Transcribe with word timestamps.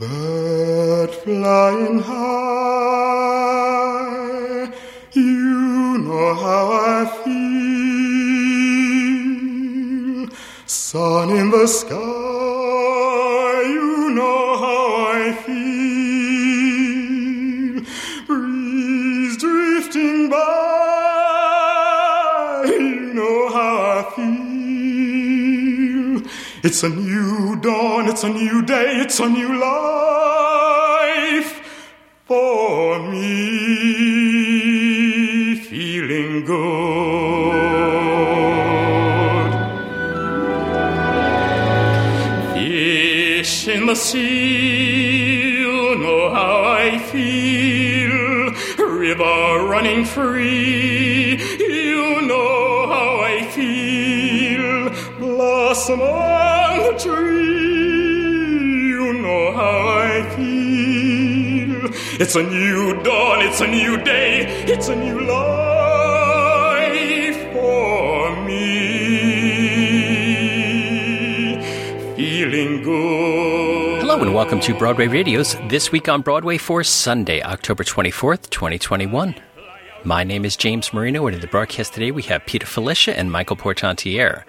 Bird 0.00 1.14
flying 1.14 1.98
high, 1.98 2.22
you 5.12 5.98
know 5.98 6.34
how 6.36 6.72
I 6.72 7.04
feel. 7.22 7.40
Sun 10.64 11.36
in 11.36 11.50
the 11.50 11.66
sky, 11.66 11.96
you 13.68 14.10
know 14.14 14.56
how 14.64 14.86
I 15.18 15.20
feel. 15.44 15.60
Breeze 18.26 19.36
drifting 19.36 20.30
by, 20.30 20.38
you 22.68 23.12
know 23.12 23.50
how 23.52 23.76
I 23.98 24.00
feel. 24.16 26.22
It's 26.62 26.82
a 26.84 26.88
new 26.88 27.56
dawn, 27.60 28.08
it's 28.08 28.24
a 28.24 28.30
new 28.30 28.62
day, 28.62 28.96
it's 28.96 29.20
a 29.20 29.28
new 29.28 29.60
life 29.60 29.89
free, 50.14 51.38
you 51.58 52.22
know 52.22 52.88
how 52.88 53.20
I 53.22 53.46
feel. 53.54 54.90
Blossom 55.20 56.00
on 56.00 56.78
the 56.82 56.94
tree, 56.98 58.88
you 58.88 59.12
know 59.22 59.52
how 59.52 59.88
I 59.88 60.28
feel. 60.34 61.90
It's 62.20 62.34
a 62.34 62.42
new 62.42 63.00
dawn, 63.04 63.42
it's 63.42 63.60
a 63.60 63.68
new 63.68 64.02
day, 64.02 64.46
it's 64.66 64.88
a 64.88 64.96
new 64.96 65.20
life 65.20 66.50
for 67.52 68.34
me. 68.44 68.80
Feeling 72.16 72.82
good. 72.82 74.00
Hello 74.00 74.20
and 74.20 74.34
welcome 74.34 74.58
to 74.60 74.74
Broadway 74.74 75.06
Radio's 75.06 75.56
This 75.68 75.92
Week 75.92 76.08
on 76.08 76.22
Broadway 76.22 76.58
for 76.58 76.82
Sunday, 76.82 77.40
October 77.42 77.84
24th, 77.84 78.50
2021. 78.50 79.36
My 80.04 80.24
name 80.24 80.46
is 80.46 80.56
James 80.56 80.94
Marino, 80.94 81.26
and 81.26 81.34
in 81.34 81.42
the 81.42 81.46
broadcast 81.46 81.92
today 81.92 82.10
we 82.10 82.22
have 82.22 82.46
Peter 82.46 82.66
Filichia 82.66 83.12
and 83.14 83.30
Michael 83.30 83.56
Portantiere. 83.56 84.44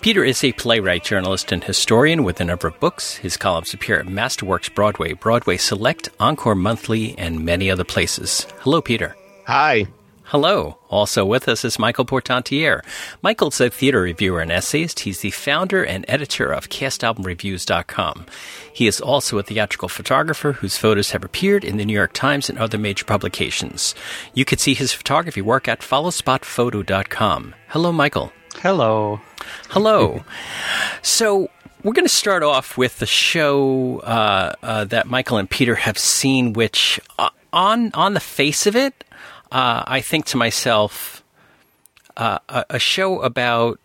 Peter 0.00 0.22
is 0.22 0.44
a 0.44 0.52
playwright, 0.52 1.02
journalist, 1.02 1.50
and 1.50 1.64
historian 1.64 2.22
with 2.22 2.40
a 2.40 2.44
number 2.44 2.68
of 2.68 2.78
books. 2.78 3.16
His 3.16 3.36
columns 3.36 3.74
appear 3.74 3.98
at 3.98 4.06
Masterworks 4.06 4.72
Broadway, 4.72 5.14
Broadway 5.14 5.56
Select, 5.56 6.08
Encore 6.20 6.54
Monthly, 6.54 7.18
and 7.18 7.44
many 7.44 7.68
other 7.68 7.82
places. 7.82 8.46
Hello, 8.60 8.80
Peter. 8.80 9.16
Hi. 9.48 9.86
Hello. 10.32 10.78
Also 10.88 11.26
with 11.26 11.46
us 11.46 11.62
is 11.62 11.78
Michael 11.78 12.06
Portantiere. 12.06 12.82
Michael's 13.20 13.60
a 13.60 13.68
theater 13.68 14.00
reviewer 14.00 14.40
and 14.40 14.50
essayist. 14.50 15.00
He's 15.00 15.20
the 15.20 15.30
founder 15.30 15.84
and 15.84 16.06
editor 16.08 16.50
of 16.50 16.70
CastAlbumReviews.com. 16.70 18.24
He 18.72 18.86
is 18.86 18.98
also 18.98 19.36
a 19.36 19.42
theatrical 19.42 19.90
photographer 19.90 20.52
whose 20.52 20.78
photos 20.78 21.10
have 21.10 21.22
appeared 21.22 21.64
in 21.64 21.76
the 21.76 21.84
New 21.84 21.92
York 21.92 22.14
Times 22.14 22.48
and 22.48 22.58
other 22.58 22.78
major 22.78 23.04
publications. 23.04 23.94
You 24.32 24.46
can 24.46 24.56
see 24.56 24.72
his 24.72 24.90
photography 24.94 25.42
work 25.42 25.68
at 25.68 25.80
followspotphoto.com. 25.80 27.54
Hello, 27.68 27.92
Michael. 27.92 28.32
Hello. 28.54 29.20
Hello. 29.68 30.24
so, 31.02 31.50
we're 31.84 31.92
going 31.92 32.06
to 32.06 32.08
start 32.08 32.42
off 32.42 32.78
with 32.78 33.00
the 33.00 33.06
show 33.06 33.98
uh, 33.98 34.54
uh, 34.62 34.84
that 34.86 35.08
Michael 35.08 35.36
and 35.36 35.50
Peter 35.50 35.74
have 35.74 35.98
seen, 35.98 36.54
which 36.54 36.98
uh, 37.18 37.28
on 37.52 37.90
on 37.92 38.14
the 38.14 38.20
face 38.20 38.66
of 38.66 38.74
it, 38.74 39.01
uh, 39.52 39.84
I 39.86 40.00
think 40.00 40.24
to 40.26 40.38
myself, 40.38 41.22
uh, 42.16 42.38
a, 42.48 42.64
a, 42.70 42.78
show 42.78 43.20
about 43.20 43.78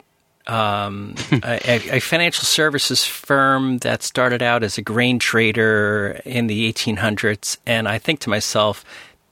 um, 0.48 1.16
a, 1.32 1.98
a, 1.98 2.00
financial 2.00 2.46
services 2.46 3.04
firm 3.04 3.80
that 3.80 4.02
started 4.02 4.42
out 4.42 4.64
as 4.64 4.78
a 4.78 4.82
grain 4.82 5.20
trader 5.20 6.22
in 6.24 6.48
the 6.48 6.72
1800s, 6.72 7.58
and 7.66 7.86
I 7.88 8.00
think 8.00 8.22
to 8.22 8.30
myself, 8.30 8.86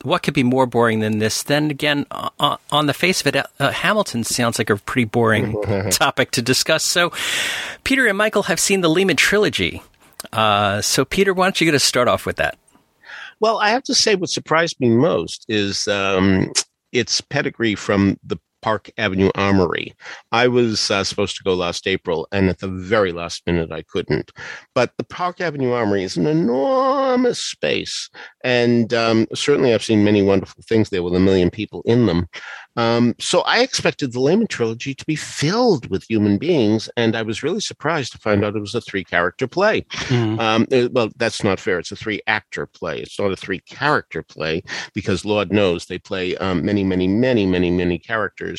what 0.03 0.23
could 0.23 0.33
be 0.33 0.43
more 0.43 0.65
boring 0.65 0.99
than 0.99 1.19
this? 1.19 1.41
Then 1.41 1.71
again, 1.71 2.05
uh, 2.11 2.57
on 2.69 2.87
the 2.87 2.93
face 2.93 3.21
of 3.21 3.27
it, 3.33 3.45
uh, 3.59 3.71
Hamilton 3.71 4.25
sounds 4.25 4.59
like 4.59 4.69
a 4.69 4.75
pretty 4.75 5.05
boring 5.05 5.61
topic 5.91 6.31
to 6.31 6.41
discuss. 6.41 6.83
So, 6.83 7.13
Peter 7.85 8.07
and 8.07 8.17
Michael 8.17 8.43
have 8.43 8.59
seen 8.59 8.81
the 8.81 8.89
Lehman 8.89 9.15
trilogy. 9.15 9.81
Uh, 10.33 10.81
so, 10.81 11.05
Peter, 11.05 11.33
why 11.33 11.45
don't 11.45 11.61
you 11.61 11.65
get 11.65 11.75
us 11.75 11.83
start 11.83 12.09
off 12.09 12.25
with 12.25 12.35
that? 12.35 12.57
Well, 13.40 13.59
I 13.59 13.69
have 13.69 13.84
to 13.84 13.96
say, 13.96 14.16
what 14.16 14.29
surprised 14.29 14.79
me 14.79 14.90
most 14.90 15.46
is 15.50 15.88
um, 15.88 16.51
its 16.91 17.22
pedigree 17.22 17.75
from 17.75 18.18
the 18.23 18.38
Park 18.65 18.89
Avenue 18.97 19.29
Armory. 19.35 19.93
I 20.31 20.47
was 20.47 20.89
uh, 20.89 21.03
supposed 21.03 21.37
to 21.37 21.43
go 21.43 21.53
last 21.53 21.85
April, 21.85 22.27
and 22.31 22.49
at 22.49 22.57
the 22.57 22.67
very 22.67 23.11
last 23.11 23.45
minute, 23.45 23.71
I 23.71 23.83
couldn't. 23.83 24.31
But 24.73 24.91
the 24.97 25.03
Park 25.03 25.39
Avenue 25.39 25.71
Armory 25.71 26.03
is 26.03 26.17
an 26.17 26.25
enormous 26.25 27.39
space, 27.39 28.09
and 28.43 28.91
um, 28.91 29.27
certainly 29.35 29.71
I've 29.71 29.83
seen 29.83 30.03
many 30.03 30.23
wonderful 30.23 30.63
things 30.67 30.89
there 30.89 31.03
with 31.03 31.13
a 31.13 31.19
million 31.19 31.51
people 31.51 31.83
in 31.85 32.07
them. 32.07 32.27
Um, 32.75 33.15
so 33.19 33.41
I 33.41 33.59
expected 33.59 34.11
the 34.11 34.19
Lehman 34.19 34.47
trilogy 34.47 34.93
to 34.95 35.05
be 35.05 35.15
filled 35.15 35.89
with 35.89 36.09
human 36.09 36.37
beings, 36.37 36.89
and 36.97 37.15
I 37.15 37.21
was 37.21 37.43
really 37.43 37.59
surprised 37.59 38.11
to 38.13 38.17
find 38.17 38.43
out 38.43 38.55
it 38.55 38.59
was 38.59 38.75
a 38.75 38.81
three 38.81 39.03
character 39.03 39.47
play. 39.47 39.81
Mm. 40.09 40.39
Um, 40.39 40.67
it, 40.71 40.91
well, 40.91 41.09
that's 41.17 41.43
not 41.43 41.59
fair. 41.59 41.79
It's 41.79 41.91
a 41.91 41.95
three 41.95 42.21
actor 42.27 42.65
play. 42.65 42.99
It's 42.99 43.19
not 43.19 43.31
a 43.31 43.35
three 43.35 43.59
character 43.61 44.23
play 44.23 44.63
because 44.93 45.23
Lord 45.23 45.53
knows 45.53 45.85
they 45.85 45.99
play 45.99 46.35
um, 46.37 46.65
many, 46.65 46.83
many, 46.83 47.07
many, 47.07 47.45
many, 47.45 47.71
many 47.71 47.97
characters, 47.97 48.54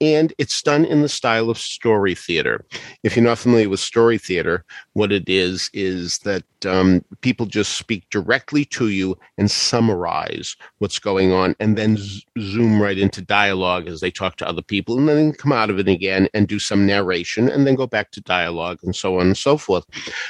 and 0.00 0.32
it's 0.38 0.62
done 0.62 0.84
in 0.84 1.02
the 1.02 1.08
style 1.08 1.50
of 1.50 1.58
story 1.58 2.14
theater. 2.14 2.64
If 3.02 3.16
you're 3.16 3.24
not 3.24 3.38
familiar 3.38 3.68
with 3.68 3.80
story 3.80 4.18
theater, 4.18 4.64
what 4.94 5.12
it 5.12 5.28
is 5.28 5.70
is 5.72 6.18
that 6.18 6.44
um, 6.66 7.04
people 7.20 7.46
just 7.46 7.76
speak 7.76 8.08
directly 8.10 8.64
to 8.66 8.88
you 8.88 9.16
and 9.38 9.50
summarize 9.50 10.56
what's 10.78 10.98
going 10.98 11.32
on, 11.32 11.54
and 11.60 11.76
then 11.78 11.96
z- 11.96 12.24
zoom 12.38 12.82
right 12.82 12.98
into 12.98 13.22
dialogue 13.22 13.86
as 13.86 14.00
they 14.00 14.10
talk 14.10 14.36
to 14.36 14.48
other 14.48 14.62
people 14.62 14.98
and 14.98 15.08
then 15.08 15.32
come 15.32 15.52
out 15.52 15.70
of 15.70 15.78
it 15.78 15.88
again 15.88 16.28
and 16.34 16.48
do 16.48 16.58
some 16.58 16.86
narration 16.86 17.48
and 17.48 17.66
then 17.66 17.74
go 17.74 17.86
back 17.86 18.10
to 18.10 18.20
dialogue 18.22 18.78
and 18.82 18.94
so 18.96 19.18
on 19.18 19.26
and 19.26 19.38
so 19.38 19.56
forth. 19.56 19.84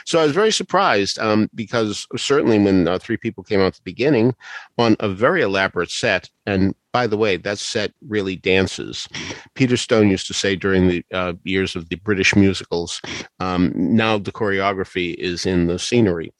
So 0.04 0.20
I 0.20 0.25
was 0.25 0.32
very 0.32 0.53
surprised 0.53 1.19
um, 1.19 1.49
because 1.54 2.06
certainly 2.16 2.59
when 2.59 2.87
uh, 2.87 2.99
three 2.99 3.16
people 3.16 3.43
came 3.43 3.60
out 3.60 3.66
at 3.66 3.75
the 3.75 3.82
beginning 3.84 4.34
on 4.78 4.97
a 5.00 5.09
very 5.09 5.43
elaborate 5.43 5.91
set 5.91 6.28
and 6.47 6.75
by 6.93 7.06
the 7.06 7.16
way, 7.16 7.37
that 7.37 7.59
set 7.59 7.93
really 8.09 8.37
dances. 8.37 9.09
Peter 9.54 9.76
Stone 9.76 10.10
used 10.10 10.26
to 10.26 10.34
say 10.34 10.56
during 10.56 10.88
the 10.88 11.04
uh, 11.12 11.34
years 11.44 11.76
of 11.76 11.88
the 11.88 11.97
British 11.97 12.34
musicals, 12.34 13.00
um, 13.38 13.72
now 13.76 14.19
the 14.19 14.32
choreography 14.32 14.59
is 15.12 15.47
in 15.47 15.66
the 15.66 15.78
scenery. 15.78 16.32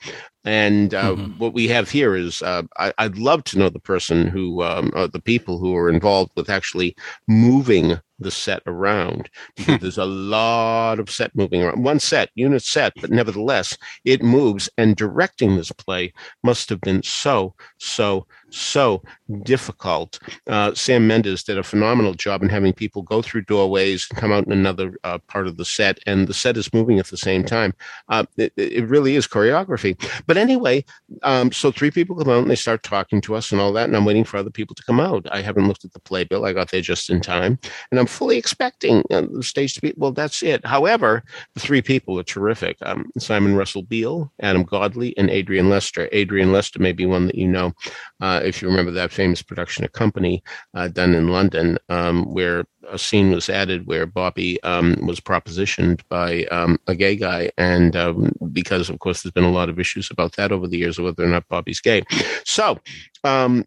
And 0.45 0.95
uh, 0.95 1.17
mm-hmm. 1.17 1.39
what 1.39 1.53
we 1.53 1.69
have 1.69 1.91
here 1.91 2.17
is 2.17 2.41
uh, 2.43 2.63
I, 2.79 2.93
would 3.01 3.19
love 3.19 3.45
to 3.45 3.59
know 3.59 3.69
the 3.69 3.79
person 3.79 4.27
who, 4.27 4.63
um, 4.63 4.91
the 5.13 5.21
people 5.23 5.59
who 5.59 5.77
are 5.77 5.91
involved 5.91 6.33
with 6.35 6.49
actually 6.49 6.97
moving 7.29 8.01
the 8.21 8.31
set 8.31 8.63
around 8.67 9.31
because 9.57 9.79
there's 9.81 9.99
a 9.99 10.05
lot 10.05 11.01
of 11.01 11.11
set 11.11 11.35
moving 11.35 11.63
around. 11.63 11.83
One 11.83 11.99
set, 11.99 12.31
unit 12.35 12.63
set, 12.63 12.93
but 13.01 13.11
nevertheless, 13.11 13.77
it 14.05 14.23
moves. 14.23 14.69
And 14.77 14.95
directing 14.95 15.57
this 15.57 15.73
play 15.73 16.13
must 16.45 16.69
have 16.69 16.81
been 16.81 17.03
so, 17.03 17.55
so, 17.79 18.27
so 18.51 19.03
difficult. 19.43 20.19
Uh, 20.47 20.75
Sam 20.75 21.07
Mendes 21.07 21.43
did 21.43 21.59
a 21.59 21.63
phenomenal 21.63 22.15
job 22.15 22.43
in 22.43 22.49
having 22.49 22.73
people 22.73 23.03
go 23.03 23.23
through 23.23 23.43
doorways, 23.43 24.07
and 24.11 24.19
come 24.19 24.33
out 24.33 24.47
in 24.47 24.53
another 24.53 24.99
uh, 25.05 25.19
part 25.19 25.47
of 25.47 25.57
the 25.57 25.65
set, 25.65 25.99
and 26.07 26.27
the 26.27 26.35
set 26.35 26.57
is 26.57 26.73
moving 26.75 26.99
at 26.99 27.07
the 27.07 27.17
same 27.17 27.45
time. 27.45 27.75
Uh, 28.09 28.25
it, 28.37 28.53
it, 28.57 28.89
really 28.89 29.17
is 29.17 29.27
choreography. 29.27 29.97
But 30.31 30.37
anyway, 30.37 30.85
um, 31.25 31.51
so 31.51 31.73
three 31.73 31.91
people 31.91 32.15
come 32.15 32.29
out 32.29 32.43
and 32.43 32.49
they 32.49 32.55
start 32.55 32.85
talking 32.85 33.21
to 33.23 33.35
us 33.35 33.51
and 33.51 33.61
all 33.61 33.73
that, 33.73 33.89
and 33.89 33.97
I'm 33.97 34.05
waiting 34.05 34.23
for 34.23 34.37
other 34.37 34.49
people 34.49 34.77
to 34.77 34.85
come 34.85 35.01
out. 35.01 35.27
I 35.33 35.43
haven't 35.43 35.67
looked 35.67 35.85
at 35.85 35.93
the 35.93 35.99
playbill. 35.99 36.45
I 36.45 36.53
got 36.53 36.71
there 36.71 36.81
just 36.81 37.11
in 37.11 37.21
time, 37.21 37.59
and 37.91 37.99
I'm 37.99 38.07
fully 38.07 38.39
expecting 38.39 39.03
uh, 39.11 39.23
the 39.23 39.43
stage 39.43 39.75
to 39.75 39.81
be. 39.81 39.93
Well, 39.97 40.13
that's 40.13 40.45
it. 40.45 40.65
However, 40.65 41.25
the 41.55 41.61
three 41.61 41.83
people 41.83 42.17
are 42.17 42.23
terrific: 42.23 42.77
um, 42.83 43.11
Simon 43.19 43.57
Russell 43.57 43.83
Beale, 43.83 44.33
Adam 44.41 44.63
Godley, 44.63 45.19
and 45.19 45.31
Adrian 45.31 45.69
Lester. 45.69 46.09
Adrian 46.13 46.53
Lester 46.53 46.79
may 46.79 46.93
be 46.93 47.07
one 47.07 47.27
that 47.27 47.35
you 47.35 47.49
know 47.49 47.73
uh, 48.21 48.41
if 48.45 48.63
you 48.63 48.69
remember 48.69 48.93
that 48.93 49.11
famous 49.11 49.43
production 49.43 49.85
of 49.85 49.91
Company 49.91 50.45
uh, 50.75 50.87
done 50.87 51.13
in 51.13 51.27
London, 51.27 51.77
um, 51.89 52.33
where 52.33 52.67
a 52.91 52.99
scene 52.99 53.31
was 53.31 53.49
added 53.49 53.87
where 53.87 54.07
Bobby 54.07 54.63
um, 54.63 54.97
was 55.07 55.21
propositioned 55.21 56.01
by 56.09 56.45
um, 56.47 56.79
a 56.87 56.95
gay 56.95 57.17
guy, 57.17 57.51
and 57.57 57.97
um, 57.97 58.33
because 58.53 58.91
of 58.91 58.99
course 58.99 59.23
there's 59.23 59.33
been 59.33 59.45
a 59.45 59.51
lot 59.51 59.69
of 59.69 59.79
issues 59.79 60.11
about 60.11 60.37
that 60.37 60.53
over 60.53 60.67
the 60.67 60.79
years 60.79 60.99
whether 60.99 61.25
or 61.25 61.29
not 61.29 61.49
Bobby's 61.49 61.81
gay. 61.81 62.03
So 62.45 62.79
um, 63.25 63.65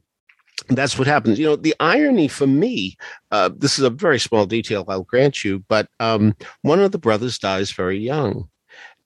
that's 0.69 0.97
what 0.97 1.07
happens. 1.07 1.39
You 1.39 1.47
know, 1.47 1.55
the 1.55 1.75
irony 1.79 2.27
for 2.27 2.47
me, 2.47 2.97
uh, 3.31 3.49
this 3.55 3.77
is 3.79 3.85
a 3.85 3.89
very 3.89 4.19
small 4.19 4.45
detail, 4.45 4.85
I'll 4.87 5.03
grant 5.03 5.43
you, 5.43 5.63
but 5.67 5.87
um, 5.99 6.35
one 6.61 6.79
of 6.79 6.91
the 6.91 6.99
brothers 6.99 7.37
dies 7.37 7.71
very 7.71 7.97
young. 7.97 8.49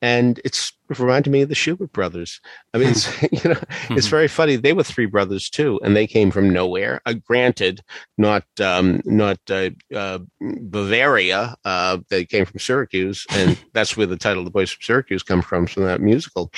And 0.01 0.39
it's 0.45 0.69
it 0.69 0.76
reminded 0.89 1.29
me 1.29 1.41
of 1.41 1.49
the 1.49 1.55
Shubert 1.55 1.91
brothers. 1.91 2.39
I 2.73 2.77
mean, 2.77 2.89
it's, 2.89 3.21
you 3.31 3.49
know, 3.49 3.59
it's 3.91 4.07
very 4.07 4.27
funny. 4.27 4.55
They 4.55 4.73
were 4.73 4.83
three 4.83 5.05
brothers 5.05 5.49
too, 5.49 5.79
and 5.83 5.95
they 5.95 6.07
came 6.07 6.31
from 6.31 6.49
nowhere. 6.49 7.01
Uh, 7.05 7.13
granted, 7.13 7.81
not 8.17 8.43
um, 8.61 9.01
not 9.05 9.39
uh, 9.49 9.71
uh, 9.95 10.19
Bavaria. 10.41 11.55
Uh, 11.65 11.99
they 12.09 12.25
came 12.25 12.45
from 12.45 12.59
Syracuse, 12.59 13.25
and 13.31 13.57
that's 13.73 13.97
where 13.97 14.07
the 14.07 14.17
title 14.17 14.43
"The 14.43 14.49
Boys 14.49 14.71
from 14.71 14.81
Syracuse" 14.81 15.23
comes 15.23 15.45
from 15.45 15.67
from 15.67 15.83
that 15.83 16.01
musical. 16.01 16.51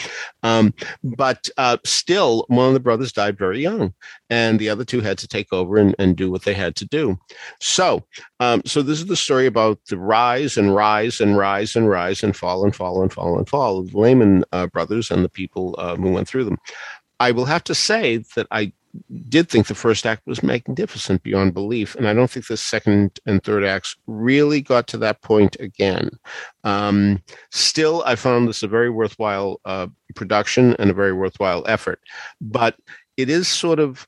Um, 0.43 0.73
but 1.03 1.49
uh, 1.57 1.77
still, 1.85 2.45
one 2.47 2.67
of 2.67 2.73
the 2.73 2.79
brothers 2.79 3.11
died 3.11 3.37
very 3.37 3.61
young, 3.61 3.93
and 4.29 4.59
the 4.59 4.69
other 4.69 4.85
two 4.85 5.01
had 5.01 5.17
to 5.19 5.27
take 5.27 5.51
over 5.51 5.77
and, 5.77 5.95
and 5.99 6.15
do 6.15 6.31
what 6.31 6.43
they 6.43 6.53
had 6.53 6.75
to 6.77 6.85
do. 6.85 7.17
So, 7.59 8.05
um, 8.39 8.61
so 8.65 8.81
this 8.81 8.99
is 8.99 9.07
the 9.07 9.15
story 9.15 9.45
about 9.45 9.79
the 9.89 9.97
rise 9.97 10.57
and 10.57 10.73
rise 10.75 11.19
and 11.19 11.37
rise 11.37 11.75
and 11.75 11.89
rise 11.89 12.23
and 12.23 12.35
fall 12.35 12.63
and 12.63 12.75
fall 12.75 13.01
and 13.01 13.11
fall 13.11 13.37
and 13.37 13.47
fall 13.47 13.83
the 13.83 13.97
Lehman 14.19 14.43
uh, 14.51 14.67
brothers 14.67 15.11
and 15.11 15.23
the 15.23 15.29
people 15.29 15.75
uh, 15.77 15.95
who 15.95 16.11
went 16.11 16.27
through 16.27 16.45
them. 16.45 16.57
I 17.19 17.31
will 17.31 17.45
have 17.45 17.63
to 17.65 17.75
say 17.75 18.23
that 18.35 18.47
I 18.51 18.71
did 19.27 19.49
think 19.49 19.67
the 19.67 19.75
first 19.75 20.05
act 20.05 20.25
was 20.25 20.41
magnificent 20.41 21.21
beyond 21.21 21.53
belief, 21.53 21.95
and 21.95 22.07
I 22.07 22.13
don't 22.13 22.29
think 22.29 22.47
the 22.47 22.57
second 22.57 23.19
and 23.25 23.43
third 23.43 23.63
acts 23.63 23.95
really 24.07 24.61
got 24.61 24.87
to 24.87 24.97
that 24.97 25.21
point 25.21 25.57
again. 25.59 26.09
Um, 26.63 27.21
still, 27.51 28.03
I 28.05 28.15
found 28.15 28.47
this 28.47 28.63
a 28.63 28.67
very 28.67 28.89
worthwhile 28.89 29.59
uh, 29.65 29.87
production 30.15 30.75
and 30.79 30.89
a 30.89 30.93
very 30.93 31.13
worthwhile 31.13 31.65
effort, 31.67 31.99
but 32.41 32.77
it 33.17 33.29
is 33.29 33.47
sort 33.47 33.79
of 33.79 34.07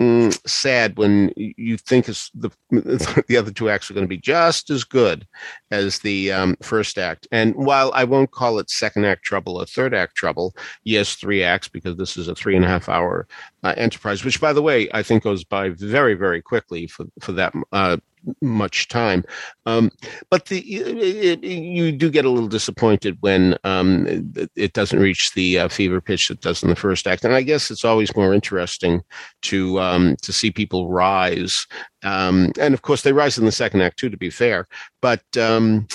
mm, 0.00 0.48
sad 0.48 0.96
when 0.96 1.32
you 1.36 1.76
think 1.76 2.08
is 2.08 2.30
the 2.34 2.50
the 3.28 3.36
other 3.36 3.50
two 3.50 3.68
acts 3.68 3.90
are 3.90 3.94
going 3.94 4.04
to 4.04 4.08
be 4.08 4.18
just 4.18 4.70
as 4.70 4.84
good 4.84 5.26
as 5.70 5.98
the 6.00 6.32
um, 6.32 6.56
first 6.62 6.98
act. 6.98 7.26
And 7.32 7.54
while 7.54 7.90
I 7.94 8.04
won't 8.04 8.30
call 8.30 8.58
it 8.58 8.70
second 8.70 9.04
act 9.04 9.24
trouble 9.24 9.56
or 9.60 9.66
third 9.66 9.94
act 9.94 10.14
trouble, 10.14 10.54
yes, 10.84 11.14
three 11.14 11.42
acts 11.42 11.68
because 11.68 11.96
this 11.96 12.16
is 12.16 12.28
a 12.28 12.34
three 12.34 12.56
and 12.56 12.64
a 12.64 12.68
half 12.68 12.88
hour 12.88 13.26
uh, 13.62 13.74
enterprise, 13.76 14.24
which 14.24 14.40
by 14.40 14.52
the 14.52 14.62
way 14.62 14.88
I 14.92 15.02
think 15.02 15.24
goes 15.24 15.44
by 15.44 15.70
very 15.70 16.14
very 16.14 16.42
quickly 16.42 16.86
for 16.86 17.06
for 17.20 17.32
that 17.32 17.52
uh, 17.72 17.98
much 18.40 18.88
time. 18.88 19.24
Um, 19.66 19.90
but 20.30 20.46
the 20.46 20.58
it, 20.58 21.42
it, 21.42 21.44
you 21.44 21.92
do 21.92 22.10
get 22.10 22.24
a 22.24 22.30
little 22.30 22.48
disappointed 22.48 23.16
when 23.20 23.56
um, 23.64 24.06
it, 24.06 24.50
it, 24.56 24.72
doesn't 24.72 25.00
reach 25.00 25.32
the 25.34 25.58
uh, 25.58 25.68
fever 25.68 26.00
pitch 26.00 26.30
it 26.30 26.40
does 26.40 26.62
in 26.62 26.68
the 26.68 26.76
first 26.76 27.06
act. 27.06 27.24
And 27.24 27.34
I 27.34 27.42
guess 27.42 27.70
it's 27.70 27.84
always 27.84 28.14
more 28.16 28.34
interesting 28.34 29.02
to 29.42 29.80
um, 29.80 30.16
to 30.22 30.32
see 30.32 30.50
people 30.50 30.88
rise. 30.88 31.66
Um, 32.02 32.52
and 32.60 32.74
of 32.74 32.82
course, 32.82 33.02
they 33.02 33.12
rise 33.12 33.38
in 33.38 33.44
the 33.44 33.52
second 33.52 33.82
act 33.82 33.98
too. 33.98 34.10
To 34.10 34.16
be 34.16 34.30
fair, 34.30 34.66
but 35.00 35.24
um, 35.36 35.86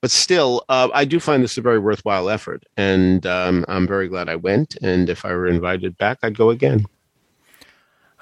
but 0.00 0.10
still, 0.10 0.64
uh, 0.68 0.88
I 0.94 1.04
do 1.04 1.18
find 1.18 1.42
this 1.42 1.58
a 1.58 1.62
very 1.62 1.78
worthwhile 1.78 2.28
effort, 2.28 2.64
and 2.76 3.26
um, 3.26 3.64
I'm 3.68 3.86
very 3.86 4.08
glad 4.08 4.28
I 4.28 4.36
went. 4.36 4.76
And 4.82 5.08
if 5.08 5.24
I 5.24 5.32
were 5.32 5.46
invited 5.46 5.96
back, 5.96 6.18
I'd 6.22 6.36
go 6.36 6.50
again. 6.50 6.84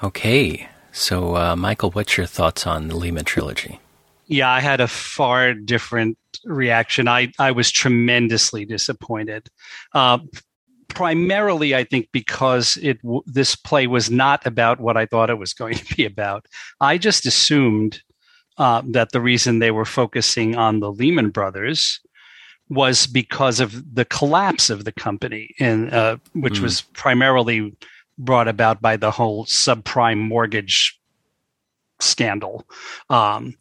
Okay, 0.03 0.69
so, 0.95 1.37
uh, 1.37 1.57
Michael, 1.57 1.91
what's 1.91 2.17
your 2.17 2.27
thoughts 2.27 2.67
on 2.67 2.87
the 2.87 2.97
Lehman 2.97 3.25
trilogy? 3.25 3.81
Yeah, 4.27 4.49
I 4.49 4.61
had 4.61 4.81
a 4.81 4.89
far 4.89 5.53
different 5.53 6.17
reaction. 6.45 7.09
I, 7.09 7.33
I 7.39 7.51
was 7.51 7.71
tremendously 7.71 8.65
disappointed. 8.65 9.49
Uh, 9.93 10.19
primarily, 10.89 11.75
I 11.75 11.83
think, 11.83 12.09
because 12.13 12.79
it 12.81 12.99
this 13.27 13.57
play 13.57 13.89
was 13.89 14.09
not 14.11 14.47
about 14.47 14.81
what 14.81 14.97
I 14.97 15.07
thought 15.07 15.31
it 15.31 15.39
was 15.39 15.53
going 15.53 15.75
to 15.75 15.97
be 15.97 16.05
about. 16.05 16.47
I 16.81 16.97
just 16.97 17.27
assumed 17.27 18.01
uh, 18.57 18.83
that 18.93 19.11
the 19.11 19.21
reason 19.21 19.59
they 19.59 19.73
were 19.73 19.85
focusing 19.85 20.57
on 20.57 20.79
the 20.79 20.93
Lehman 20.93 21.31
Brothers 21.31 22.01
was 22.69 23.07
because 23.07 23.61
of 23.61 23.95
the 23.95 24.05
collapse 24.05 24.71
of 24.71 24.85
the 24.85 24.93
company, 24.93 25.51
in, 25.59 25.91
uh, 25.91 26.17
which 26.33 26.61
mm. 26.61 26.63
was 26.63 26.83
primarily 26.95 27.77
brought 28.19 28.49
about 28.49 28.81
by 28.81 28.97
the 28.97 29.11
whole 29.11 29.45
subprime 29.47 30.19
mortgage 30.19 30.99
scandal. 32.01 32.67
Um, 33.11 33.57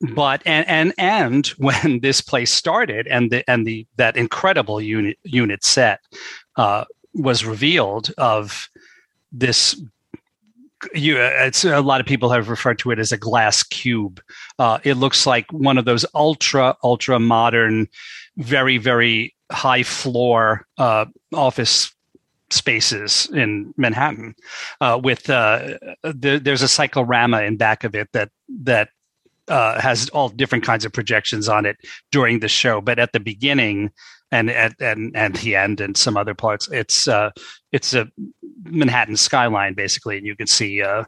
but 0.00 0.42
and 0.44 0.68
and 0.68 0.94
and 0.98 1.46
when 1.58 2.00
this 2.00 2.20
place 2.20 2.52
started 2.52 3.06
and 3.06 3.30
the 3.30 3.48
and 3.48 3.66
the 3.66 3.86
that 3.96 4.16
incredible 4.16 4.80
unit 4.80 5.18
unit 5.24 5.64
set 5.64 6.00
uh, 6.56 6.84
was 7.14 7.44
revealed 7.44 8.12
of 8.18 8.68
this 9.32 9.80
you 10.94 11.16
it's 11.18 11.64
a 11.64 11.80
lot 11.80 12.00
of 12.00 12.06
people 12.06 12.28
have 12.28 12.50
referred 12.50 12.78
to 12.78 12.90
it 12.90 12.98
as 12.98 13.10
a 13.10 13.16
glass 13.16 13.62
cube 13.62 14.20
uh, 14.58 14.78
it 14.84 14.94
looks 14.94 15.26
like 15.26 15.50
one 15.50 15.78
of 15.78 15.86
those 15.86 16.04
ultra 16.14 16.76
ultra 16.84 17.18
modern 17.18 17.88
very 18.36 18.76
very 18.76 19.34
high 19.50 19.82
floor 19.82 20.66
uh, 20.76 21.06
office 21.32 21.95
spaces 22.50 23.28
in 23.32 23.74
Manhattan. 23.76 24.34
Uh, 24.80 25.00
with 25.02 25.28
uh, 25.30 25.78
the, 26.02 26.40
there's 26.42 26.62
a 26.62 26.68
cyclorama 26.68 27.42
in 27.42 27.56
back 27.56 27.84
of 27.84 27.94
it 27.94 28.08
that 28.12 28.30
that 28.62 28.90
uh, 29.48 29.80
has 29.80 30.08
all 30.10 30.28
different 30.28 30.64
kinds 30.64 30.84
of 30.84 30.92
projections 30.92 31.48
on 31.48 31.66
it 31.66 31.76
during 32.10 32.40
the 32.40 32.48
show. 32.48 32.80
But 32.80 32.98
at 32.98 33.12
the 33.12 33.20
beginning 33.20 33.90
and 34.32 34.50
at 34.50 34.74
and 34.80 35.16
and 35.16 35.36
the 35.36 35.54
end 35.54 35.80
and 35.80 35.96
some 35.96 36.16
other 36.16 36.34
parts, 36.34 36.68
it's 36.68 37.06
uh, 37.06 37.30
it's 37.72 37.94
a 37.94 38.08
Manhattan 38.64 39.16
skyline 39.16 39.74
basically, 39.74 40.16
and 40.16 40.26
you 40.26 40.34
can 40.34 40.46
see 40.46 40.82
uh, 40.82 41.04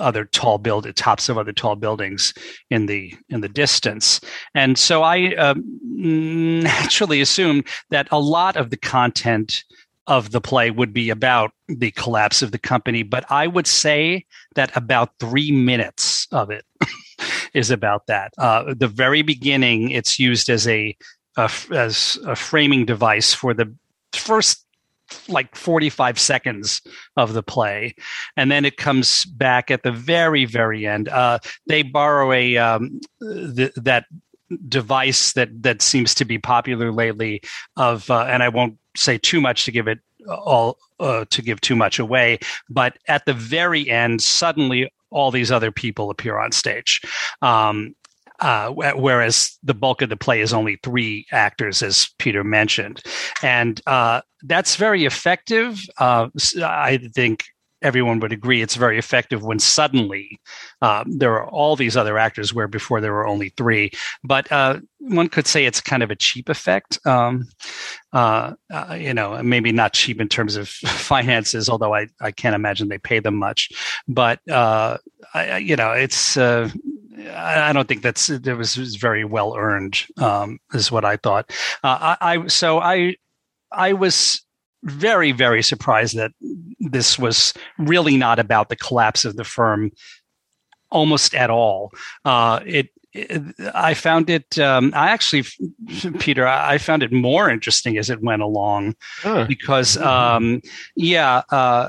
other 0.00 0.24
tall 0.24 0.58
build 0.58 0.92
tops 0.96 1.28
of 1.28 1.38
other 1.38 1.52
tall 1.52 1.76
buildings 1.76 2.34
in 2.70 2.86
the 2.86 3.14
in 3.28 3.40
the 3.40 3.48
distance. 3.48 4.20
And 4.54 4.76
so 4.76 5.02
I 5.02 5.34
um, 5.34 5.62
naturally 5.82 7.20
assumed 7.20 7.66
that 7.90 8.08
a 8.10 8.20
lot 8.20 8.56
of 8.56 8.70
the 8.70 8.76
content 8.76 9.64
of 10.08 10.30
the 10.30 10.40
play 10.40 10.70
would 10.70 10.92
be 10.92 11.10
about 11.10 11.52
the 11.68 11.90
collapse 11.92 12.40
of 12.40 12.50
the 12.50 12.58
company, 12.58 13.02
but 13.02 13.30
I 13.30 13.46
would 13.46 13.66
say 13.66 14.24
that 14.54 14.74
about 14.74 15.10
three 15.20 15.52
minutes 15.52 16.26
of 16.32 16.50
it 16.50 16.64
is 17.54 17.70
about 17.70 18.06
that. 18.06 18.32
Uh, 18.38 18.74
the 18.74 18.88
very 18.88 19.20
beginning, 19.20 19.90
it's 19.90 20.18
used 20.18 20.48
as 20.48 20.66
a, 20.66 20.96
a 21.36 21.50
as 21.70 22.18
a 22.26 22.34
framing 22.34 22.86
device 22.86 23.34
for 23.34 23.52
the 23.52 23.72
first 24.14 24.64
like 25.28 25.54
45 25.54 26.18
seconds 26.18 26.82
of 27.16 27.32
the 27.32 27.42
play 27.42 27.94
and 28.36 28.50
then 28.50 28.66
it 28.66 28.76
comes 28.76 29.24
back 29.24 29.70
at 29.70 29.82
the 29.82 29.90
very 29.90 30.44
very 30.44 30.86
end 30.86 31.08
uh, 31.08 31.38
they 31.66 31.82
borrow 31.82 32.30
a 32.30 32.58
um, 32.58 33.00
th- 33.56 33.72
that 33.74 34.04
device 34.68 35.32
that 35.32 35.48
that 35.62 35.80
seems 35.80 36.14
to 36.14 36.26
be 36.26 36.36
popular 36.36 36.92
lately 36.92 37.40
of 37.76 38.10
uh, 38.10 38.26
and 38.28 38.42
i 38.42 38.50
won't 38.50 38.76
say 38.98 39.18
too 39.18 39.40
much 39.40 39.64
to 39.64 39.72
give 39.72 39.88
it 39.88 40.00
all 40.28 40.78
uh, 41.00 41.24
to 41.30 41.42
give 41.42 41.60
too 41.60 41.76
much 41.76 41.98
away. 41.98 42.38
But 42.68 42.98
at 43.08 43.24
the 43.26 43.34
very 43.34 43.88
end, 43.88 44.22
suddenly 44.22 44.92
all 45.10 45.30
these 45.30 45.50
other 45.50 45.70
people 45.70 46.10
appear 46.10 46.38
on 46.38 46.52
stage. 46.52 47.00
Um, 47.40 47.94
uh, 48.40 48.70
whereas 48.70 49.58
the 49.64 49.74
bulk 49.74 50.00
of 50.00 50.10
the 50.10 50.16
play 50.16 50.40
is 50.40 50.52
only 50.52 50.78
three 50.84 51.26
actors, 51.32 51.82
as 51.82 52.08
Peter 52.18 52.44
mentioned, 52.44 53.02
and 53.42 53.80
uh, 53.88 54.20
that's 54.44 54.76
very 54.76 55.04
effective. 55.04 55.80
Uh, 55.98 56.28
I 56.62 56.98
think 57.12 57.46
everyone 57.82 58.20
would 58.20 58.32
agree 58.32 58.62
it's 58.62 58.74
very 58.74 58.98
effective 58.98 59.42
when 59.42 59.58
suddenly 59.58 60.40
um, 60.82 61.04
there 61.18 61.32
are 61.34 61.48
all 61.48 61.76
these 61.76 61.96
other 61.96 62.18
actors 62.18 62.52
where 62.52 62.68
before 62.68 63.00
there 63.00 63.12
were 63.12 63.26
only 63.26 63.50
three. 63.50 63.90
But 64.24 64.50
uh, 64.50 64.80
one 64.98 65.28
could 65.28 65.46
say 65.46 65.64
it's 65.64 65.80
kind 65.80 66.02
of 66.02 66.10
a 66.10 66.16
cheap 66.16 66.48
effect. 66.48 66.98
Um, 67.06 67.48
uh, 68.12 68.54
uh, 68.72 68.96
you 68.98 69.14
know, 69.14 69.42
maybe 69.42 69.72
not 69.72 69.92
cheap 69.92 70.20
in 70.20 70.28
terms 70.28 70.56
of 70.56 70.68
finances, 70.86 71.68
although 71.68 71.94
I, 71.94 72.08
I 72.20 72.32
can't 72.32 72.54
imagine 72.54 72.88
they 72.88 72.98
pay 72.98 73.20
them 73.20 73.36
much. 73.36 73.70
But 74.08 74.40
uh, 74.48 74.98
I, 75.34 75.58
you 75.58 75.76
know, 75.76 75.92
it's. 75.92 76.36
Uh, 76.36 76.70
I 77.34 77.72
don't 77.72 77.88
think 77.88 78.02
that's 78.02 78.30
it 78.30 78.46
was, 78.46 78.76
was 78.76 78.94
very 78.94 79.24
well 79.24 79.56
earned. 79.56 80.04
Um, 80.18 80.60
is 80.72 80.92
what 80.92 81.04
I 81.04 81.16
thought. 81.16 81.50
Uh, 81.82 82.16
I, 82.20 82.34
I 82.34 82.46
so 82.46 82.78
I 82.78 83.16
I 83.72 83.92
was 83.92 84.40
very, 84.84 85.32
very 85.32 85.62
surprised 85.62 86.16
that 86.16 86.32
this 86.78 87.18
was 87.18 87.52
really 87.78 88.16
not 88.16 88.38
about 88.38 88.68
the 88.68 88.76
collapse 88.76 89.24
of 89.24 89.36
the 89.36 89.44
firm 89.44 89.90
almost 90.90 91.34
at 91.34 91.50
all. 91.50 91.92
Uh, 92.24 92.60
it, 92.64 92.88
I 93.74 93.94
found 93.94 94.30
it. 94.30 94.58
Um, 94.58 94.92
I 94.94 95.10
actually, 95.10 95.44
Peter, 96.18 96.46
I 96.46 96.78
found 96.78 97.02
it 97.02 97.12
more 97.12 97.50
interesting 97.50 97.98
as 97.98 98.10
it 98.10 98.22
went 98.22 98.42
along 98.42 98.96
huh. 99.20 99.44
because, 99.46 99.96
um, 99.98 100.60
yeah, 100.96 101.42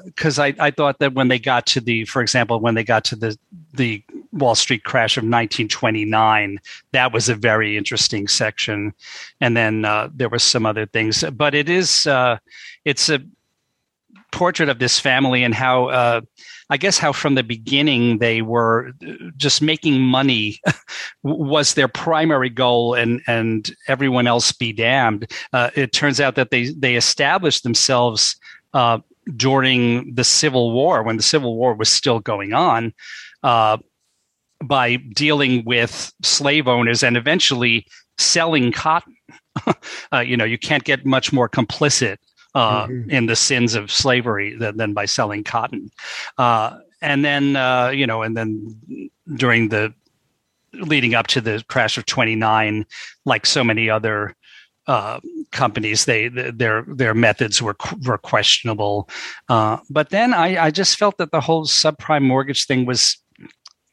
because 0.05 0.39
uh, 0.39 0.43
I, 0.43 0.55
I 0.59 0.71
thought 0.71 0.99
that 0.99 1.13
when 1.13 1.27
they 1.27 1.39
got 1.39 1.65
to 1.67 1.81
the, 1.81 2.05
for 2.05 2.21
example, 2.21 2.59
when 2.59 2.75
they 2.75 2.83
got 2.83 3.03
to 3.05 3.15
the 3.15 3.37
the 3.73 4.03
Wall 4.31 4.55
Street 4.55 4.83
crash 4.83 5.17
of 5.17 5.21
1929. 5.21 6.59
That 6.91 7.13
was 7.13 7.29
a 7.29 7.35
very 7.35 7.77
interesting 7.77 8.27
section, 8.27 8.93
and 9.41 9.55
then 9.55 9.85
uh, 9.85 10.09
there 10.13 10.29
were 10.29 10.39
some 10.39 10.65
other 10.65 10.85
things. 10.85 11.23
But 11.31 11.55
it 11.55 11.69
is 11.69 12.07
uh, 12.07 12.37
it's 12.85 13.09
a 13.09 13.19
portrait 14.31 14.69
of 14.69 14.79
this 14.79 14.99
family 14.99 15.43
and 15.43 15.53
how 15.53 15.85
uh, 15.85 16.21
I 16.69 16.77
guess 16.77 16.97
how 16.97 17.11
from 17.11 17.35
the 17.35 17.43
beginning 17.43 18.19
they 18.19 18.41
were 18.41 18.91
just 19.37 19.61
making 19.61 20.01
money 20.01 20.59
was 21.23 21.73
their 21.73 21.87
primary 21.87 22.49
goal, 22.49 22.93
and 22.93 23.21
and 23.27 23.69
everyone 23.87 24.27
else 24.27 24.51
be 24.51 24.71
damned. 24.73 25.31
Uh, 25.51 25.71
it 25.75 25.93
turns 25.93 26.19
out 26.19 26.35
that 26.35 26.51
they 26.51 26.69
they 26.71 26.95
established 26.95 27.63
themselves 27.63 28.35
uh, 28.73 28.99
during 29.35 30.13
the 30.13 30.23
Civil 30.23 30.71
War 30.71 31.03
when 31.03 31.17
the 31.17 31.23
Civil 31.23 31.55
War 31.55 31.73
was 31.73 31.89
still 31.89 32.19
going 32.19 32.53
on. 32.53 32.93
Uh, 33.41 33.77
by 34.63 34.97
dealing 34.97 35.63
with 35.63 36.11
slave 36.21 36.67
owners 36.67 37.01
and 37.01 37.15
eventually 37.15 37.85
selling 38.17 38.71
cotton. 38.71 39.15
uh, 40.13 40.19
you 40.19 40.35
know, 40.35 40.43
you 40.43 40.57
can't 40.57 40.83
get 40.83 41.05
much 41.05 41.31
more 41.31 41.47
complicit 41.47 42.17
uh, 42.55 42.87
mm-hmm. 42.87 43.09
in 43.09 43.25
the 43.27 43.35
sins 43.35 43.75
of 43.75 43.91
slavery 43.91 44.55
than, 44.55 44.77
than 44.77 44.93
by 44.93 45.05
selling 45.05 45.43
cotton. 45.43 45.91
Uh, 46.37 46.77
and 47.01 47.23
then, 47.23 47.55
uh, 47.55 47.89
you 47.89 48.07
know, 48.07 48.21
and 48.23 48.35
then 48.35 48.79
during 49.35 49.69
the 49.69 49.93
leading 50.73 51.15
up 51.15 51.27
to 51.27 51.41
the 51.41 51.63
crash 51.67 51.97
of 51.97 52.05
29, 52.05 52.85
like 53.25 53.45
so 53.45 53.63
many 53.63 53.89
other 53.89 54.35
uh, 54.87 55.19
companies, 55.51 56.05
they 56.05 56.29
their 56.29 56.83
their 56.87 57.13
methods 57.13 57.61
were 57.61 57.75
were 58.07 58.17
questionable. 58.17 59.07
Uh, 59.47 59.77
but 59.89 60.09
then 60.09 60.33
I, 60.33 60.65
I 60.65 60.71
just 60.71 60.97
felt 60.97 61.17
that 61.17 61.31
the 61.31 61.41
whole 61.41 61.65
subprime 61.65 62.23
mortgage 62.23 62.65
thing 62.65 62.87
was 62.87 63.17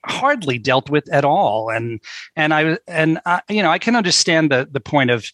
hardly 0.07 0.59
dealt 0.59 0.89
with 0.89 1.13
at 1.13 1.25
all, 1.25 1.69
and 1.69 2.01
and 2.35 2.55
I 2.55 2.79
and 2.89 3.21
I, 3.27 3.43
you 3.51 3.63
know 3.63 3.71
I 3.71 3.79
can 3.79 3.95
understand 3.95 4.51
the 4.51 4.67
the 4.71 4.81
point 4.81 5.11
of 5.11 5.31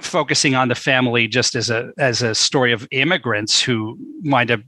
focusing 0.00 0.54
on 0.54 0.68
the 0.68 0.74
family 0.74 1.26
just 1.26 1.54
as 1.54 1.70
a 1.70 1.92
as 1.98 2.22
a 2.22 2.34
story 2.34 2.72
of 2.72 2.86
immigrants 2.90 3.60
who 3.60 3.98
wind 4.24 4.50
up 4.50 4.60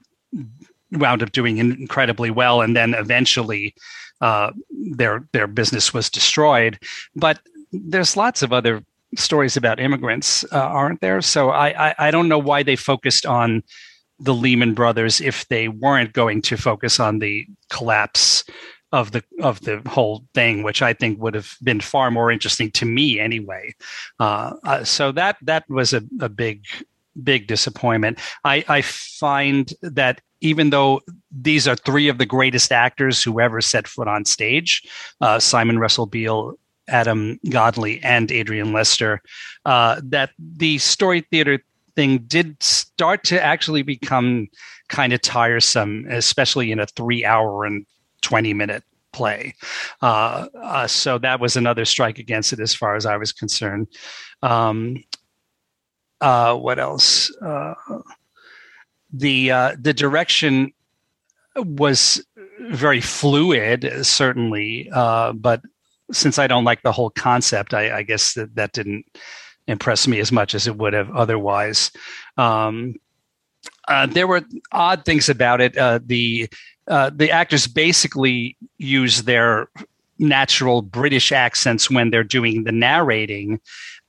wound 0.92 1.22
up 1.22 1.32
doing 1.32 1.58
incredibly 1.58 2.30
well, 2.30 2.60
and 2.60 2.76
then 2.76 2.94
eventually 2.94 3.74
uh, 4.20 4.52
their 4.70 5.26
their 5.32 5.46
business 5.46 5.94
was 5.94 6.10
destroyed. 6.10 6.78
But 7.14 7.40
there's 7.72 8.16
lots 8.16 8.42
of 8.42 8.52
other 8.52 8.82
stories 9.16 9.56
about 9.56 9.80
immigrants, 9.80 10.44
uh, 10.52 10.58
aren't 10.58 11.00
there? 11.00 11.20
So 11.22 11.50
I, 11.50 11.88
I 11.88 11.94
I 11.98 12.10
don't 12.10 12.28
know 12.28 12.38
why 12.38 12.62
they 12.62 12.76
focused 12.76 13.26
on 13.26 13.62
the 14.18 14.34
Lehman 14.34 14.74
Brothers 14.74 15.20
if 15.20 15.48
they 15.48 15.68
weren't 15.68 16.12
going 16.12 16.42
to 16.42 16.56
focus 16.56 17.00
on 17.00 17.18
the 17.18 17.46
collapse 17.70 18.44
of 18.92 19.12
the 19.12 19.24
of 19.40 19.60
the 19.62 19.82
whole 19.86 20.24
thing, 20.34 20.62
which 20.62 20.82
I 20.82 20.92
think 20.92 21.20
would 21.20 21.34
have 21.34 21.56
been 21.62 21.80
far 21.80 22.10
more 22.10 22.30
interesting 22.30 22.70
to 22.72 22.84
me 22.84 23.18
anyway. 23.18 23.74
Uh, 24.20 24.54
uh, 24.64 24.84
so 24.84 25.12
that 25.12 25.36
that 25.42 25.68
was 25.68 25.92
a, 25.92 26.02
a 26.20 26.28
big 26.28 26.66
big 27.22 27.46
disappointment. 27.46 28.18
I, 28.44 28.64
I 28.68 28.82
find 28.82 29.72
that 29.82 30.20
even 30.40 30.70
though 30.70 31.00
these 31.30 31.68
are 31.68 31.76
three 31.76 32.08
of 32.08 32.18
the 32.18 32.26
greatest 32.26 32.72
actors 32.72 33.22
who 33.22 33.40
ever 33.40 33.60
set 33.60 33.86
foot 33.86 34.08
on 34.08 34.24
stage, 34.24 34.82
uh, 35.20 35.38
Simon 35.38 35.78
Russell 35.78 36.06
Beale, 36.06 36.54
Adam 36.88 37.38
Godley, 37.48 38.02
and 38.02 38.32
Adrian 38.32 38.72
Lester, 38.72 39.20
uh, 39.64 40.00
that 40.04 40.30
the 40.38 40.78
story 40.78 41.20
theater 41.30 41.62
thing 41.94 42.18
did 42.26 42.60
start 42.62 43.24
to 43.24 43.42
actually 43.42 43.82
become 43.82 44.48
kind 44.88 45.12
of 45.12 45.20
tiresome, 45.20 46.06
especially 46.10 46.72
in 46.72 46.80
a 46.80 46.86
three 46.86 47.24
hour 47.24 47.64
and 47.64 47.86
20 48.22 48.54
minute 48.54 48.84
play. 49.12 49.54
Uh, 50.00 50.48
uh, 50.60 50.86
so 50.86 51.18
that 51.18 51.40
was 51.40 51.56
another 51.56 51.84
strike 51.84 52.18
against 52.18 52.52
it 52.52 52.60
as 52.60 52.74
far 52.74 52.96
as 52.96 53.06
I 53.06 53.16
was 53.16 53.32
concerned. 53.32 53.88
Um, 54.42 55.04
uh, 56.20 56.56
what 56.56 56.78
else? 56.78 57.34
Uh, 57.36 57.74
the 59.12 59.50
uh, 59.50 59.76
the 59.78 59.92
direction 59.92 60.72
was 61.56 62.24
very 62.60 63.00
fluid, 63.00 64.06
certainly, 64.06 64.88
uh, 64.94 65.32
but 65.32 65.60
since 66.12 66.38
I 66.38 66.46
don't 66.46 66.64
like 66.64 66.82
the 66.82 66.92
whole 66.92 67.10
concept, 67.10 67.74
I, 67.74 67.98
I, 67.98 68.02
guess 68.02 68.34
that 68.34 68.54
that 68.54 68.72
didn't 68.72 69.04
impress 69.66 70.06
me 70.06 70.20
as 70.20 70.30
much 70.32 70.54
as 70.54 70.66
it 70.66 70.76
would 70.76 70.92
have 70.92 71.10
otherwise. 71.10 71.90
Um, 72.36 72.94
there 74.08 74.26
were 74.26 74.42
odd 74.70 75.04
things 75.04 75.28
about 75.28 75.60
it. 75.60 75.74
The 75.74 76.48
uh, 76.88 77.10
the 77.14 77.30
actors 77.30 77.66
basically 77.66 78.56
use 78.78 79.22
their 79.22 79.68
natural 80.18 80.82
British 80.82 81.32
accents 81.32 81.90
when 81.90 82.10
they're 82.10 82.24
doing 82.24 82.64
the 82.64 82.72
narrating. 82.72 83.60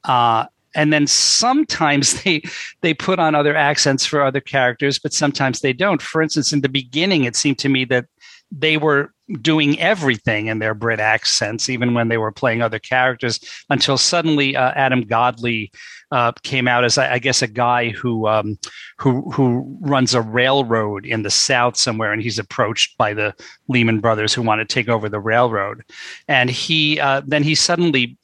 Uh, 0.04 0.46
and 0.76 0.92
then 0.92 1.08
sometimes 1.08 2.24
they 2.24 2.42
they 2.82 2.94
put 2.94 3.20
on 3.20 3.36
other 3.36 3.56
accents 3.56 4.06
for 4.06 4.22
other 4.22 4.42
characters, 4.42 5.00
but 5.00 5.14
sometimes 5.14 5.60
they 5.60 5.74
don't. 5.74 6.02
For 6.02 6.22
instance, 6.22 6.54
in 6.54 6.62
the 6.62 6.70
beginning, 6.70 7.26
it 7.26 7.36
seemed 7.36 7.60
to 7.60 7.70
me 7.70 7.86
that 7.86 8.06
they 8.52 8.78
were 8.78 9.12
doing 9.42 9.80
everything 9.80 10.48
in 10.48 10.60
their 10.60 10.74
Brit 10.74 11.00
accents, 11.00 11.70
even 11.70 11.94
when 11.94 12.10
they 12.10 12.18
were 12.18 12.32
playing 12.32 12.62
other 12.62 12.80
characters, 12.80 13.40
until 13.70 13.98
suddenly 13.98 14.56
uh, 14.56 14.72
Adam 14.76 15.02
Godley 15.02 15.72
uh, 16.14 16.32
came 16.44 16.68
out 16.68 16.86
as 16.86 17.00
I, 17.00 17.18
guess 17.18 17.42
a 17.42 17.48
guy 17.48 17.90
who 17.90 18.28
um, 18.28 18.60
who 19.00 19.32
who 19.32 19.66
runs 19.82 20.14
a 20.14 20.22
railroad 20.22 21.08
in 21.08 21.24
the 21.24 21.32
South 21.32 21.76
somewhere, 21.76 22.14
and 22.14 22.22
he's 22.22 22.38
approached 22.38 22.96
by 23.00 23.16
the 23.16 23.34
Lehman 23.68 24.00
Brothers 24.00 24.32
who 24.32 24.44
want 24.44 24.60
to 24.60 24.66
take 24.66 24.88
over 24.88 25.10
the 25.10 25.20
railroad, 25.20 25.84
and 26.28 26.52
he 26.52 27.00
uh, 27.00 27.24
then 27.26 27.42
he 27.42 27.56
suddenly 27.56 28.16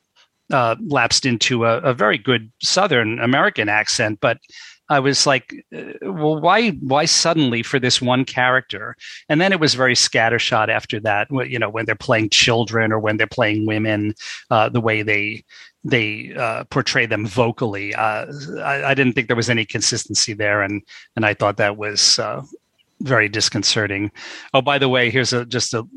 uh, 0.53 0.75
lapsed 0.85 1.25
into 1.25 1.65
a, 1.65 1.77
a, 1.79 1.95
very 1.95 2.19
good 2.19 2.51
Southern 2.61 3.19
American 3.19 3.67
accent, 3.67 4.19
but. 4.21 4.37
I 4.91 4.99
was 4.99 5.27
like, 5.27 5.53
uh, 5.71 5.83
well, 6.01 6.41
why, 6.41 6.71
why 6.71 7.05
suddenly 7.05 7.61
for 7.61 7.79
this 7.79 8.01
one 8.01 8.25
character? 8.25 8.95
And 9.29 9.39
then 9.39 9.51
it 9.51 9.59
was 9.59 9.75
very 9.75 9.93
scattershot 9.93 10.67
after 10.67 10.99
that. 11.01 11.27
You 11.29 11.59
know, 11.59 11.69
when 11.69 11.85
they're 11.85 11.93
playing 11.93 12.31
children 12.31 12.91
or 12.91 12.97
when 12.97 13.17
they're 13.17 13.27
playing 13.27 13.67
women, 13.67 14.15
uh, 14.49 14.69
the 14.69 14.81
way 14.81 15.03
they 15.03 15.43
they 15.83 16.33
uh, 16.35 16.65
portray 16.65 17.05
them 17.05 17.25
vocally. 17.25 17.93
Uh, 17.95 18.25
I, 18.63 18.83
I, 18.85 18.93
didn't 18.93 19.13
think 19.13 19.27
there 19.27 19.35
was 19.35 19.49
any 19.49 19.65
consistency 19.65 20.33
there, 20.33 20.61
and 20.61 20.81
and 21.15 21.25
I 21.25 21.33
thought 21.33 21.57
that 21.57 21.77
was 21.77 22.19
uh, 22.19 22.43
very 23.01 23.29
disconcerting. 23.29 24.11
Oh, 24.53 24.61
by 24.61 24.77
the 24.77 24.89
way, 24.89 25.09
here's 25.09 25.33
a 25.33 25.45
just 25.45 25.73
a 25.73 25.87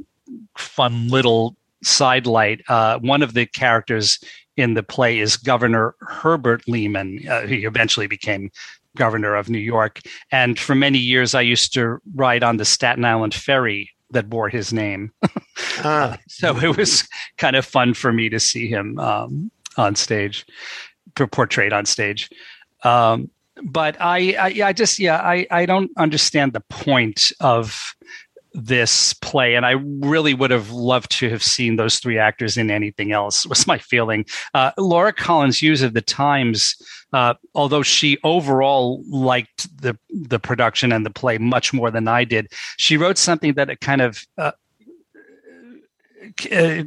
fun 0.57 1.09
little 1.09 1.57
sidelight. 1.83 2.63
Uh, 2.69 2.99
one 3.01 3.23
of 3.23 3.35
the 3.35 3.47
characters 3.47 4.19
in 4.57 4.75
the 4.75 4.83
play 4.83 5.19
is 5.19 5.37
Governor 5.37 5.95
Herbert 6.01 6.69
Lehman, 6.69 7.27
uh, 7.29 7.43
who 7.43 7.55
eventually 7.67 8.07
became 8.07 8.51
governor 8.97 9.35
of 9.35 9.49
New 9.49 9.59
York. 9.59 10.01
And 10.31 10.59
for 10.59 10.75
many 10.75 10.99
years, 10.99 11.35
I 11.35 11.41
used 11.41 11.73
to 11.75 11.99
ride 12.15 12.45
on 12.45 12.59
the 12.59 12.65
Staten 12.65 13.05
Island 13.05 13.35
ferry 13.35 13.91
that 14.11 14.29
bore 14.29 14.49
his 14.49 14.73
name. 14.73 15.13
ah. 15.79 16.19
so 16.29 16.57
it 16.59 16.77
was 16.77 17.09
kind 17.39 17.57
of 17.57 17.65
fun 17.65 17.95
for 17.95 18.13
me 18.13 18.29
to 18.29 18.39
see 18.39 18.69
him 18.69 18.99
um, 18.99 19.51
on 19.77 19.95
stage, 19.95 20.47
portrayed 21.15 21.73
on 21.73 21.87
stage. 21.87 22.31
Um, 22.85 23.31
but 23.63 23.97
I, 24.01 24.35
I, 24.39 24.69
I 24.69 24.73
just, 24.73 24.99
yeah, 24.99 25.19
I, 25.19 25.47
I 25.51 25.67
don't 25.67 25.91
understand 25.97 26.53
the 26.53 26.63
point 26.69 27.33
of 27.41 27.95
this 28.55 29.15
play 29.15 29.55
and 29.55 29.65
i 29.65 29.73
really 30.01 30.35
would 30.35 30.51
have 30.51 30.71
loved 30.71 31.11
to 31.11 31.29
have 31.31 31.43
seen 31.43 31.77
those 31.77 31.99
three 31.99 32.19
actors 32.19 32.57
in 32.57 32.71
anything 32.71 33.13
else 33.13 33.47
was 33.53 33.67
my 33.67 33.79
feeling 33.79 34.25
uh, 34.55 34.73
laura 34.79 35.13
collins 35.13 35.61
hughes 35.61 35.83
of 35.83 35.95
the 35.95 36.03
times 36.03 36.77
uh, 37.13 37.35
although 37.55 37.83
she 37.83 38.19
overall 38.25 39.03
liked 39.09 39.69
the 39.81 39.97
the 40.11 40.39
production 40.39 40.93
and 40.93 41.07
the 41.07 41.11
play 41.11 41.39
much 41.39 41.73
more 41.73 41.91
than 41.91 42.07
i 42.09 42.25
did 42.25 42.47
she 42.77 42.97
wrote 42.97 43.19
something 43.19 43.55
that 43.55 43.71
it 43.71 43.81
kind 43.81 44.01
of 44.01 44.27
uh, 44.39 44.53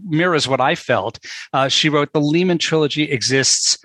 mirrors 0.03 0.47
what 0.47 0.61
I 0.61 0.75
felt. 0.75 1.19
Uh, 1.53 1.67
she 1.67 1.89
wrote 1.89 2.13
the 2.13 2.21
Lehman 2.21 2.57
trilogy 2.57 3.03
exists 3.03 3.77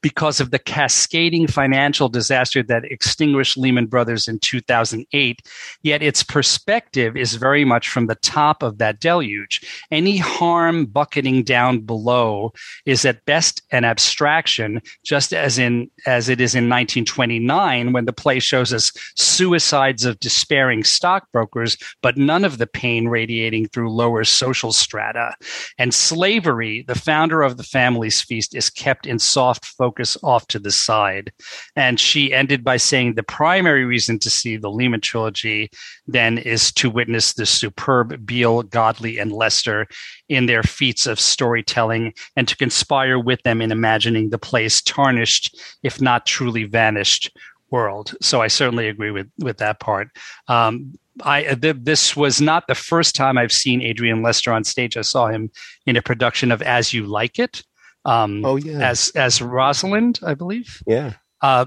because 0.00 0.40
of 0.40 0.50
the 0.50 0.58
cascading 0.58 1.46
financial 1.46 2.08
disaster 2.08 2.62
that 2.62 2.84
extinguished 2.84 3.56
Lehman 3.56 3.86
Brothers 3.86 4.28
in 4.28 4.38
2008. 4.38 5.42
Yet 5.82 6.02
its 6.02 6.22
perspective 6.22 7.16
is 7.16 7.34
very 7.34 7.64
much 7.64 7.88
from 7.88 8.06
the 8.06 8.14
top 8.16 8.62
of 8.62 8.78
that 8.78 9.00
deluge. 9.00 9.60
Any 9.90 10.18
harm 10.18 10.86
bucketing 10.86 11.44
down 11.44 11.80
below 11.80 12.52
is 12.86 13.04
at 13.04 13.24
best 13.24 13.62
an 13.70 13.84
abstraction, 13.84 14.80
just 15.04 15.32
as 15.32 15.58
in 15.58 15.90
as 16.06 16.28
it 16.28 16.40
is 16.40 16.54
in 16.54 16.68
1929 16.68 17.92
when 17.92 18.04
the 18.04 18.12
play 18.12 18.38
shows 18.38 18.72
us 18.72 18.92
suicides 19.16 20.04
of 20.04 20.20
despairing 20.20 20.84
stockbrokers, 20.84 21.76
but 22.02 22.16
none 22.16 22.44
of 22.44 22.58
the 22.58 22.66
pain 22.66 23.08
radiating 23.08 23.68
through 23.68 23.90
lower 23.90 24.24
social 24.24 24.72
strata. 24.72 25.34
And 25.78 25.94
slavery, 25.94 26.84
the 26.86 26.94
founder 26.94 27.42
of 27.42 27.56
the 27.56 27.62
family's 27.62 28.20
feast, 28.20 28.54
is 28.54 28.70
kept 28.70 29.06
in 29.06 29.18
soft 29.18 29.64
focus 29.76 30.16
off 30.22 30.46
to 30.48 30.58
the 30.58 30.70
side. 30.70 31.32
And 31.76 31.98
she 31.98 32.32
ended 32.32 32.64
by 32.64 32.76
saying 32.76 33.14
the 33.14 33.22
primary 33.22 33.84
reason 33.84 34.18
to 34.20 34.30
see 34.30 34.56
the 34.56 34.70
Lehman 34.70 35.00
trilogy 35.00 35.70
then 36.06 36.38
is 36.38 36.72
to 36.74 36.90
witness 36.90 37.32
the 37.34 37.46
superb 37.46 38.24
Beale, 38.26 38.62
Godley, 38.62 39.18
and 39.18 39.32
Lester 39.32 39.86
in 40.28 40.46
their 40.46 40.62
feats 40.62 41.06
of 41.06 41.20
storytelling 41.20 42.14
and 42.36 42.48
to 42.48 42.56
conspire 42.56 43.18
with 43.18 43.42
them 43.42 43.60
in 43.60 43.72
imagining 43.72 44.30
the 44.30 44.38
place 44.38 44.80
tarnished, 44.82 45.58
if 45.82 46.00
not 46.00 46.26
truly 46.26 46.64
vanished, 46.64 47.30
world. 47.72 48.14
So 48.20 48.42
I 48.42 48.48
certainly 48.48 48.86
agree 48.86 49.10
with 49.10 49.28
with 49.38 49.56
that 49.58 49.80
part. 49.80 50.08
Um, 50.46 50.92
I 51.22 51.54
th- 51.54 51.76
this 51.80 52.16
was 52.16 52.40
not 52.40 52.66
the 52.68 52.74
first 52.74 53.16
time 53.16 53.36
I've 53.36 53.52
seen 53.52 53.82
Adrian 53.82 54.22
Lester 54.22 54.52
on 54.52 54.64
stage. 54.64 54.96
I 54.96 55.02
saw 55.02 55.26
him 55.26 55.50
in 55.86 55.96
a 55.96 56.02
production 56.02 56.52
of 56.52 56.62
As 56.62 56.92
You 56.92 57.06
Like 57.06 57.38
It. 57.38 57.62
Um, 58.04 58.44
oh 58.44 58.56
yeah, 58.56 58.78
as 58.88 59.10
as 59.14 59.40
Rosalind, 59.40 60.20
I 60.24 60.34
believe. 60.34 60.82
Yeah, 60.86 61.14
uh, 61.40 61.66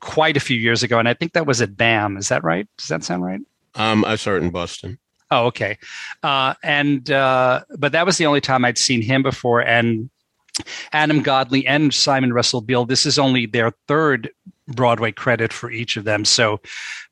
quite 0.00 0.36
a 0.36 0.40
few 0.40 0.56
years 0.56 0.82
ago, 0.82 0.98
and 0.98 1.08
I 1.08 1.14
think 1.14 1.32
that 1.32 1.46
was 1.46 1.60
at 1.60 1.76
BAM. 1.76 2.16
Is 2.16 2.28
that 2.28 2.44
right? 2.44 2.68
Does 2.76 2.88
that 2.88 3.04
sound 3.04 3.24
right? 3.24 3.40
Um, 3.74 4.04
I 4.04 4.16
saw 4.16 4.34
it 4.34 4.42
in 4.42 4.50
Boston. 4.50 4.98
Oh, 5.30 5.46
okay. 5.46 5.78
Uh, 6.22 6.54
and 6.62 7.10
uh, 7.10 7.64
but 7.76 7.92
that 7.92 8.06
was 8.06 8.18
the 8.18 8.26
only 8.26 8.40
time 8.40 8.64
I'd 8.64 8.78
seen 8.78 9.02
him 9.02 9.22
before, 9.22 9.62
and 9.62 10.10
Adam 10.92 11.22
Godley 11.22 11.66
and 11.66 11.92
Simon 11.92 12.32
Russell 12.32 12.60
Beale. 12.60 12.84
This 12.84 13.06
is 13.06 13.18
only 13.18 13.46
their 13.46 13.72
third 13.88 14.30
Broadway 14.68 15.12
credit 15.12 15.52
for 15.52 15.70
each 15.70 15.96
of 15.96 16.04
them. 16.04 16.24
So, 16.24 16.60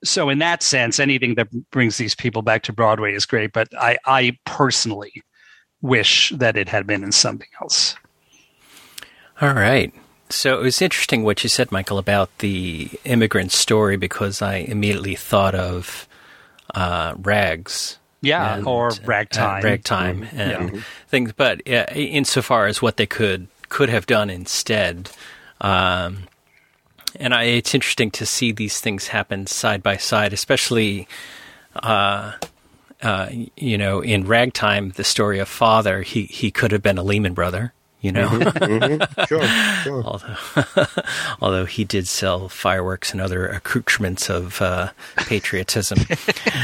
so 0.04 0.28
in 0.28 0.38
that 0.38 0.62
sense, 0.62 0.98
anything 0.98 1.34
that 1.34 1.48
brings 1.70 1.98
these 1.98 2.14
people 2.14 2.42
back 2.42 2.62
to 2.64 2.72
Broadway 2.72 3.14
is 3.14 3.26
great. 3.26 3.52
But 3.52 3.68
I, 3.78 3.98
I 4.06 4.38
personally 4.44 5.22
wish 5.80 6.30
that 6.30 6.56
it 6.56 6.68
had 6.68 6.86
been 6.86 7.02
in 7.02 7.12
something 7.12 7.48
else. 7.60 7.96
All 9.42 9.54
right. 9.54 9.92
So 10.30 10.56
it 10.56 10.62
was 10.62 10.80
interesting 10.80 11.24
what 11.24 11.42
you 11.42 11.48
said, 11.48 11.72
Michael, 11.72 11.98
about 11.98 12.30
the 12.38 12.88
immigrant 13.04 13.50
story 13.50 13.96
because 13.96 14.40
I 14.40 14.58
immediately 14.58 15.16
thought 15.16 15.56
of 15.56 16.06
uh, 16.74 17.14
Rags. 17.16 17.98
Yeah, 18.20 18.58
and, 18.58 18.66
or 18.68 18.92
ragtime, 19.04 19.64
uh, 19.64 19.68
ragtime, 19.68 20.22
mm-hmm. 20.22 20.40
and 20.40 20.74
yeah. 20.76 20.80
things. 21.08 21.32
But 21.32 21.68
uh, 21.68 21.86
insofar 21.92 22.68
as 22.68 22.80
what 22.80 22.96
they 22.96 23.06
could 23.06 23.48
could 23.68 23.88
have 23.88 24.06
done 24.06 24.30
instead, 24.30 25.10
um, 25.60 26.28
and 27.16 27.34
I, 27.34 27.42
it's 27.42 27.74
interesting 27.74 28.12
to 28.12 28.24
see 28.24 28.52
these 28.52 28.80
things 28.80 29.08
happen 29.08 29.48
side 29.48 29.82
by 29.82 29.96
side, 29.96 30.32
especially, 30.32 31.08
uh, 31.82 32.34
uh, 33.02 33.28
you 33.56 33.76
know, 33.76 34.00
in 34.00 34.24
Ragtime, 34.24 34.90
the 34.90 35.02
story 35.02 35.40
of 35.40 35.48
Father, 35.48 36.02
he 36.02 36.26
he 36.26 36.52
could 36.52 36.70
have 36.70 36.82
been 36.82 36.98
a 36.98 37.02
Lehman 37.02 37.34
brother, 37.34 37.72
you 38.02 38.12
know. 38.12 38.28
mm-hmm, 38.28 38.58
mm-hmm. 38.58 39.24
Sure, 39.24 39.46
sure. 39.82 40.04
although, 40.04 40.86
although 41.40 41.64
he 41.64 41.84
did 41.84 42.06
sell 42.06 42.48
fireworks 42.48 43.12
and 43.12 43.20
other 43.20 43.46
accoutrements 43.46 44.28
of 44.28 44.60
uh, 44.60 44.90
patriotism. 45.16 45.98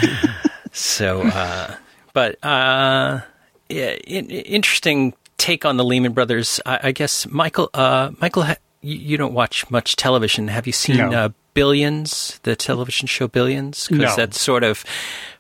so, 0.73 1.23
uh, 1.23 1.75
but 2.13 2.45
uh, 2.45 3.21
yeah, 3.69 3.93
in, 4.07 4.29
interesting 4.29 5.15
take 5.39 5.65
on 5.65 5.77
the 5.77 5.85
Lehman 5.85 6.13
Brothers. 6.13 6.61
I, 6.67 6.81
I 6.85 6.93
guess 6.93 7.27
Michael, 7.29 7.71
uh, 7.73 8.11
Michael 8.21 8.45
you, 8.83 8.97
you 8.97 9.17
don't 9.17 9.35
watch 9.35 9.71
much 9.71 9.97
television. 9.97 10.49
Have 10.49 10.67
you 10.67 10.73
seen 10.73 10.97
no. 10.97 11.33
Billions, 11.59 12.39
the 12.45 12.55
television 12.55 13.09
show 13.09 13.27
Billions? 13.27 13.89
Because 13.89 14.17
no. 14.17 14.27
that 14.27 14.35
sort 14.35 14.63
of 14.63 14.85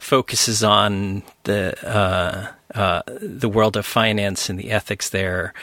focuses 0.00 0.64
on 0.64 1.22
the 1.44 1.76
uh, 1.86 2.48
uh, 2.74 3.02
the 3.06 3.48
world 3.48 3.76
of 3.76 3.86
finance 3.86 4.50
and 4.50 4.58
the 4.58 4.72
ethics 4.72 5.10
there. 5.10 5.54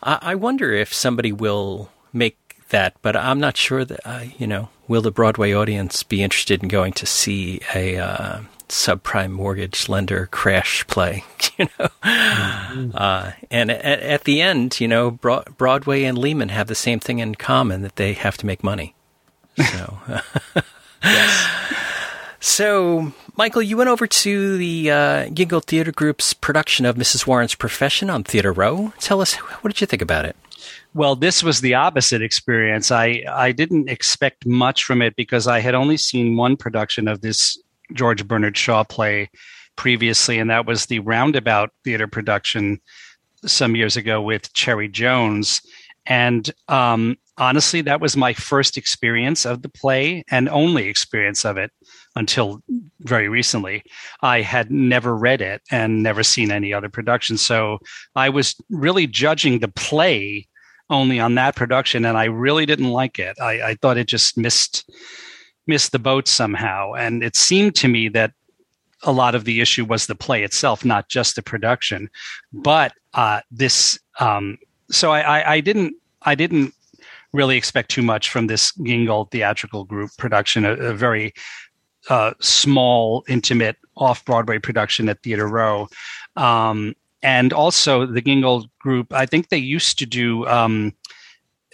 I, 0.00 0.18
I 0.22 0.34
wonder 0.36 0.72
if 0.72 0.94
somebody 0.94 1.32
will 1.32 1.90
make 2.12 2.36
that, 2.68 2.94
but 3.02 3.16
I'm 3.16 3.40
not 3.40 3.56
sure 3.56 3.84
that 3.84 4.00
uh, 4.04 4.24
you 4.38 4.46
know. 4.46 4.68
Will 4.86 5.02
the 5.02 5.12
Broadway 5.12 5.52
audience 5.52 6.02
be 6.02 6.20
interested 6.20 6.64
in 6.64 6.68
going 6.68 6.92
to 6.94 7.06
see 7.06 7.60
a 7.76 7.96
uh, 7.96 8.40
subprime 8.68 9.30
mortgage 9.30 9.88
lender 9.88 10.26
crash 10.26 10.86
play, 10.86 11.24
you 11.58 11.66
know. 11.78 11.88
Mm-hmm. 12.02 12.90
Uh, 12.94 13.32
and 13.50 13.70
at, 13.70 14.00
at, 14.00 14.24
the 14.24 14.40
end, 14.40 14.80
you 14.80 14.88
know, 14.88 15.10
Broadway 15.10 16.04
and 16.04 16.18
Lehman 16.18 16.48
have 16.48 16.68
the 16.68 16.74
same 16.74 16.98
thing 17.00 17.18
in 17.18 17.34
common 17.34 17.82
that 17.82 17.96
they 17.96 18.14
have 18.14 18.36
to 18.38 18.46
make 18.46 18.64
money. 18.64 18.94
So, 19.62 19.98
yes. 21.04 21.46
So, 22.42 23.12
Michael, 23.36 23.60
you 23.60 23.76
went 23.76 23.90
over 23.90 24.06
to 24.06 24.56
the 24.56 24.90
uh, 24.90 25.26
Gingold 25.26 25.66
Theater 25.66 25.92
Group's 25.92 26.32
production 26.32 26.86
of 26.86 26.96
Mrs. 26.96 27.26
Warren's 27.26 27.54
Profession 27.54 28.08
on 28.08 28.24
Theater 28.24 28.50
Row. 28.50 28.94
Tell 28.98 29.20
us, 29.20 29.34
what 29.34 29.70
did 29.70 29.80
you 29.82 29.86
think 29.86 30.00
about 30.00 30.24
it? 30.24 30.34
Well, 30.94 31.16
this 31.16 31.42
was 31.42 31.60
the 31.60 31.74
opposite 31.74 32.22
experience. 32.22 32.90
I, 32.90 33.24
I 33.30 33.52
didn't 33.52 33.90
expect 33.90 34.46
much 34.46 34.84
from 34.84 35.02
it 35.02 35.16
because 35.16 35.46
I 35.46 35.60
had 35.60 35.74
only 35.74 35.98
seen 35.98 36.36
one 36.36 36.56
production 36.56 37.08
of 37.08 37.20
this 37.20 37.58
George 37.92 38.26
Bernard 38.26 38.56
Shaw 38.56 38.84
play 38.84 39.30
previously, 39.76 40.38
and 40.38 40.48
that 40.50 40.66
was 40.66 40.86
the 40.86 41.00
Roundabout 41.00 41.72
theater 41.84 42.06
production 42.08 42.80
some 43.44 43.76
years 43.76 43.96
ago 43.96 44.20
with 44.22 44.52
Cherry 44.54 44.88
Jones. 44.88 45.60
And 46.06 46.50
um, 46.68 47.18
honestly, 47.40 47.80
that 47.80 48.00
was 48.00 48.16
my 48.16 48.32
first 48.32 48.76
experience 48.76 49.44
of 49.44 49.62
the 49.62 49.68
play 49.68 50.24
and 50.30 50.48
only 50.48 50.86
experience 50.86 51.44
of 51.44 51.56
it 51.56 51.72
until 52.14 52.62
very 53.00 53.28
recently. 53.28 53.82
I 54.22 54.42
had 54.42 54.70
never 54.70 55.16
read 55.16 55.40
it 55.40 55.62
and 55.70 56.02
never 56.02 56.22
seen 56.22 56.52
any 56.52 56.72
other 56.72 56.88
production. 56.88 57.38
So 57.38 57.78
I 58.14 58.28
was 58.28 58.54
really 58.68 59.06
judging 59.06 59.58
the 59.58 59.68
play 59.68 60.46
only 60.90 61.18
on 61.20 61.36
that 61.36 61.56
production, 61.56 62.04
and 62.04 62.18
I 62.18 62.24
really 62.24 62.66
didn't 62.66 62.90
like 62.90 63.18
it. 63.18 63.36
I, 63.40 63.62
I 63.62 63.74
thought 63.76 63.96
it 63.96 64.08
just 64.08 64.36
missed 64.36 64.90
missed 65.66 65.92
the 65.92 65.98
boat 65.98 66.26
somehow. 66.28 66.92
And 66.94 67.22
it 67.22 67.36
seemed 67.36 67.74
to 67.76 67.88
me 67.88 68.08
that 68.10 68.32
a 69.04 69.12
lot 69.12 69.34
of 69.34 69.44
the 69.44 69.60
issue 69.60 69.84
was 69.84 70.06
the 70.06 70.14
play 70.14 70.42
itself, 70.42 70.84
not 70.84 71.08
just 71.08 71.36
the 71.36 71.42
production. 71.42 72.10
But 72.52 72.92
uh, 73.14 73.40
this, 73.50 73.98
um, 74.18 74.58
so 74.90 75.12
I, 75.12 75.20
I, 75.20 75.52
I, 75.54 75.60
didn't, 75.60 75.94
I 76.22 76.34
didn't 76.34 76.74
really 77.32 77.56
expect 77.56 77.90
too 77.90 78.02
much 78.02 78.30
from 78.30 78.46
this 78.46 78.72
Gingold 78.72 79.30
theatrical 79.30 79.84
group 79.84 80.10
production, 80.18 80.64
a, 80.64 80.72
a 80.72 80.94
very 80.94 81.32
uh, 82.08 82.32
small, 82.40 83.24
intimate 83.28 83.76
off 83.96 84.24
Broadway 84.24 84.58
production 84.58 85.08
at 85.08 85.22
Theater 85.22 85.46
Row. 85.46 85.88
Um, 86.36 86.94
and 87.22 87.52
also 87.52 88.06
the 88.06 88.22
Gingold 88.22 88.68
group, 88.78 89.12
I 89.12 89.26
think 89.26 89.48
they 89.48 89.58
used 89.58 89.98
to 89.98 90.06
do 90.06 90.46
um, 90.46 90.94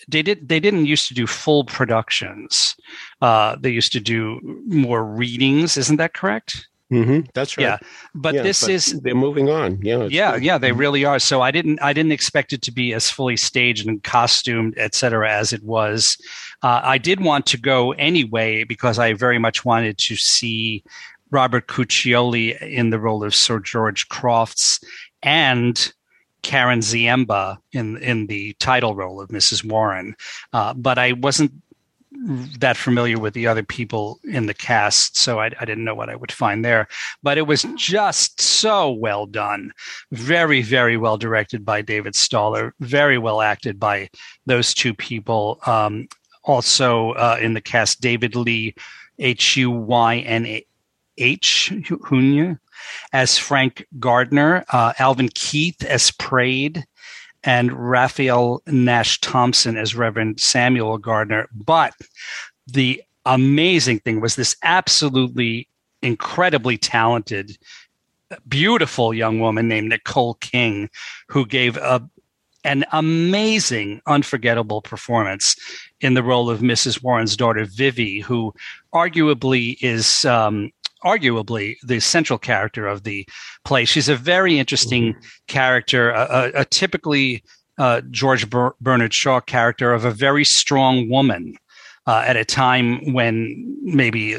they 0.08 0.22
did 0.22 0.48
they 0.48 0.60
didn't 0.60 0.86
used 0.86 1.08
to 1.08 1.14
do 1.14 1.26
full 1.26 1.64
productions. 1.64 2.76
Uh, 3.20 3.56
they 3.58 3.70
used 3.70 3.92
to 3.92 4.00
do 4.00 4.40
more 4.66 5.04
readings. 5.04 5.76
Isn't 5.76 5.96
that 5.96 6.14
correct? 6.14 6.68
Mm-hmm, 6.92 7.22
that's 7.34 7.58
right. 7.58 7.64
Yeah, 7.64 7.78
but 8.14 8.34
yeah, 8.34 8.42
this 8.42 8.60
but 8.60 8.70
is 8.70 9.00
they're 9.00 9.14
moving 9.14 9.50
on. 9.50 9.80
Yeah, 9.82 10.04
yeah, 10.04 10.34
good. 10.34 10.44
yeah. 10.44 10.58
They 10.58 10.70
really 10.70 11.04
are. 11.04 11.18
So 11.18 11.42
I 11.42 11.50
didn't 11.50 11.82
I 11.82 11.92
didn't 11.92 12.12
expect 12.12 12.52
it 12.52 12.62
to 12.62 12.72
be 12.72 12.94
as 12.94 13.10
fully 13.10 13.36
staged 13.36 13.88
and 13.88 14.02
costumed, 14.04 14.78
etc., 14.78 15.32
as 15.32 15.52
it 15.52 15.64
was. 15.64 16.16
Uh, 16.62 16.80
I 16.84 16.98
did 16.98 17.20
want 17.20 17.44
to 17.46 17.58
go 17.58 17.92
anyway 17.92 18.62
because 18.62 19.00
I 19.00 19.14
very 19.14 19.38
much 19.38 19.64
wanted 19.64 19.98
to 19.98 20.14
see 20.14 20.84
Robert 21.32 21.66
Cuccioli 21.66 22.60
in 22.62 22.90
the 22.90 23.00
role 23.00 23.24
of 23.24 23.34
Sir 23.34 23.58
George 23.58 24.08
Crofts 24.08 24.78
and 25.22 25.92
Karen 26.42 26.78
Ziemba 26.78 27.56
in 27.72 27.96
in 27.96 28.28
the 28.28 28.54
title 28.60 28.94
role 28.94 29.20
of 29.20 29.30
Mrs. 29.30 29.64
Warren, 29.64 30.14
uh, 30.52 30.72
but 30.74 30.98
I 30.98 31.12
wasn't 31.12 31.50
that 32.58 32.76
familiar 32.76 33.18
with 33.18 33.34
the 33.34 33.46
other 33.46 33.62
people 33.62 34.18
in 34.24 34.46
the 34.46 34.54
cast, 34.54 35.16
so 35.16 35.40
I, 35.40 35.46
I, 35.60 35.64
didn't 35.64 35.84
know 35.84 35.94
what 35.94 36.08
I 36.08 36.16
would 36.16 36.32
find 36.32 36.64
there. 36.64 36.88
But 37.22 37.38
it 37.38 37.46
was 37.46 37.66
just 37.76 38.40
so 38.40 38.90
well 38.90 39.26
done, 39.26 39.72
very 40.12 40.62
very 40.62 40.96
well 40.96 41.16
directed 41.18 41.64
by 41.64 41.82
David 41.82 42.14
Staller, 42.14 42.72
very 42.80 43.18
well 43.18 43.40
acted 43.40 43.78
by 43.78 44.08
those 44.46 44.74
two 44.74 44.94
people. 44.94 45.60
Um, 45.66 46.08
also 46.44 47.10
uh, 47.12 47.38
in 47.40 47.54
the 47.54 47.60
cast, 47.60 48.00
David 48.00 48.34
Lee, 48.34 48.74
H 49.18 49.56
U 49.56 49.70
Y 49.70 50.18
N 50.18 50.60
H 51.18 51.72
Hunya, 51.72 52.58
as 53.12 53.38
Frank 53.38 53.86
Gardner, 53.98 54.64
uh, 54.70 54.92
Alvin 54.98 55.28
Keith 55.34 55.82
as 55.84 56.10
Praed, 56.12 56.84
and 57.46 57.72
Raphael 57.72 58.60
Nash 58.66 59.20
Thompson 59.20 59.76
as 59.76 59.94
Reverend 59.94 60.40
Samuel 60.40 60.98
Gardner. 60.98 61.48
But 61.54 61.94
the 62.66 63.02
amazing 63.24 64.00
thing 64.00 64.20
was 64.20 64.34
this 64.34 64.56
absolutely 64.64 65.68
incredibly 66.02 66.76
talented, 66.76 67.56
beautiful 68.48 69.14
young 69.14 69.38
woman 69.38 69.68
named 69.68 69.88
Nicole 69.88 70.34
King, 70.34 70.90
who 71.28 71.46
gave 71.46 71.76
a 71.78 72.06
an 72.64 72.84
amazing, 72.90 74.02
unforgettable 74.08 74.82
performance 74.82 75.54
in 76.00 76.14
the 76.14 76.22
role 76.22 76.50
of 76.50 76.58
Mrs. 76.58 77.00
Warren's 77.00 77.36
daughter, 77.36 77.64
Vivi, 77.64 78.18
who 78.18 78.52
arguably 78.92 79.76
is 79.80 80.24
um, 80.24 80.72
arguably 81.04 81.76
the 81.82 82.00
central 82.00 82.38
character 82.38 82.86
of 82.86 83.04
the 83.04 83.26
play. 83.64 83.84
She's 83.84 84.08
a 84.08 84.16
very 84.16 84.58
interesting 84.58 85.12
mm-hmm. 85.12 85.26
character, 85.48 86.10
a, 86.10 86.52
a, 86.54 86.60
a 86.60 86.64
typically 86.64 87.42
uh, 87.78 88.00
George 88.10 88.48
Ber- 88.48 88.74
Bernard 88.80 89.14
Shaw 89.14 89.40
character 89.40 89.92
of 89.92 90.04
a 90.04 90.10
very 90.10 90.44
strong 90.44 91.08
woman. 91.08 91.54
Uh, 92.08 92.22
at 92.24 92.36
a 92.36 92.44
time 92.44 93.12
when 93.12 93.76
maybe 93.82 94.38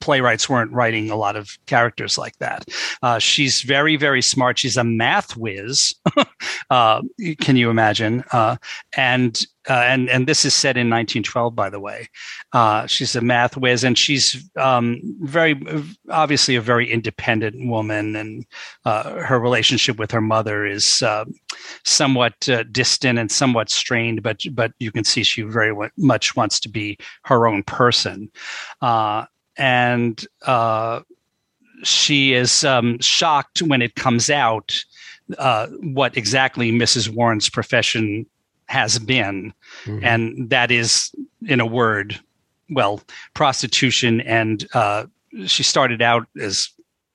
playwrights 0.00 0.48
weren't 0.48 0.72
writing 0.72 1.10
a 1.10 1.16
lot 1.16 1.36
of 1.36 1.56
characters 1.66 2.18
like 2.18 2.36
that. 2.38 2.64
Uh, 3.02 3.18
she's 3.18 3.62
very, 3.62 3.96
very 3.96 4.22
smart. 4.22 4.58
She's 4.58 4.76
a 4.76 4.84
math 4.84 5.36
whiz. 5.36 5.94
uh, 6.70 7.02
can 7.40 7.56
you 7.56 7.70
imagine? 7.70 8.24
Uh, 8.32 8.56
and 8.96 9.44
uh, 9.68 9.84
and 9.86 10.08
and 10.08 10.26
this 10.26 10.44
is 10.44 10.54
set 10.54 10.76
in 10.76 10.88
1912, 10.88 11.54
by 11.54 11.68
the 11.68 11.80
way. 11.80 12.08
Uh, 12.52 12.86
she's 12.86 13.14
a 13.14 13.20
math 13.20 13.56
whiz, 13.56 13.84
and 13.84 13.98
she's 13.98 14.48
um, 14.56 15.00
very 15.20 15.60
obviously 16.10 16.56
a 16.56 16.60
very 16.60 16.90
independent 16.90 17.68
woman, 17.68 18.16
and 18.16 18.46
uh, 18.86 19.20
her 19.20 19.38
relationship 19.38 19.98
with 19.98 20.10
her 20.10 20.22
mother 20.22 20.64
is 20.64 21.02
somewhat 21.84 22.34
distant 22.72 23.18
and 23.18 23.30
somewhat 23.30 23.68
strained. 23.68 24.22
But 24.22 24.40
but 24.52 24.72
you 24.78 24.90
can 24.90 25.04
see 25.04 25.22
she 25.22 25.42
very 25.42 25.74
much 25.98 26.34
wants 26.34 26.60
to 26.60 26.68
be 26.68 26.96
her 27.24 27.46
own 27.46 27.62
person 27.62 28.30
and 29.58 30.24
uh, 30.46 31.00
she 31.82 32.32
is 32.32 32.64
um, 32.64 32.98
shocked 33.00 33.60
when 33.60 33.82
it 33.82 33.94
comes 33.94 34.30
out 34.30 34.84
uh, 35.36 35.66
what 35.82 36.16
exactly 36.16 36.72
Mrs. 36.72 37.08
Warren's 37.08 37.50
profession 37.50 38.24
has 38.66 38.98
been, 38.98 39.52
mm-hmm. 39.84 40.04
and 40.04 40.50
that 40.50 40.70
is, 40.70 41.12
in 41.46 41.60
a 41.60 41.66
word, 41.66 42.18
well, 42.70 43.02
prostitution. 43.34 44.20
And 44.22 44.66
uh, 44.74 45.06
she 45.46 45.62
started 45.62 46.02
out 46.02 46.26
as 46.40 46.70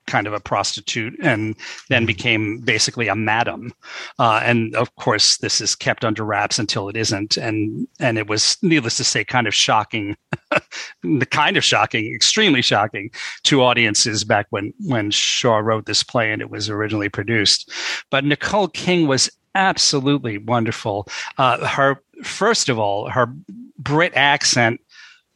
kind 0.08 0.28
of 0.28 0.34
a 0.34 0.40
prostitute 0.40 1.16
and 1.22 1.56
then 1.90 2.02
mm-hmm. 2.02 2.08
became 2.08 2.58
basically 2.60 3.08
a 3.08 3.16
madam. 3.16 3.74
Uh, 4.20 4.42
and 4.44 4.76
of 4.76 4.94
course, 4.96 5.38
this 5.38 5.62
is 5.62 5.76
kept 5.76 6.04
under 6.06 6.24
wraps 6.24 6.60
until 6.60 6.90
it 6.90 6.98
isn't. 6.98 7.38
And 7.38 7.88
and 8.00 8.18
it 8.18 8.28
was 8.28 8.58
needless 8.62 8.98
to 8.98 9.04
say, 9.04 9.24
kind 9.24 9.48
of 9.48 9.54
shocking, 9.54 10.16
the 11.04 11.26
kind 11.26 11.58
of 11.58 11.64
shocking, 11.64 12.14
extremely 12.14 12.62
shocking 12.62 13.12
to 13.44 13.64
audiences 13.64 14.24
back 14.24 14.48
when 14.50 14.74
when 14.80 15.12
Shaw 15.12 15.58
wrote 15.58 15.86
this 15.86 16.04
play 16.04 16.32
and 16.32 16.42
it 16.42 16.50
was 16.50 16.70
originally 16.70 17.10
produced. 17.10 17.72
But 18.10 18.26
Nicole 18.26 18.68
King 18.68 19.08
was 19.08 19.30
absolutely 19.56 20.38
wonderful. 20.38 21.08
Uh, 21.38 21.66
her 21.66 22.02
first 22.24 22.70
of 22.70 22.80
all, 22.80 23.10
her 23.10 23.34
Brit 23.78 24.14
accent 24.16 24.82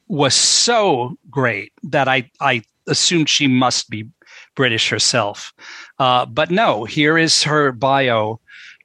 was 0.07 0.33
so 0.33 1.17
great 1.29 1.73
that 1.83 2.07
I 2.07 2.29
I 2.39 2.63
assumed 2.87 3.29
she 3.29 3.47
must 3.47 3.89
be 3.89 4.09
British 4.57 4.89
herself. 4.89 5.53
Uh, 5.99 6.25
but 6.25 6.51
no, 6.51 6.83
here 6.83 7.17
is 7.17 7.43
her 7.43 7.71
bio 7.71 8.41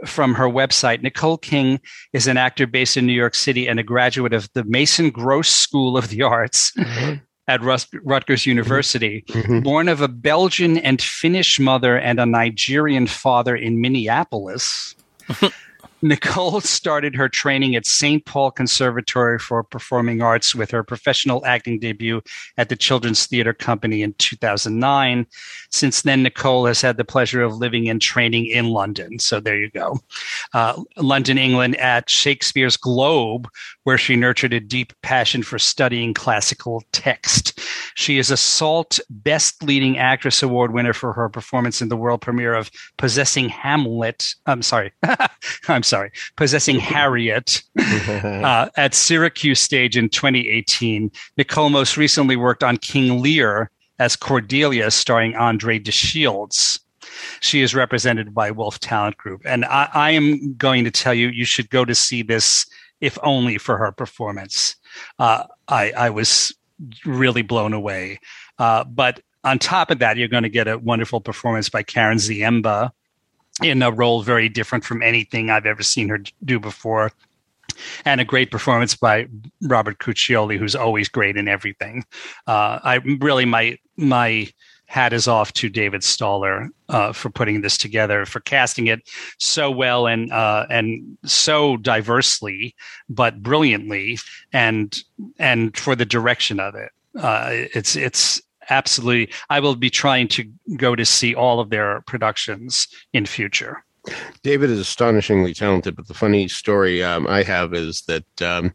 from 0.07 0.35
her 0.35 0.49
website. 0.49 1.03
Nicole 1.03 1.39
King 1.39 1.81
is 2.13 2.29
an 2.29 2.37
actor 2.37 2.67
based 2.67 2.97
in 2.97 3.07
New 3.07 3.13
York 3.13 3.35
City 3.35 3.67
and 3.67 3.81
a 3.81 3.83
graduate 3.83 4.33
of 4.33 4.49
the 4.53 4.63
Mason 4.65 5.11
Gross 5.11 5.49
School 5.49 5.97
of 5.97 6.11
the 6.11 6.23
Arts. 6.23 6.71
Mm-hmm. 6.73 7.15
At 7.49 7.61
Rutgers 7.61 8.47
University, 8.47 9.25
mm-hmm. 9.27 9.61
born 9.61 9.89
of 9.89 10.01
a 10.01 10.07
Belgian 10.07 10.79
and 10.79 11.03
Finnish 11.03 11.59
mother 11.59 11.99
and 11.99 12.21
a 12.21 12.25
Nigerian 12.25 13.09
father 13.09 13.57
in 13.57 13.81
Minneapolis, 13.81 14.95
Nicole 16.05 16.61
started 16.61 17.15
her 17.15 17.29
training 17.29 17.77
at 17.77 17.87
St. 17.87 18.25
Paul 18.25 18.51
Conservatory 18.51 19.39
for 19.39 19.63
Performing 19.63 20.21
Arts 20.21 20.53
with 20.53 20.73
her 20.73 20.83
professional 20.83 21.47
acting 21.47 21.79
debut 21.79 22.21
at 22.59 22.69
the 22.69 22.77
Children's 22.77 23.27
Theatre 23.27 23.53
Company 23.53 24.03
in 24.03 24.13
2009. 24.15 25.27
Since 25.71 26.03
then, 26.03 26.25
Nicole 26.25 26.67
has 26.67 26.81
had 26.81 26.97
the 26.97 27.05
pleasure 27.05 27.43
of 27.43 27.57
living 27.57 27.89
and 27.89 28.03
training 28.03 28.47
in 28.47 28.71
London. 28.71 29.21
So 29.21 29.39
there 29.39 29.57
you 29.57 29.71
go. 29.71 30.01
Uh, 30.53 30.83
London, 30.97 31.39
England 31.39 31.77
at 31.77 32.11
Shakespeare's 32.11 32.77
Globe, 32.77 33.49
where 33.85 33.99
she 33.99 34.17
nurtured 34.17 34.53
a 34.53 34.61
deep 34.61 34.93
passion 35.03 35.43
for 35.43 35.59
studying 35.59 36.15
classical 36.15 36.83
text. 36.93 37.59
She 37.95 38.19
is 38.19 38.31
a 38.31 38.37
SALT 38.37 39.01
Best 39.11 39.63
Leading 39.63 39.99
Actress 39.99 40.43
Award 40.43 40.73
winner 40.73 40.93
for 40.93 41.13
her 41.13 41.29
performance 41.29 41.83
in 41.83 41.89
the 41.89 41.97
world 41.97 42.21
premiere 42.21 42.55
of 42.55 42.71
Possessing 42.97 43.49
Hamlet. 43.49 44.35
I'm 44.47 44.63
sorry. 44.63 44.93
I'm 45.69 45.83
sorry, 45.83 46.13
Possessing 46.37 46.79
Harriet 46.81 47.63
uh, 47.79 48.69
at 48.77 48.95
Syracuse 48.95 49.61
Stage 49.61 49.97
in 49.97 50.09
2018. 50.09 51.11
Nicole 51.37 51.71
most 51.71 51.97
recently 51.97 52.37
worked 52.37 52.63
on 52.63 52.77
King 52.77 53.21
Lear 53.21 53.71
as 53.99 54.17
Cordelia, 54.17 54.91
starring 54.91 55.37
Andre 55.37 55.79
de 55.79 55.93
Shields. 55.93 56.81
She 57.41 57.61
is 57.61 57.75
represented 57.75 58.35
by 58.35 58.51
Wolf 58.51 58.81
Talent 58.81 59.17
Group. 59.17 59.43
And 59.45 59.65
I, 59.65 59.89
I 59.93 60.11
am 60.11 60.55
going 60.55 60.85
to 60.85 60.91
tell 60.91 61.15
you, 61.15 61.29
you 61.29 61.45
should 61.45 61.71
go 61.71 61.85
to 61.85 61.95
see 61.95 62.23
this, 62.23 62.67
if 63.03 63.19
only 63.23 63.59
for 63.59 63.77
her 63.77 63.93
performance. 63.93 64.77
Uh, 65.19 65.45
I, 65.69 65.91
I 65.91 66.11
was 66.11 66.55
really 67.05 67.43
blown 67.43 67.75
away. 67.75 68.21
Uh, 68.59 68.85
but 68.85 69.21
on 69.45 69.59
top 69.59 69.91
of 69.91 69.99
that, 69.99 70.17
you're 70.17 70.29
going 70.29 70.45
to 70.45 70.49
get 70.49 70.69
a 70.69 70.79
wonderful 70.79 71.21
performance 71.21 71.69
by 71.69 71.83
Karen 71.83 72.19
Ziemba, 72.19 72.93
in 73.63 73.83
a 73.83 73.91
role 73.91 74.23
very 74.23 74.49
different 74.49 74.85
from 74.85 75.03
anything 75.03 75.51
I've 75.51 75.67
ever 75.67 75.83
seen 75.83 76.09
her 76.09 76.23
do 76.45 76.59
before. 76.59 77.13
And 78.05 78.21
a 78.21 78.25
great 78.25 78.51
performance 78.51 78.95
by 78.95 79.27
Robert 79.63 79.99
Cuccioli, 79.99 80.59
who's 80.59 80.77
always 80.77 81.09
great 81.09 81.37
in 81.37 81.49
everything. 81.49 82.05
Uh, 82.47 82.79
I 82.83 82.97
really 83.21 83.45
my 83.45 83.79
my 83.97 84.49
hat 84.93 85.15
is 85.15 85.27
off 85.27 85.55
to 85.55 85.71
David 85.71 86.03
Staller 86.03 86.69
uh, 86.91 87.15
for 87.15 87.31
putting 87.31 87.63
this 87.63 87.79
together, 87.79 88.27
for 88.27 88.41
casting 88.41 88.89
it 88.89 89.01
so 89.39 89.71
well 89.71 90.07
and 90.07 90.31
uh, 90.31 90.67
and 90.69 91.17
so 91.25 91.79
diversely, 91.79 92.77
but 93.09 93.43
brilliantly, 93.43 94.19
and 94.53 95.03
and 95.39 95.75
for 95.79 95.97
the 95.97 96.05
direction 96.05 96.61
of 96.61 96.75
it. 96.75 96.91
Uh, 97.19 97.49
it's 97.75 97.97
it's 97.97 98.43
absolutely 98.71 99.29
i 99.51 99.59
will 99.59 99.75
be 99.75 99.91
trying 99.91 100.29
to 100.29 100.45
go 100.77 100.95
to 100.95 101.05
see 101.05 101.35
all 101.35 101.59
of 101.59 101.69
their 101.69 102.01
productions 102.03 102.87
in 103.13 103.27
future 103.27 103.85
david 104.45 104.71
is 104.71 104.79
astonishingly 104.79 105.53
talented 105.53 105.97
but 105.97 106.07
the 106.07 106.15
funny 106.15 106.47
story 106.47 107.03
um, 107.03 107.27
i 107.27 107.43
have 107.43 107.75
is 107.75 108.03
that 108.03 108.41
um, 108.41 108.73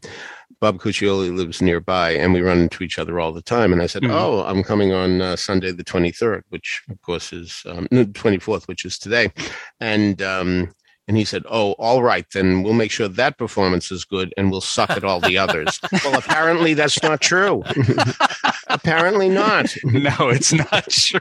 Bob 0.60 0.78
Cuccioli 0.78 1.34
lives 1.34 1.62
nearby, 1.62 2.10
and 2.10 2.32
we 2.32 2.40
run 2.40 2.58
into 2.58 2.82
each 2.82 2.98
other 2.98 3.20
all 3.20 3.32
the 3.32 3.42
time. 3.42 3.72
And 3.72 3.80
I 3.80 3.86
said, 3.86 4.02
mm-hmm. 4.02 4.12
"Oh, 4.12 4.42
I'm 4.44 4.62
coming 4.62 4.92
on 4.92 5.20
uh, 5.20 5.36
Sunday 5.36 5.70
the 5.72 5.84
23rd, 5.84 6.42
which 6.48 6.82
of 6.90 7.00
course 7.02 7.32
is 7.32 7.62
um, 7.66 7.86
no, 7.90 8.04
24th, 8.04 8.66
which 8.66 8.84
is 8.84 8.98
today." 8.98 9.32
And 9.80 10.20
um, 10.22 10.70
and 11.08 11.16
he 11.16 11.24
said, 11.24 11.42
Oh, 11.50 11.72
all 11.72 12.02
right, 12.02 12.26
then 12.34 12.62
we'll 12.62 12.74
make 12.74 12.90
sure 12.90 13.08
that 13.08 13.38
performance 13.38 13.90
is 13.90 14.04
good 14.04 14.34
and 14.36 14.50
we'll 14.50 14.60
suck 14.60 14.90
at 14.90 15.04
all 15.04 15.20
the 15.20 15.38
others. 15.38 15.80
well, 16.04 16.18
apparently 16.18 16.74
that's 16.74 17.02
not 17.02 17.22
true. 17.22 17.64
apparently 18.68 19.30
not. 19.30 19.74
No, 19.84 20.28
it's 20.28 20.52
not 20.52 20.86
true. 20.90 21.18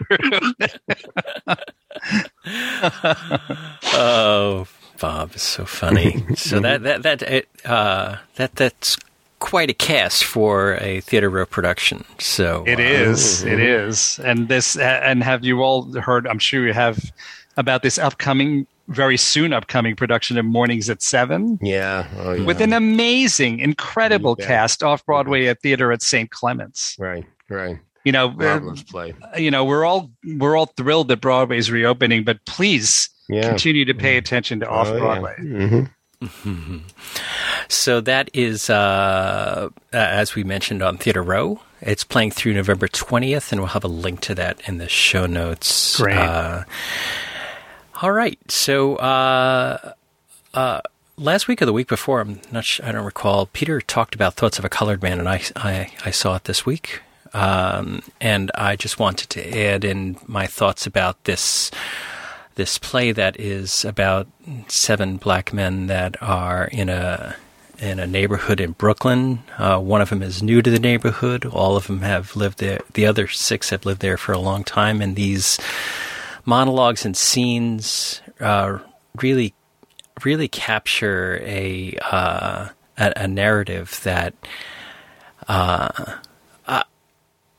oh, 3.94 4.68
Bob 5.00 5.36
is 5.36 5.42
so 5.42 5.64
funny. 5.64 6.26
So 6.36 6.60
that 6.60 6.84
that 6.84 7.04
that 7.04 7.46
uh, 7.64 8.18
that 8.36 8.56
that's 8.56 8.98
quite 9.40 9.70
a 9.70 9.74
cast 9.74 10.24
for 10.24 10.76
a 10.76 11.02
theater 11.02 11.30
row 11.30 11.46
production. 11.46 12.06
So 12.20 12.64
it 12.68 12.80
uh, 12.80 12.84
is, 12.84 13.44
uh, 13.44 13.48
it 13.48 13.60
is, 13.60 14.20
and 14.20 14.48
this 14.48 14.78
uh, 14.78 15.02
and 15.04 15.24
have 15.24 15.44
you 15.44 15.62
all 15.62 15.92
heard? 16.00 16.28
I'm 16.28 16.40
sure 16.40 16.66
you 16.66 16.74
have 16.74 17.12
about 17.58 17.84
this 17.84 17.98
upcoming 17.98 18.68
very 18.88 19.18
soon 19.18 19.54
upcoming 19.54 19.96
production 19.96 20.38
of 20.38 20.46
Mornings 20.46 20.90
at 20.90 21.02
Seven. 21.02 21.60
Yeah. 21.62 22.08
Oh, 22.18 22.34
yeah. 22.34 22.46
With 22.46 22.62
an 22.62 22.74
amazing, 22.74 23.60
incredible 23.60 24.36
cast 24.36 24.82
off 24.82 25.06
Broadway 25.06 25.48
at 25.48 25.62
theater 25.62 25.92
at 25.92 26.02
St. 26.02 26.30
Clements. 26.32 26.96
Right, 26.98 27.26
right. 27.50 27.80
You 28.06 28.14
know, 28.14 28.30
uh, 28.30 28.36
Marvelous 28.36 28.84
play. 28.84 29.14
You 29.38 29.52
know, 29.52 29.66
we're 29.66 29.84
all 29.84 30.10
we're 30.38 30.56
all 30.56 30.68
thrilled 30.68 31.10
that 31.10 31.20
Broadway's 31.20 31.70
reopening, 31.70 32.24
but 32.24 32.44
please 32.46 33.10
yeah. 33.28 33.50
continue 33.50 33.84
to 33.84 33.94
pay 33.94 34.18
attention 34.18 34.62
to 34.62 34.70
off 34.70 34.88
Broadway. 34.88 35.36
Oh, 35.38 35.44
yeah. 35.44 35.88
Mm-hmm. 36.22 36.78
So 37.70 38.00
that 38.02 38.30
is, 38.34 38.70
uh, 38.70 39.70
as 39.92 40.36
we 40.36 40.44
mentioned 40.44 40.82
on 40.82 40.98
Theater 40.98 41.22
Row, 41.22 41.60
it's 41.82 42.04
playing 42.04 42.32
through 42.32 42.54
November 42.54 42.88
20th, 42.88 43.52
and 43.52 43.60
we'll 43.60 43.70
have 43.70 43.84
a 43.84 43.90
link 43.90 44.22
to 44.22 44.36
that 44.36 44.62
in 44.68 44.78
the 44.78 44.88
show 44.88 45.26
notes. 45.26 45.98
Great. 45.98 46.18
Uh, 46.18 46.64
all 48.02 48.12
right. 48.12 48.40
So 48.50 48.96
uh, 48.96 49.94
uh, 50.54 50.82
last 51.18 51.48
week 51.48 51.62
or 51.62 51.66
the 51.66 51.74
week 51.74 51.88
before, 51.88 52.22
I'm 52.22 52.40
not. 52.52 52.64
Sure, 52.66 52.86
I 52.86 52.92
don't 52.92 53.06
recall. 53.06 53.48
Peter 53.48 53.82
talked 53.82 54.16
about 54.16 54.36
Thoughts 54.36 54.60
of 54.60 54.66
a 54.66 54.70
Colored 54.70 55.02
Man, 55.02 55.20
and 55.20 55.28
I 55.28 55.42
I, 55.56 55.92
I 56.06 56.12
saw 56.12 56.36
it 56.36 56.46
this 56.46 56.66
week. 56.66 57.02
Um, 57.34 58.02
and 58.22 58.52
I 58.56 58.78
just 58.78 59.00
wanted 59.00 59.30
to 59.32 59.60
add 59.60 59.84
in 59.84 60.18
my 60.26 60.48
thoughts 60.48 60.88
about 60.88 61.22
this 61.26 61.70
this 62.58 62.78
play 62.78 63.12
that 63.12 63.40
is 63.40 63.86
about 63.86 64.28
seven 64.68 65.18
black 65.18 65.54
men 65.54 65.88
that 65.88 66.22
are 66.22 66.66
in 66.66 66.90
a 66.90 67.36
in 67.80 68.00
a 68.00 68.08
neighborhood 68.08 68.60
in 68.60 68.72
Brooklyn. 68.72 69.44
Uh, 69.60 69.80
one 69.80 70.02
of 70.02 70.10
them 70.10 70.24
is 70.24 70.42
new 70.42 70.64
to 70.64 70.72
the 70.72 70.80
neighborhood. 70.80 71.46
All 71.46 71.78
of 71.78 71.86
them 71.86 72.02
have 72.02 72.36
lived 72.36 72.58
there. 72.58 72.82
The 72.94 73.06
other 73.06 73.28
six 73.28 73.70
have 73.70 73.86
lived 73.86 74.02
there 74.02 74.18
for 74.18 74.34
a 74.34 74.40
long 74.40 74.64
time, 74.64 75.00
and 75.00 75.16
these 75.16 75.60
monologues 76.44 77.06
and 77.06 77.16
scenes 77.16 78.22
uh, 78.40 78.80
really 79.22 79.54
really 80.24 80.48
capture 80.48 81.40
a, 81.44 81.96
uh, 82.02 82.70
a, 82.98 83.14
a 83.16 83.28
narrative 83.28 84.00
that 84.04 84.34
uh, 85.48 86.16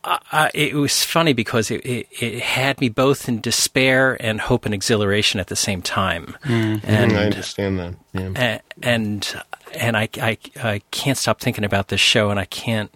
I, 0.09 0.47
uh, 0.47 0.49
it 0.55 0.75
was 0.75 1.05
funny 1.05 1.35
because 1.35 1.71
it, 1.71 1.85
it, 1.85 2.09
it, 2.19 2.41
had 2.41 2.81
me 2.81 2.89
both 2.89 3.29
in 3.29 3.41
despair 3.41 4.17
and 4.21 4.41
hope 4.41 4.65
and 4.65 4.73
exhilaration 4.73 5.39
at 5.39 5.49
the 5.49 5.57
same 5.57 5.83
time. 5.83 6.35
Mm. 6.45 6.81
And 6.85 7.13
I 7.13 7.25
understand 7.27 7.79
that. 7.79 7.95
Yeah. 8.15 8.61
And 8.83 9.43
and 9.75 9.97
I, 9.97 10.09
I, 10.17 10.39
I 10.63 10.81
can't 10.91 11.19
stop 11.19 11.41
thinking 11.41 11.65
about 11.65 11.89
this 11.89 12.01
show, 12.01 12.31
and 12.31 12.41
I 12.41 12.47
can't 12.47 12.91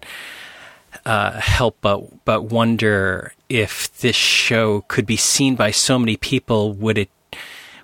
uh, 1.05 1.33
help 1.33 1.77
but 1.83 2.25
but 2.25 2.45
wonder 2.45 3.35
if 3.49 3.95
this 4.01 4.17
show 4.17 4.83
could 4.89 5.05
be 5.05 5.17
seen 5.17 5.55
by 5.55 5.71
so 5.71 5.99
many 5.99 6.17
people. 6.17 6.73
Would 6.73 6.97
it 6.97 7.11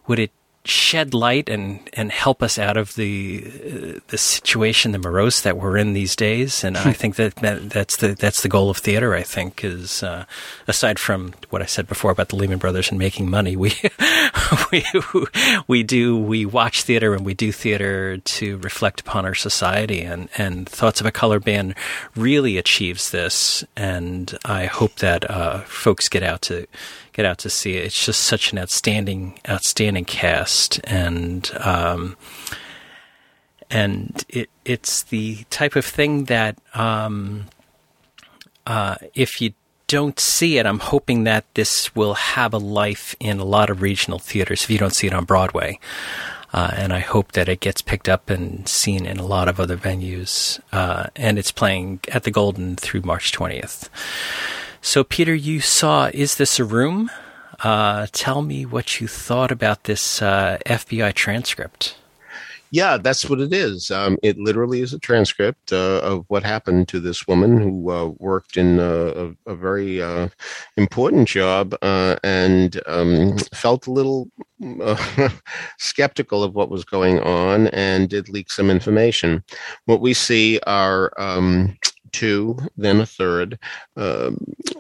would 0.07 0.19
it 0.19 0.33
shed 0.68 1.14
light 1.14 1.48
and, 1.48 1.81
and 1.94 2.12
help 2.12 2.42
us 2.42 2.59
out 2.59 2.76
of 2.76 2.94
the 2.94 3.44
uh, 3.46 4.00
the 4.09 4.18
situation, 4.18 4.92
the 4.92 4.98
morose 4.98 5.40
that 5.40 5.57
we're 5.57 5.76
in 5.76 5.94
these 5.94 6.14
days. 6.14 6.62
And 6.62 6.76
I 6.76 6.92
think 6.92 7.16
that, 7.16 7.37
that 7.37 7.70
that's 7.70 7.96
the 7.96 8.09
that's 8.14 8.42
the 8.42 8.48
goal 8.48 8.70
of 8.70 8.76
theater. 8.76 9.14
I 9.14 9.22
think 9.22 9.64
is 9.64 10.02
uh, 10.02 10.24
aside 10.66 10.98
from 10.98 11.33
what 11.50 11.62
I 11.62 11.66
said 11.66 11.87
before 11.87 12.11
about 12.11 12.28
the 12.28 12.37
Lehman 12.37 12.59
Brothers 12.59 12.90
and 12.90 12.98
making 12.98 13.31
money, 13.31 13.57
we 13.57 13.72
we 14.72 14.85
we 15.66 15.83
do 15.83 16.18
we 16.18 16.44
watch 16.44 16.83
theater 16.83 17.14
and 17.14 17.24
we 17.24 17.35
do 17.35 17.50
theater 17.50 18.18
to 18.18 18.59
reflect 18.59 19.00
upon 19.00 19.24
our 19.24 19.35
society. 19.35 20.02
And 20.02 20.28
and 20.37 20.68
Thoughts 20.68 21.00
of 21.00 21.07
a 21.07 21.12
Colored 21.12 21.46
Man 21.46 21.74
really 22.14 22.59
achieves 22.59 23.11
this. 23.11 23.64
And 23.76 24.38
I 24.44 24.66
hope 24.66 24.96
that 24.96 25.28
uh, 25.31 25.61
folks 25.61 26.09
get 26.09 26.22
out 26.22 26.42
to 26.42 26.66
get 27.18 27.26
out 27.26 27.38
to 27.38 27.50
see 27.50 27.76
it. 27.76 27.85
It's 27.85 28.07
just 28.07 28.20
such 28.20 28.52
an 28.52 28.59
outstanding, 28.61 29.40
outstanding 29.48 30.04
cast, 30.04 30.81
and 30.85 31.50
um, 31.59 32.16
and 33.68 34.24
it 34.28 34.48
it's 34.64 35.02
the 35.02 35.44
type 35.50 35.74
of 35.74 35.85
thing 35.85 36.26
that 36.26 36.57
um, 36.74 37.46
uh, 38.66 38.94
if 39.14 39.40
you 39.40 39.52
don't 39.88 40.20
see 40.20 40.59
it, 40.59 40.66
I'm 40.66 40.78
hoping 40.78 41.24
that 41.24 41.44
this 41.54 41.94
will 41.96 42.14
have 42.14 42.54
a 42.54 42.59
life 42.59 43.16
in 43.18 43.40
a 43.40 43.44
lot 43.44 43.68
of 43.68 43.83
regional 43.83 44.20
theaters. 44.20 44.62
If 44.62 44.70
you 44.70 44.78
don't 44.78 44.94
see 44.94 45.09
it 45.09 45.12
on 45.12 45.24
Broadway. 45.24 45.81
Uh, 46.50 46.70
and 46.74 46.94
I 46.94 47.00
hope 47.00 47.33
that 47.33 47.46
it 47.46 47.61
gets 47.61 47.83
picked 47.83 48.09
up 48.09 48.31
and 48.31 48.66
seen 48.66 49.04
in 49.04 49.18
a 49.18 49.26
lot 49.26 49.48
of 49.48 49.61
other 49.61 49.76
venues. 49.76 50.59
Uh, 50.72 51.09
and 51.14 51.38
it's 51.38 51.52
playing 51.52 52.00
at 52.09 52.22
the 52.22 52.31
Golden 52.31 52.74
through 52.74 53.02
March 53.02 53.33
20th. 53.33 53.90
So, 54.88 55.05
Peter, 55.05 55.35
you 55.35 55.61
saw 55.61 56.11
Is 56.14 56.37
This 56.37 56.59
a 56.59 56.64
Room? 56.64 57.11
Uh, 57.62 58.07
tell 58.12 58.40
me 58.40 58.64
what 58.64 59.03
you 59.03 59.07
thought 59.07 59.53
about 59.53 59.85
this 59.85 60.22
uh, 60.22 60.57
FBI 60.64 61.12
transcript. 61.12 61.94
Yeah, 62.70 62.96
that's 62.96 63.29
what 63.29 63.38
it 63.38 63.53
is. 63.53 63.90
Um, 63.90 64.16
it 64.22 64.38
literally 64.38 64.81
is 64.81 64.94
a 64.94 64.98
transcript 64.98 65.74
uh, 65.74 66.01
of 66.03 66.24
what 66.29 66.42
happened 66.42 66.88
to 66.88 67.01
this 67.01 67.29
woman 67.29 67.61
who 67.61 67.90
uh, 67.90 68.07
worked 68.16 68.57
in 68.57 68.79
a, 68.79 69.35
a 69.44 69.55
very 69.55 70.01
uh, 70.01 70.29
important 70.79 71.29
job 71.29 71.74
uh, 71.83 72.16
and 72.24 72.81
um, 72.87 73.37
felt 73.53 73.88
a 73.88 73.92
little 73.92 74.31
uh, 74.83 75.29
skeptical 75.79 76.42
of 76.42 76.55
what 76.55 76.70
was 76.70 76.87
going 76.87 77.20
on 77.20 77.66
and 77.68 78.09
did 78.09 78.31
leak 78.31 78.51
some 78.51 78.70
information. 78.70 79.44
What 79.85 80.01
we 80.01 80.14
see 80.14 80.61
are 80.66 81.12
um, 81.18 81.77
two, 82.12 82.59
then 82.77 83.01
a 83.01 83.07
third 83.07 83.59
uh, 83.97 84.31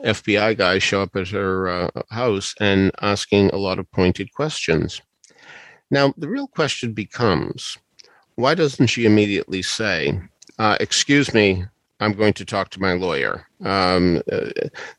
FBI 0.04 0.56
guy 0.56 0.78
show 0.78 1.02
up 1.02 1.16
at 1.16 1.28
her 1.28 1.68
uh, 1.68 1.90
house 2.10 2.54
and 2.60 2.92
asking 3.00 3.50
a 3.50 3.56
lot 3.56 3.78
of 3.78 3.90
pointed 3.90 4.32
questions. 4.32 5.00
Now, 5.90 6.12
the 6.16 6.28
real 6.28 6.46
question 6.46 6.92
becomes 6.92 7.78
why 8.34 8.54
doesn't 8.54 8.86
she 8.86 9.04
immediately 9.04 9.62
say, 9.62 10.20
uh, 10.58 10.76
Excuse 10.78 11.34
me, 11.34 11.64
I'm 11.98 12.12
going 12.12 12.34
to 12.34 12.44
talk 12.44 12.70
to 12.70 12.80
my 12.80 12.92
lawyer. 12.92 13.47
Um, 13.64 14.22
uh, 14.30 14.50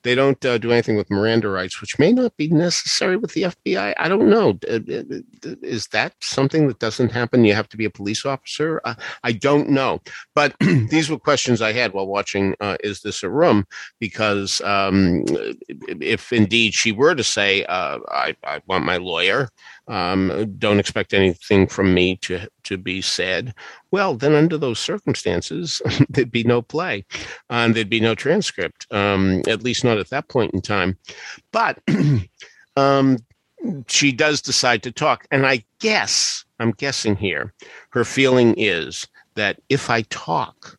they 0.04 0.16
don't 0.16 0.44
uh, 0.46 0.58
do 0.58 0.72
anything 0.72 0.96
with 0.96 1.10
Miranda 1.10 1.50
rights, 1.50 1.80
which 1.82 1.98
may 1.98 2.12
not 2.12 2.36
be 2.38 2.50
necessary 2.50 3.18
with 3.18 3.34
the 3.34 3.44
FBI. 3.44 3.94
I 3.98 4.08
don't 4.08 4.30
know. 4.30 4.60
Uh, 4.70 4.80
uh, 4.90 5.56
is 5.62 5.88
that 5.88 6.14
something 6.22 6.68
that 6.68 6.80
doesn't 6.80 7.12
happen? 7.12 7.46
You 7.46 7.54
have 7.54 7.70
to 7.70 7.78
be 7.78 7.86
a 7.86 7.90
police 7.90 8.26
officer? 8.26 8.82
Uh, 8.84 8.96
I 9.24 9.32
don't 9.32 9.70
know. 9.70 10.02
But 10.36 10.56
these 10.60 11.10
were 11.10 11.20
questions 11.20 11.62
I 11.62 11.72
had 11.72 11.94
while 11.94 12.08
watching 12.08 12.56
uh, 12.60 12.78
Is 12.84 13.02
This 13.02 13.24
a 13.24 13.30
Room? 13.30 13.66
Because 14.00 14.62
um, 14.62 15.24
if 15.68 16.34
indeed 16.34 16.74
she 16.74 16.92
were 16.92 17.16
to 17.16 17.24
say, 17.24 17.66
I, 17.70 18.36
I 18.44 18.62
want 18.68 18.86
my 18.86 18.98
lawyer, 18.98 19.50
um, 19.90 20.56
don't 20.60 20.80
expect 20.80 21.14
anything 21.14 21.68
from 21.68 21.94
me 21.94 22.16
to 22.18 22.48
to 22.64 22.78
be 22.78 23.02
said. 23.02 23.56
Well, 23.90 24.14
then 24.14 24.34
under 24.36 24.56
those 24.56 24.78
circumstances, 24.80 25.82
there'd 26.10 26.32
be 26.32 26.44
no 26.44 26.62
play, 26.62 27.06
and 27.50 27.76
there'd 27.76 27.90
be 27.90 28.00
no 28.00 28.14
transcript. 28.50 28.88
Um, 28.92 29.42
at 29.48 29.64
least 29.64 29.84
not 29.84 29.98
at 29.98 30.10
that 30.10 30.28
point 30.28 30.54
in 30.54 30.62
time. 30.62 30.98
But 31.52 31.80
um, 32.76 33.18
she 33.88 34.12
does 34.12 34.42
decide 34.42 34.84
to 34.84 34.92
talk, 34.92 35.28
and 35.32 35.46
I 35.46 35.64
guess 35.80 36.46
I'm 36.60 36.72
guessing 36.72 37.16
here, 37.16 37.54
her 37.92 38.04
feeling 38.04 38.56
is 38.58 39.08
that 39.36 39.60
if 39.70 39.90
I 39.90 40.02
talk, 40.04 40.78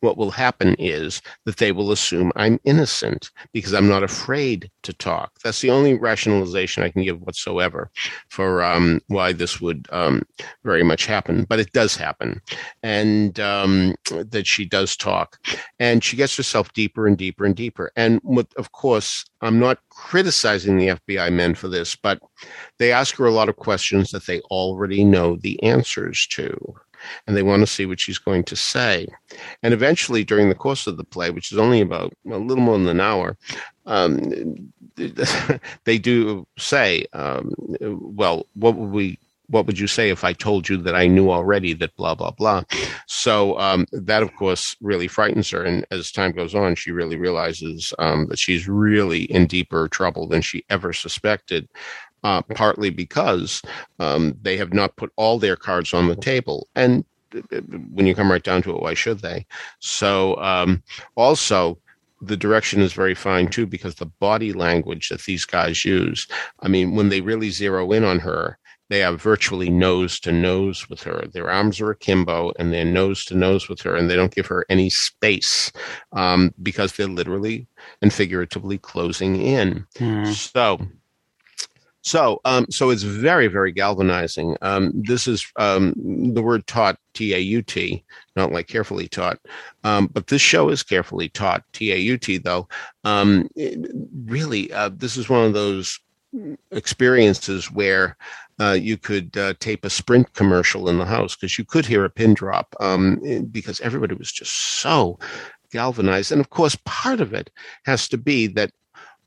what 0.00 0.16
will 0.16 0.30
happen 0.30 0.74
is 0.78 1.22
that 1.44 1.56
they 1.56 1.72
will 1.72 1.92
assume 1.92 2.32
I'm 2.36 2.60
innocent 2.64 3.30
because 3.52 3.74
I'm 3.74 3.88
not 3.88 4.02
afraid 4.02 4.70
to 4.82 4.92
talk. 4.92 5.32
That's 5.42 5.60
the 5.60 5.70
only 5.70 5.94
rationalization 5.94 6.82
I 6.82 6.90
can 6.90 7.02
give 7.02 7.20
whatsoever 7.20 7.90
for 8.28 8.62
um, 8.62 9.00
why 9.08 9.32
this 9.32 9.60
would 9.60 9.86
um, 9.90 10.22
very 10.64 10.82
much 10.82 11.06
happen. 11.06 11.44
But 11.44 11.60
it 11.60 11.72
does 11.72 11.96
happen, 11.96 12.40
and 12.82 13.38
um, 13.40 13.94
that 14.10 14.46
she 14.46 14.64
does 14.64 14.96
talk, 14.96 15.38
and 15.78 16.02
she 16.02 16.16
gets 16.16 16.36
herself 16.36 16.72
deeper 16.72 17.06
and 17.06 17.16
deeper 17.16 17.44
and 17.44 17.54
deeper. 17.54 17.90
And 17.96 18.20
with, 18.22 18.48
of 18.56 18.72
course, 18.72 19.24
I'm 19.40 19.58
not 19.58 19.78
criticizing 19.90 20.76
the 20.76 20.88
FBI 20.88 21.32
men 21.32 21.54
for 21.54 21.68
this, 21.68 21.94
but 21.96 22.20
they 22.78 22.92
ask 22.92 23.16
her 23.16 23.26
a 23.26 23.32
lot 23.32 23.48
of 23.48 23.56
questions 23.56 24.10
that 24.10 24.26
they 24.26 24.40
already 24.42 25.04
know 25.04 25.36
the 25.36 25.62
answers 25.62 26.26
to 26.28 26.76
and 27.26 27.36
they 27.36 27.42
want 27.42 27.60
to 27.60 27.66
see 27.66 27.86
what 27.86 28.00
she's 28.00 28.18
going 28.18 28.44
to 28.44 28.56
say. 28.56 29.06
And 29.62 29.72
eventually, 29.74 30.24
during 30.24 30.48
the 30.48 30.54
course 30.54 30.86
of 30.86 30.96
the 30.96 31.04
play, 31.04 31.30
which 31.30 31.52
is 31.52 31.58
only 31.58 31.80
about 31.80 32.12
a 32.30 32.38
little 32.38 32.62
more 32.62 32.78
than 32.78 32.88
an 32.88 33.00
hour, 33.00 33.36
um, 33.86 34.72
they 35.84 35.98
do 35.98 36.46
say, 36.58 37.06
um, 37.12 37.52
"Well, 37.80 38.46
what 38.54 38.76
would 38.76 38.90
we?" 38.90 39.18
What 39.48 39.66
would 39.66 39.78
you 39.78 39.86
say 39.86 40.10
if 40.10 40.24
I 40.24 40.32
told 40.32 40.68
you 40.68 40.76
that 40.78 40.96
I 40.96 41.06
knew 41.06 41.30
already 41.30 41.72
that 41.74 41.94
blah 41.94 42.16
blah 42.16 42.32
blah? 42.32 42.64
So 43.06 43.56
um, 43.60 43.86
that, 43.92 44.24
of 44.24 44.34
course, 44.34 44.74
really 44.80 45.06
frightens 45.06 45.50
her. 45.50 45.62
And 45.62 45.86
as 45.92 46.10
time 46.10 46.32
goes 46.32 46.52
on, 46.52 46.74
she 46.74 46.90
really 46.90 47.14
realizes 47.14 47.92
um, 48.00 48.26
that 48.26 48.40
she's 48.40 48.66
really 48.66 49.22
in 49.22 49.46
deeper 49.46 49.86
trouble 49.86 50.26
than 50.26 50.42
she 50.42 50.64
ever 50.68 50.92
suspected 50.92 51.68
uh, 52.26 52.42
partly 52.56 52.90
because 52.90 53.62
um, 54.00 54.36
they 54.42 54.56
have 54.56 54.72
not 54.72 54.96
put 54.96 55.12
all 55.14 55.38
their 55.38 55.54
cards 55.54 55.94
on 55.94 56.08
the 56.08 56.16
table. 56.16 56.66
And 56.74 57.04
when 57.92 58.04
you 58.04 58.16
come 58.16 58.32
right 58.32 58.42
down 58.42 58.62
to 58.62 58.74
it, 58.74 58.82
why 58.82 58.94
should 58.94 59.20
they? 59.20 59.46
So, 59.78 60.36
um, 60.38 60.82
also, 61.14 61.78
the 62.20 62.36
direction 62.36 62.80
is 62.80 62.92
very 62.92 63.14
fine 63.14 63.46
too 63.46 63.64
because 63.64 63.94
the 63.94 64.06
body 64.06 64.52
language 64.52 65.10
that 65.10 65.22
these 65.22 65.44
guys 65.44 65.84
use. 65.84 66.26
I 66.58 66.66
mean, 66.66 66.96
when 66.96 67.10
they 67.10 67.20
really 67.20 67.50
zero 67.50 67.92
in 67.92 68.02
on 68.02 68.18
her, 68.18 68.58
they 68.88 69.04
are 69.04 69.12
virtually 69.12 69.70
nose 69.70 70.18
to 70.20 70.32
nose 70.32 70.88
with 70.88 71.04
her. 71.04 71.26
Their 71.32 71.48
arms 71.48 71.80
are 71.80 71.90
akimbo 71.92 72.52
and 72.58 72.72
they're 72.72 72.84
nose 72.84 73.24
to 73.26 73.36
nose 73.36 73.68
with 73.68 73.82
her, 73.82 73.94
and 73.94 74.10
they 74.10 74.16
don't 74.16 74.34
give 74.34 74.46
her 74.46 74.66
any 74.68 74.90
space 74.90 75.70
um, 76.12 76.52
because 76.60 76.92
they're 76.92 77.06
literally 77.06 77.68
and 78.02 78.12
figuratively 78.12 78.78
closing 78.78 79.40
in. 79.40 79.86
Mm. 79.98 80.32
So 80.34 80.80
so, 82.06 82.40
um, 82.44 82.66
so 82.70 82.90
it's 82.90 83.02
very, 83.02 83.48
very 83.48 83.72
galvanizing. 83.72 84.56
Um, 84.62 84.92
this 84.94 85.26
is 85.26 85.44
um, 85.56 85.92
the 86.34 86.40
word 86.40 86.64
taught, 86.68 87.00
T 87.14 87.34
A 87.34 87.38
U 87.38 87.62
T, 87.62 88.04
not 88.36 88.52
like 88.52 88.68
carefully 88.68 89.08
taught, 89.08 89.40
um, 89.82 90.06
but 90.12 90.28
this 90.28 90.40
show 90.40 90.68
is 90.68 90.84
carefully 90.84 91.28
taught, 91.28 91.64
T 91.72 91.90
A 91.90 91.96
U 91.96 92.16
T, 92.16 92.38
though. 92.38 92.68
Um, 93.02 93.48
it, 93.56 93.90
really, 94.24 94.72
uh, 94.72 94.90
this 94.94 95.16
is 95.16 95.28
one 95.28 95.44
of 95.44 95.52
those 95.52 95.98
experiences 96.70 97.72
where 97.72 98.16
uh, 98.60 98.78
you 98.80 98.96
could 98.96 99.36
uh, 99.36 99.54
tape 99.58 99.84
a 99.84 99.90
Sprint 99.90 100.32
commercial 100.34 100.88
in 100.88 100.98
the 100.98 101.04
house 101.04 101.34
because 101.34 101.58
you 101.58 101.64
could 101.64 101.86
hear 101.86 102.04
a 102.04 102.10
pin 102.10 102.34
drop 102.34 102.72
um, 102.78 103.20
because 103.50 103.80
everybody 103.80 104.14
was 104.14 104.30
just 104.30 104.52
so 104.52 105.18
galvanized. 105.72 106.30
And 106.30 106.40
of 106.40 106.50
course, 106.50 106.78
part 106.84 107.20
of 107.20 107.34
it 107.34 107.50
has 107.84 108.06
to 108.10 108.16
be 108.16 108.46
that 108.48 108.70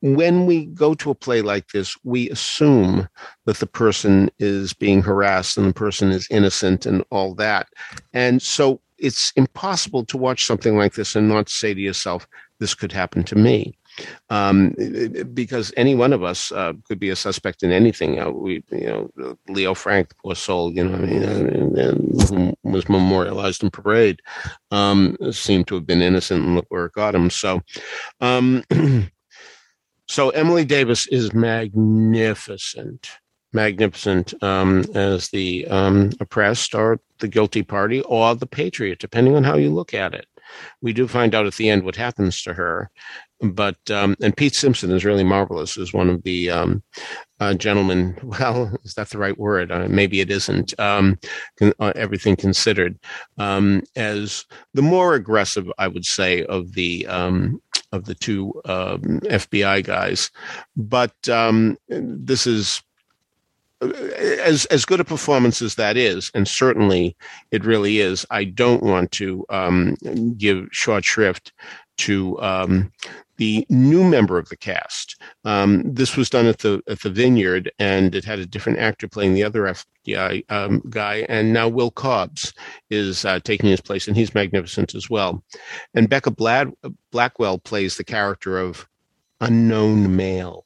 when 0.01 0.45
we 0.45 0.65
go 0.67 0.93
to 0.95 1.11
a 1.11 1.15
play 1.15 1.41
like 1.41 1.69
this, 1.69 1.97
we 2.03 2.29
assume 2.29 3.07
that 3.45 3.57
the 3.57 3.67
person 3.67 4.29
is 4.39 4.73
being 4.73 5.01
harassed 5.01 5.57
and 5.57 5.67
the 5.69 5.73
person 5.73 6.11
is 6.11 6.27
innocent 6.31 6.85
and 6.85 7.03
all 7.11 7.35
that. 7.35 7.67
And 8.13 8.41
so 8.41 8.81
it's 8.97 9.31
impossible 9.35 10.05
to 10.05 10.17
watch 10.17 10.45
something 10.45 10.77
like 10.77 10.93
this 10.93 11.15
and 11.15 11.29
not 11.29 11.49
say 11.49 11.73
to 11.73 11.81
yourself, 11.81 12.27
this 12.59 12.75
could 12.75 12.91
happen 12.91 13.23
to 13.25 13.35
me. 13.35 13.77
um, 14.29 14.75
because 15.33 15.73
any 15.77 15.95
one 15.95 16.13
of 16.13 16.23
us 16.23 16.51
uh, 16.51 16.73
could 16.87 16.99
be 16.99 17.09
a 17.09 17.15
suspect 17.15 17.63
in 17.63 17.71
anything. 17.71 18.19
Uh, 18.19 18.29
we, 18.29 18.63
you 18.71 19.09
know, 19.17 19.37
Leo 19.49 19.73
Frank, 19.73 20.13
poor 20.23 20.35
soul, 20.35 20.71
you 20.73 20.83
know, 20.83 20.95
I 20.95 20.99
mean, 20.99 21.79
uh, 21.79 22.51
was 22.63 22.89
memorialized 22.89 23.63
in 23.63 23.69
parade, 23.71 24.21
um, 24.71 25.17
seemed 25.31 25.67
to 25.67 25.75
have 25.75 25.85
been 25.85 26.01
innocent, 26.01 26.45
and 26.45 26.55
look 26.55 26.65
where 26.69 26.85
it 26.85 26.93
got 26.93 27.15
him. 27.15 27.29
So, 27.29 27.61
um, 28.21 28.63
so 30.09 30.31
Emily 30.31 30.65
Davis 30.65 31.07
is 31.07 31.33
magnificent 31.33 33.09
magnificent 33.53 34.33
um, 34.43 34.85
as 34.93 35.29
the 35.29 35.65
um, 35.67 36.11
oppressed 36.19 36.75
or 36.75 36.99
the 37.19 37.27
guilty 37.27 37.63
party 37.63 38.01
or 38.01 38.35
the 38.35 38.45
patriot, 38.45 38.99
depending 38.99 39.35
on 39.35 39.43
how 39.43 39.55
you 39.57 39.69
look 39.69 39.93
at 39.93 40.13
it. 40.13 40.27
We 40.81 40.93
do 40.93 41.07
find 41.07 41.35
out 41.35 41.45
at 41.45 41.55
the 41.55 41.69
end 41.69 41.83
what 41.83 41.95
happens 41.95 42.41
to 42.43 42.53
her, 42.53 42.89
but 43.41 43.77
um, 43.89 44.15
and 44.21 44.35
Pete 44.35 44.55
Simpson 44.55 44.91
is 44.91 45.05
really 45.05 45.23
marvelous 45.23 45.77
as 45.77 45.93
one 45.93 46.09
of 46.09 46.23
the 46.23 46.49
um, 46.49 46.83
uh, 47.39 47.53
gentlemen. 47.53 48.17
Well, 48.39 48.75
is 48.83 48.93
that 48.93 49.09
the 49.09 49.17
right 49.17 49.37
word? 49.37 49.71
Uh, 49.71 49.87
maybe 49.89 50.21
it 50.21 50.29
isn't. 50.29 50.77
Um, 50.79 51.19
uh, 51.61 51.93
everything 51.95 52.35
considered, 52.35 52.97
um, 53.37 53.83
as 53.95 54.45
the 54.73 54.81
more 54.81 55.15
aggressive, 55.15 55.69
I 55.77 55.87
would 55.87 56.05
say, 56.05 56.45
of 56.45 56.73
the 56.73 57.07
um, 57.07 57.61
of 57.91 58.05
the 58.05 58.15
two 58.15 58.53
um, 58.65 59.19
FBI 59.23 59.83
guys. 59.83 60.31
But 60.75 61.13
this 61.87 62.47
is 62.47 62.81
as 63.81 64.65
as 64.65 64.85
good 64.85 64.99
a 64.99 65.05
performance 65.05 65.61
as 65.61 65.75
that 65.75 65.95
is, 65.97 66.31
and 66.33 66.47
certainly 66.47 67.15
it 67.51 67.65
really 67.65 67.99
is. 67.99 68.25
I 68.29 68.43
don't 68.43 68.83
want 68.83 69.11
to 69.13 69.45
um, 69.49 69.95
give 70.37 70.67
short 70.71 71.05
shrift 71.05 71.53
to 71.99 72.39
um, 72.41 72.91
the 73.37 73.65
new 73.69 74.03
member 74.03 74.37
of 74.37 74.49
the 74.49 74.57
cast. 74.57 75.15
Um, 75.45 75.81
this 75.85 76.17
was 76.17 76.29
done 76.29 76.45
at 76.45 76.59
the 76.59 76.81
at 76.87 77.01
the 77.01 77.09
Vineyard, 77.09 77.71
and 77.79 78.13
it 78.13 78.25
had 78.25 78.39
a 78.39 78.45
different 78.45 78.79
actor 78.79 79.07
playing 79.07 79.33
the 79.33 79.43
other 79.43 79.73
FBI 80.07 80.43
um, 80.51 80.81
guy. 80.89 81.25
And 81.29 81.53
now 81.53 81.67
Will 81.67 81.91
Cobbs 81.91 82.53
is 82.89 83.25
uh, 83.25 83.39
taking 83.39 83.69
his 83.69 83.81
place, 83.81 84.07
and 84.07 84.17
he's 84.17 84.35
magnificent 84.35 84.93
as 84.95 85.09
well. 85.09 85.43
And 85.93 86.09
Becca 86.09 86.31
Blad- 86.31 86.73
Blackwell 87.11 87.59
plays 87.59 87.97
the 87.97 88.03
character 88.03 88.59
of 88.59 88.87
unknown 89.41 90.15
male. 90.15 90.65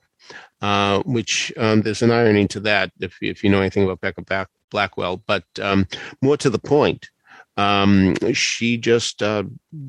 Uh, 0.61 1.03
which 1.03 1.51
um, 1.57 1.81
there's 1.81 2.01
an 2.01 2.09
irony 2.09 2.47
to 2.47 2.57
that 2.57 2.89
if, 3.01 3.17
if 3.21 3.43
you 3.43 3.49
know 3.49 3.59
anything 3.59 3.83
about 3.83 3.99
Becca 3.99 4.21
Black, 4.21 4.47
Blackwell. 4.69 5.17
But 5.17 5.43
um, 5.61 5.85
more 6.21 6.37
to 6.37 6.49
the 6.49 6.57
point, 6.57 7.09
um, 7.57 8.15
she 8.33 8.77
just 8.77 9.21
uh, 9.21 9.43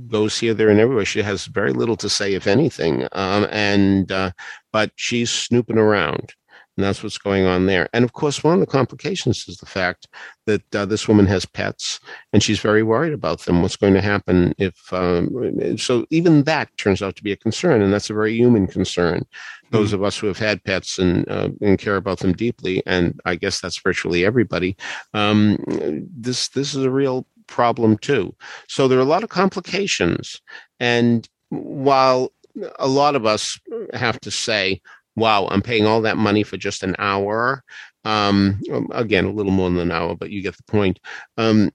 goes 0.09 0.39
here, 0.39 0.55
there, 0.55 0.69
and 0.71 0.81
everywhere. 0.81 1.05
She 1.05 1.23
has 1.23 1.47
very 1.47 1.73
little 1.73 1.97
to 1.97 2.09
say, 2.09 2.35
if 2.35 2.47
anything, 2.47 3.09
um, 3.13 3.47
and 3.51 4.11
uh, 4.13 4.33
but 4.73 4.93
she's 4.97 5.31
snooping 5.31 5.79
around. 5.79 6.35
And 6.77 6.83
that's 6.83 7.05
what's 7.05 7.19
going 7.19 7.47
on 7.47 7.67
there. 7.67 7.89
And 7.93 8.05
of 8.05 8.15
course, 8.15 8.43
one 8.43 8.55
of 8.55 8.61
the 8.61 8.67
complications 8.67 9.47
is 9.47 9.59
the 9.59 9.67
fact 9.67 10.09
that 10.47 10.75
uh, 10.75 10.85
this 10.85 11.07
woman 11.07 11.27
has 11.27 11.47
pets 11.47 12.01
and 12.33 12.43
she's 12.43 12.59
very 12.59 12.83
worried 12.83 13.13
about 13.13 13.41
them. 13.41 13.63
What's 13.63 13.77
going 13.77 13.95
to 13.95 14.01
happen 14.01 14.55
if, 14.59 14.93
um, 14.93 15.79
so 15.79 16.05
even 16.11 16.43
that 16.45 16.77
turns 16.77 17.01
out 17.01 17.15
to 17.15 17.23
be 17.23 17.31
a 17.31 17.37
concern. 17.37 17.81
And 17.81 17.93
that's 17.93 18.11
a 18.11 18.15
very 18.15 18.35
human 18.35 18.67
concern. 18.67 19.25
Those 19.71 19.89
mm-hmm. 19.89 19.97
of 19.97 20.03
us 20.03 20.19
who 20.19 20.27
have 20.27 20.39
had 20.39 20.65
pets 20.65 20.99
and, 20.99 21.29
uh, 21.29 21.51
and 21.61 21.79
care 21.79 21.97
about 21.97 22.19
them 22.19 22.33
deeply, 22.33 22.83
and 22.87 23.21
I 23.25 23.37
guess 23.37 23.61
that's 23.61 23.79
virtually 23.81 24.25
everybody, 24.25 24.77
um, 25.15 25.59
this, 25.67 26.49
this 26.49 26.75
is 26.75 26.85
a 26.85 26.91
real 26.91 27.25
problem 27.55 27.97
too. 27.99 28.35
So 28.67 28.89
there 28.89 28.99
are 28.99 29.03
a 29.09 29.15
lot 29.15 29.23
of 29.23 29.29
complications. 29.29 30.43
And 30.81 31.29
while 31.51 32.33
a 32.81 32.89
lot 32.89 33.15
of 33.15 33.27
us 33.27 33.61
have 33.93 34.19
to 34.23 34.31
say, 34.33 34.81
wow, 35.15 35.47
I'm 35.53 35.63
paying 35.63 35.87
all 35.87 36.01
that 36.03 36.17
money 36.17 36.43
for 36.43 36.57
just 36.57 36.83
an 36.83 36.97
hour. 36.99 37.63
Um, 38.05 38.61
again, 38.91 39.25
a 39.25 39.31
little 39.31 39.53
more 39.53 39.71
than 39.71 39.79
an 39.79 39.93
hour, 39.93 40.17
but 40.17 40.31
you 40.31 40.43
get 40.43 40.57
the 40.57 40.65
point. 40.65 40.99
Um, 41.37 41.71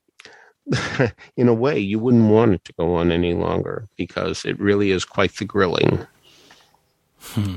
in 1.37 1.47
a 1.47 1.53
way, 1.53 1.79
you 1.79 1.97
wouldn't 1.97 2.29
want 2.29 2.55
it 2.55 2.65
to 2.65 2.73
go 2.77 2.95
on 2.95 3.09
any 3.09 3.33
longer 3.33 3.87
because 3.95 4.43
it 4.43 4.59
really 4.59 4.91
is 4.91 5.05
quite 5.05 5.33
the 5.37 5.45
grilling. 5.45 6.05
Hmm. 7.21 7.55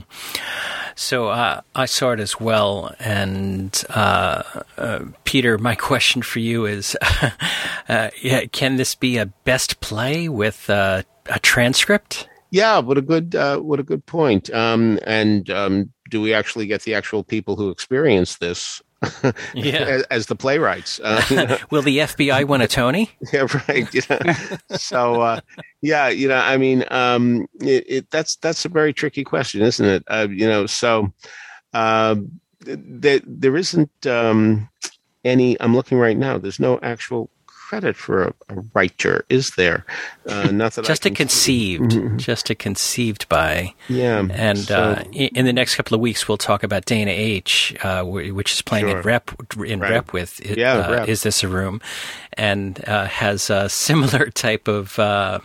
So 0.94 1.28
uh, 1.28 1.62
I 1.74 1.86
saw 1.86 2.12
it 2.12 2.20
as 2.20 2.40
well, 2.40 2.94
and 2.98 3.84
uh, 3.90 4.42
uh, 4.76 5.00
Peter, 5.24 5.58
my 5.58 5.74
question 5.90 6.22
for 6.22 6.38
you 6.38 6.66
is: 6.66 6.96
uh, 7.88 8.10
yeah, 8.22 8.46
Can 8.46 8.76
this 8.76 8.94
be 8.94 9.18
a 9.18 9.26
best 9.26 9.80
play 9.80 10.28
with 10.28 10.68
uh, 10.68 11.02
a 11.26 11.38
transcript? 11.40 12.28
Yeah, 12.50 12.80
what 12.80 12.98
a 12.98 13.02
good 13.02 13.34
uh, 13.34 13.58
what 13.58 13.80
a 13.80 13.82
good 13.82 14.04
point. 14.04 14.52
Um, 14.52 14.98
and 15.06 15.48
um, 15.50 15.92
do 16.10 16.20
we 16.20 16.34
actually 16.34 16.66
get 16.66 16.82
the 16.82 16.94
actual 16.94 17.24
people 17.24 17.56
who 17.56 17.70
experience 17.70 18.36
this? 18.36 18.82
yeah. 19.54 19.78
as, 19.78 20.02
as, 20.04 20.26
the 20.26 20.36
playwrights. 20.36 21.00
Uh, 21.00 21.58
Will 21.70 21.82
the 21.82 21.98
FBI 21.98 22.46
win 22.46 22.60
a 22.60 22.68
Tony? 22.68 23.10
Yeah, 23.32 23.46
right. 23.68 23.88
Yeah. 23.92 24.36
so, 24.76 25.22
uh, 25.22 25.40
yeah, 25.80 26.08
you 26.08 26.28
know, 26.28 26.36
I 26.36 26.56
mean, 26.56 26.84
um, 26.90 27.46
it, 27.60 27.84
it, 27.88 28.10
that's 28.10 28.36
that's 28.36 28.64
a 28.64 28.68
very 28.68 28.92
tricky 28.92 29.24
question, 29.24 29.62
isn't 29.62 29.84
it? 29.84 30.04
Uh, 30.06 30.28
you 30.30 30.46
know, 30.46 30.66
so 30.66 31.12
uh, 31.72 32.16
there 32.60 33.20
there 33.24 33.56
isn't 33.56 34.06
um, 34.06 34.68
any. 35.24 35.60
I'm 35.60 35.74
looking 35.74 35.98
right 35.98 36.16
now. 36.16 36.38
There's 36.38 36.60
no 36.60 36.78
actual 36.82 37.30
credit 37.72 37.96
for 37.96 38.24
a, 38.24 38.34
a 38.50 38.54
writer, 38.74 39.24
is 39.30 39.52
there? 39.52 39.86
Uh, 40.26 40.50
not 40.50 40.74
that 40.74 40.84
just 40.84 41.06
a 41.06 41.10
conceived, 41.10 41.92
mm-hmm. 41.92 42.18
just 42.18 42.50
a 42.50 42.54
conceived 42.54 43.26
by. 43.30 43.72
Yeah, 43.88 44.28
and 44.30 44.58
so, 44.58 44.78
uh, 44.78 45.04
in 45.10 45.46
the 45.46 45.54
next 45.54 45.76
couple 45.76 45.94
of 45.94 46.02
weeks, 46.02 46.28
we'll 46.28 46.36
talk 46.36 46.62
about 46.64 46.84
Dana 46.84 47.12
H, 47.12 47.74
uh, 47.82 48.04
which 48.04 48.52
is 48.52 48.60
playing 48.60 48.88
sure. 48.88 48.98
in 48.98 49.02
rep 49.02 49.30
in 49.64 49.80
right. 49.80 49.90
rep 49.90 50.12
with. 50.12 50.38
yeah, 50.44 50.74
uh, 50.74 50.90
rep. 50.90 51.08
is 51.08 51.22
this 51.22 51.42
a 51.42 51.48
room? 51.48 51.80
And 52.34 52.86
uh, 52.86 53.06
has 53.06 53.48
a 53.48 53.70
similar 53.70 54.28
type 54.46 54.68
of. 54.68 54.98
Uh, 54.98 55.40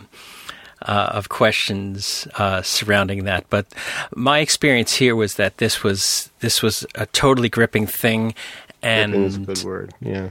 of 0.80 1.28
questions 1.28 2.28
surrounding 2.62 3.24
that, 3.24 3.44
but 3.50 3.66
my 4.14 4.38
experience 4.38 4.94
here 4.94 5.16
was 5.16 5.34
that 5.34 5.58
this 5.58 5.82
was 5.82 6.30
this 6.38 6.62
was 6.62 6.86
a 6.94 7.04
totally 7.06 7.48
gripping 7.48 7.84
thing, 7.84 8.32
and 8.80 9.10
gripping 9.10 9.26
is 9.26 9.36
a 9.36 9.40
good 9.40 9.62
word. 9.64 9.94
Yeah 10.00 10.28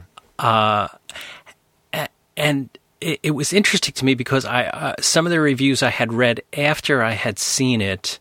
and 2.37 2.69
it, 3.01 3.19
it, 3.23 3.31
was 3.31 3.51
interesting 3.51 3.93
to 3.93 4.05
me 4.05 4.13
because 4.13 4.45
I 4.45 4.67
uh, 4.67 4.93
some 5.01 5.25
of 5.25 5.31
the 5.31 5.39
reviews 5.39 5.83
I 5.83 5.89
had 5.89 6.13
read 6.13 6.41
after 6.55 7.03
I 7.03 7.11
had 7.11 7.39
seen 7.39 7.81
it 7.81 8.19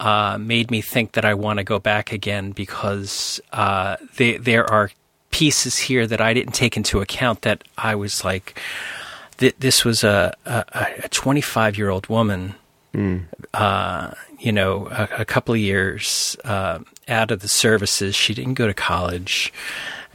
uh, 0.00 0.38
made 0.38 0.70
me 0.70 0.80
think 0.80 1.12
that 1.12 1.24
I 1.24 1.34
want 1.34 1.58
to 1.58 1.64
go 1.64 1.78
back 1.78 2.12
again 2.12 2.52
because 2.52 3.40
uh, 3.52 3.96
they, 4.16 4.36
there 4.36 4.68
are 4.70 4.90
pieces 5.30 5.76
here 5.78 6.06
that 6.06 6.20
I 6.20 6.34
didn't 6.34 6.52
take 6.52 6.76
into 6.76 7.00
account 7.00 7.42
that 7.42 7.64
I 7.76 7.94
was 7.94 8.24
like, 8.24 8.60
th- 9.38 9.56
this 9.58 9.84
was 9.84 10.04
a 10.04 10.34
a 10.44 11.08
25 11.08 11.76
year 11.78 11.90
old 11.90 12.08
woman, 12.08 12.54
mm. 12.94 13.24
you 14.38 14.52
know, 14.52 14.86
a, 14.88 15.08
a, 15.18 15.24
couple 15.24 15.54
of 15.54 15.60
years 15.60 16.36
uh, 16.44 16.78
out 17.08 17.30
of 17.30 17.40
the 17.40 17.48
services. 17.48 18.14
She 18.14 18.34
didn't 18.34 18.54
go 18.54 18.66
to 18.66 18.74
college, 18.74 19.52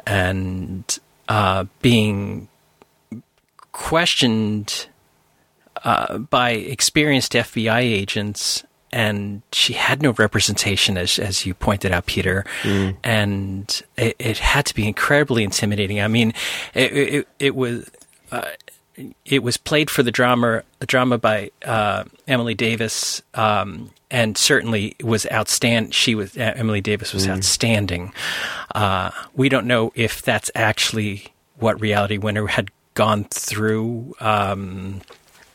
and 0.06 1.00
uh, 1.28 1.66
being 1.82 2.48
questioned 3.74 4.88
uh, 5.84 6.20
by 6.20 6.52
experienced 6.52 7.34
FBI 7.34 7.82
agents, 7.82 8.64
and 8.92 9.42
she 9.52 9.74
had 9.74 10.02
no 10.02 10.12
representation, 10.12 10.98
as 10.98 11.20
as 11.20 11.46
you 11.46 11.54
pointed 11.54 11.92
out, 11.92 12.06
Peter, 12.06 12.46
mm. 12.62 12.96
and 13.04 13.82
it, 13.98 14.16
it, 14.20 14.38
had 14.38 14.66
to 14.68 14.76
be 14.76 14.88
incredibly 14.88 15.44
intimidating. 15.44 16.00
I 16.00 16.08
mean, 16.08 16.34
it 16.74 16.94
it, 16.94 17.28
it 17.40 17.56
was. 17.56 17.90
Uh, 18.32 18.50
it 19.26 19.42
was 19.42 19.58
played 19.58 19.90
for 19.90 20.04
the 20.04 20.12
drama, 20.12 20.62
the 20.78 20.86
drama 20.86 21.18
by 21.18 21.50
uh, 21.66 22.04
Emily 22.28 22.54
Davis, 22.54 23.24
um, 23.34 23.90
and 24.12 24.38
certainly 24.38 24.96
was 25.02 25.26
outstanding. 25.32 25.92
She 25.92 26.14
was 26.14 26.38
Emily 26.38 26.80
Davis 26.80 27.12
was 27.12 27.26
mm. 27.26 27.32
outstanding. 27.32 28.14
Uh, 28.76 29.10
we 29.34 29.50
don't 29.50 29.66
know 29.66 29.92
if 29.96 30.22
that's 30.22 30.52
actually 30.54 31.34
what 31.58 31.82
Reality 31.82 32.20
Winner 32.20 32.46
had 32.46 32.70
gone 32.94 33.26
through. 33.26 34.16
Um, 34.20 35.02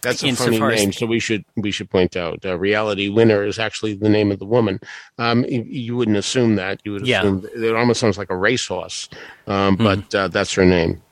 that's 0.01 0.22
a 0.22 0.33
funny 0.33 0.59
name, 0.59 0.92
so 0.92 1.07
we 1.07 1.18
should 1.18 1.44
we 1.57 1.70
should 1.70 1.90
point 1.90 2.16
out. 2.16 2.44
Uh, 2.44 2.57
Reality 2.57 3.09
Winner 3.09 3.44
is 3.44 3.59
actually 3.59 3.94
the 3.94 4.09
name 4.09 4.31
of 4.31 4.38
the 4.38 4.44
woman. 4.44 4.81
Um, 5.18 5.44
you, 5.44 5.62
you, 5.62 5.96
wouldn't 5.96 6.16
assume 6.16 6.57
that. 6.57 6.81
You 6.85 6.92
would 6.92 7.07
yeah. 7.07 7.20
assume 7.20 7.46
it 7.55 7.74
almost 7.74 8.01
sounds 8.01 8.16
like 8.16 8.31
a 8.31 8.37
racehorse, 8.37 9.09
um, 9.46 9.77
mm 9.77 9.85
but 9.88 10.14
uh, 10.14 10.29
that's 10.29 10.53
her 10.55 10.64
name. 10.64 11.03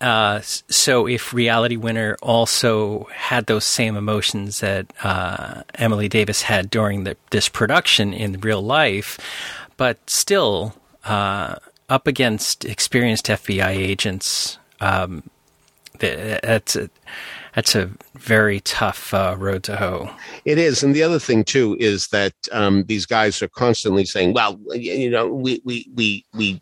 Uh, 0.00 0.40
so 0.42 1.06
if 1.06 1.34
Reality 1.34 1.76
Winner 1.76 2.16
also 2.22 3.04
had 3.12 3.46
those 3.46 3.64
same 3.64 3.96
emotions 3.96 4.60
that 4.60 4.92
uh, 5.02 5.62
Emily 5.74 6.08
Davis 6.08 6.42
had 6.42 6.70
during 6.70 7.04
the, 7.04 7.16
this 7.30 7.48
production 7.48 8.14
in 8.14 8.40
real 8.40 8.62
life, 8.62 9.18
but 9.76 9.98
still 10.08 10.74
uh, 11.04 11.56
up 11.88 12.06
against 12.06 12.64
experienced 12.64 13.26
FBI 13.26 13.70
agents 13.70 14.58
um, 14.80 15.22
that's 15.98 16.76
a, 16.76 16.90
that's 17.54 17.74
a 17.74 17.90
very 18.14 18.60
tough 18.60 19.12
uh, 19.12 19.34
road 19.38 19.64
to 19.64 19.76
hoe. 19.76 20.10
It 20.44 20.58
is, 20.58 20.82
and 20.82 20.94
the 20.94 21.02
other 21.02 21.18
thing 21.18 21.44
too 21.44 21.76
is 21.80 22.08
that 22.08 22.34
um, 22.52 22.84
these 22.84 23.06
guys 23.06 23.42
are 23.42 23.48
constantly 23.48 24.04
saying, 24.04 24.32
"Well, 24.32 24.60
you 24.74 25.10
know, 25.10 25.26
we 25.26 25.60
we 25.64 25.88
we 25.94 26.24
we 26.34 26.60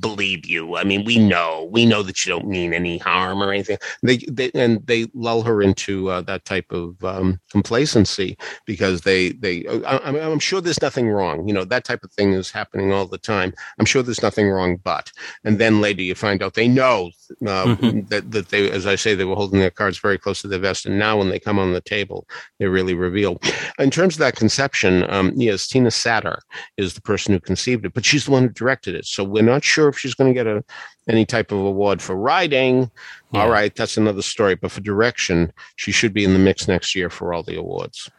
believe 0.00 0.46
you. 0.46 0.76
I 0.76 0.84
mean, 0.84 1.04
we 1.04 1.18
know, 1.18 1.68
we 1.72 1.86
know 1.86 2.02
that 2.02 2.24
you 2.24 2.30
don't 2.32 2.46
mean 2.46 2.72
any 2.72 2.98
harm 2.98 3.42
or 3.42 3.52
anything." 3.52 3.78
They, 4.02 4.18
they 4.28 4.50
and 4.54 4.86
they 4.86 5.06
lull 5.14 5.42
her 5.42 5.62
into 5.62 6.10
uh, 6.10 6.20
that 6.22 6.44
type 6.44 6.70
of 6.70 7.02
um, 7.04 7.40
complacency 7.50 8.36
because 8.64 9.00
they 9.02 9.30
they. 9.30 9.66
I, 9.66 9.98
I'm 9.98 10.38
sure 10.38 10.60
there's 10.60 10.82
nothing 10.82 11.08
wrong. 11.08 11.48
You 11.48 11.54
know, 11.54 11.64
that 11.64 11.84
type 11.84 12.04
of 12.04 12.12
thing 12.12 12.32
is 12.32 12.50
happening 12.50 12.92
all 12.92 13.06
the 13.06 13.18
time. 13.18 13.54
I'm 13.78 13.86
sure 13.86 14.02
there's 14.02 14.22
nothing 14.22 14.48
wrong, 14.48 14.76
but 14.76 15.10
and 15.44 15.58
then 15.58 15.80
later 15.80 16.02
you 16.02 16.14
find 16.14 16.42
out 16.42 16.54
they 16.54 16.68
know 16.68 17.10
uh, 17.42 17.64
mm-hmm. 17.64 18.00
that 18.08 18.30
that 18.30 18.48
they, 18.48 18.70
as 18.70 18.86
I 18.86 18.96
say, 18.96 19.14
they 19.14 19.24
were 19.24 19.34
holding 19.34 19.60
their 19.60 19.70
cards 19.70 19.98
very 19.98 20.18
close 20.18 20.42
to 20.42 20.48
their 20.48 20.58
vest, 20.58 20.86
and 20.86 20.98
now 20.98 21.18
when 21.18 21.28
they 21.28 21.38
come 21.38 21.58
on 21.58 21.72
the 21.72 21.80
table, 21.80 22.26
they 22.58 22.66
really 22.66 22.94
reveal. 22.94 23.40
In 23.78 23.90
terms 23.90 24.14
of 24.14 24.20
that 24.20 24.36
conception, 24.36 25.08
um, 25.10 25.32
yes, 25.36 25.66
Tina 25.66 25.88
Satter 25.88 26.38
is 26.76 26.94
the 26.94 27.02
person 27.02 27.34
who 27.34 27.40
conceived 27.40 27.84
it, 27.84 27.94
but 27.94 28.04
she's 28.04 28.24
the 28.24 28.30
one 28.30 28.44
who 28.44 28.48
directed 28.50 28.94
it. 28.94 29.06
So 29.06 29.24
we're 29.24 29.42
not 29.42 29.64
sure 29.64 29.88
if 29.88 29.98
she's 29.98 30.14
going 30.14 30.32
to 30.32 30.34
get 30.34 30.46
a 30.46 30.64
any 31.08 31.24
type 31.24 31.52
of 31.52 31.58
award 31.58 32.02
for 32.02 32.14
writing. 32.14 32.90
Yeah. 33.32 33.42
All 33.42 33.50
right, 33.50 33.74
that's 33.74 33.96
another 33.96 34.22
story. 34.22 34.54
But 34.54 34.70
for 34.70 34.80
direction, 34.80 35.52
she 35.76 35.92
should 35.92 36.12
be 36.12 36.24
in 36.24 36.32
the 36.32 36.38
mix 36.38 36.68
next 36.68 36.94
year 36.94 37.10
for 37.10 37.32
all 37.32 37.42
the 37.42 37.56
awards. 37.56 38.10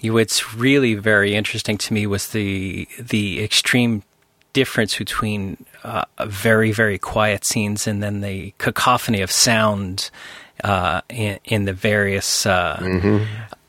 You, 0.00 0.14
what's 0.14 0.54
really 0.54 0.94
very 0.94 1.34
interesting 1.34 1.78
to 1.78 1.94
me 1.94 2.06
was 2.06 2.28
the 2.28 2.88
the 2.98 3.42
extreme 3.42 4.02
difference 4.52 4.96
between 4.96 5.64
uh, 5.84 6.04
very 6.26 6.72
very 6.72 6.98
quiet 6.98 7.44
scenes 7.44 7.86
and 7.86 8.02
then 8.02 8.20
the 8.20 8.52
cacophony 8.58 9.20
of 9.20 9.30
sound 9.30 10.10
uh, 10.64 11.00
in, 11.08 11.38
in, 11.44 11.64
the 11.64 11.72
various 11.72 12.46
uh, 12.46 12.76
mm-hmm. 12.80 13.24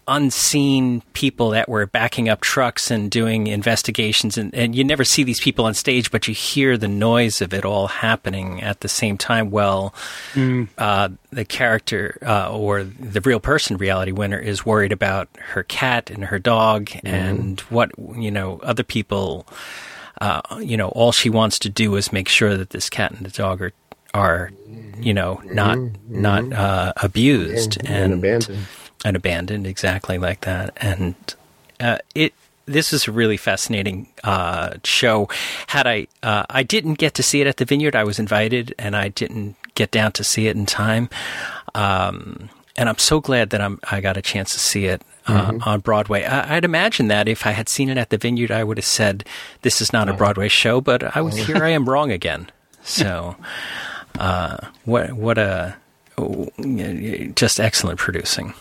unseen 0.07 1.01
people 1.13 1.51
that 1.51 1.67
were 1.67 1.87
backing 1.87 2.29
up 2.29 2.41
trucks 2.41 2.91
and 2.91 3.09
doing 3.09 3.47
investigations 3.47 4.37
and, 4.37 4.53
and, 4.53 4.75
you 4.75 4.83
never 4.83 5.03
see 5.03 5.23
these 5.23 5.39
people 5.39 5.65
on 5.65 5.73
stage 5.73 6.11
but 6.11 6.27
you 6.27 6.33
hear 6.33 6.77
the 6.77 6.87
noise 6.87 7.41
of 7.41 7.53
it 7.53 7.65
all 7.65 7.87
happening 7.87 8.61
at 8.61 8.81
the 8.81 8.89
same 8.89 9.17
time 9.17 9.49
well 9.49 9.93
mm. 10.33 10.67
Uh, 10.77 11.09
the 11.31 11.45
character 11.45 12.17
uh, 12.23 12.55
or 12.55 12.83
the 12.83 13.21
real 13.21 13.39
person 13.39 13.77
reality 13.77 14.11
winner 14.11 14.37
is 14.37 14.65
worried 14.65 14.91
about 14.91 15.29
her 15.39 15.63
cat 15.63 16.11
and 16.11 16.25
her 16.25 16.37
dog 16.37 16.87
mm. 16.87 16.99
and 17.05 17.61
what 17.61 17.91
you 18.15 18.29
know 18.29 18.59
other 18.61 18.83
people 18.83 19.47
uh, 20.21 20.41
you 20.59 20.77
know, 20.77 20.89
all 20.89 21.11
she 21.11 21.29
wants 21.29 21.59
to 21.59 21.69
do 21.69 21.95
is 21.95 22.13
make 22.13 22.29
sure 22.29 22.57
that 22.57 22.71
this 22.71 22.89
cat 22.89 23.11
and 23.11 23.25
the 23.25 23.31
dog 23.31 23.61
are, 23.61 23.73
are 24.13 24.51
you 24.99 25.13
know, 25.13 25.41
not 25.45 25.77
mm-hmm. 25.77 26.21
not 26.21 26.53
uh, 26.53 26.93
abused 26.97 27.77
and, 27.79 27.87
and, 27.87 28.03
and, 28.03 28.13
abandoned, 28.13 28.67
and 29.05 29.15
abandoned, 29.15 29.67
exactly 29.67 30.17
like 30.17 30.41
that. 30.41 30.73
And 30.77 31.15
uh, 31.79 31.97
it 32.15 32.33
this 32.65 32.93
is 32.93 33.07
a 33.07 33.11
really 33.11 33.37
fascinating 33.37 34.07
uh, 34.23 34.75
show. 34.83 35.27
Had 35.67 35.87
I 35.87 36.07
uh, 36.21 36.45
I 36.49 36.63
didn't 36.63 36.95
get 36.95 37.13
to 37.15 37.23
see 37.23 37.41
it 37.41 37.47
at 37.47 37.57
the 37.57 37.65
Vineyard, 37.65 37.95
I 37.95 38.03
was 38.03 38.19
invited, 38.19 38.73
and 38.79 38.95
I 38.95 39.09
didn't 39.09 39.55
get 39.75 39.91
down 39.91 40.11
to 40.13 40.23
see 40.23 40.47
it 40.47 40.55
in 40.55 40.65
time. 40.65 41.09
Um, 41.75 42.49
and 42.75 42.89
I'm 42.89 42.97
so 42.97 43.19
glad 43.19 43.51
that 43.51 43.61
I'm 43.61 43.79
I 43.89 44.01
got 44.01 44.17
a 44.17 44.21
chance 44.21 44.53
to 44.53 44.59
see 44.59 44.85
it 44.85 45.01
uh, 45.27 45.51
mm-hmm. 45.51 45.69
on 45.69 45.79
Broadway. 45.79 46.23
I, 46.23 46.55
would 46.55 46.65
imagine 46.65 47.07
that 47.07 47.27
if 47.27 47.45
I 47.45 47.51
had 47.51 47.69
seen 47.69 47.89
it 47.89 47.97
at 47.97 48.09
the 48.09 48.17
Vineyard, 48.17 48.51
I 48.51 48.63
would 48.63 48.77
have 48.77 48.85
said, 48.85 49.25
"This 49.61 49.81
is 49.81 49.93
not 49.93 50.09
a 50.09 50.13
Broadway 50.13 50.47
show," 50.47 50.81
but 50.81 51.15
I 51.15 51.21
was 51.21 51.35
here. 51.35 51.63
I 51.63 51.69
am 51.69 51.87
wrong 51.89 52.11
again. 52.11 52.49
So, 52.85 53.37
uh, 54.19 54.57
what 54.83 55.13
what 55.13 55.37
a 55.37 55.77
just 57.33 57.61
excellent 57.61 57.97
producing. 57.97 58.53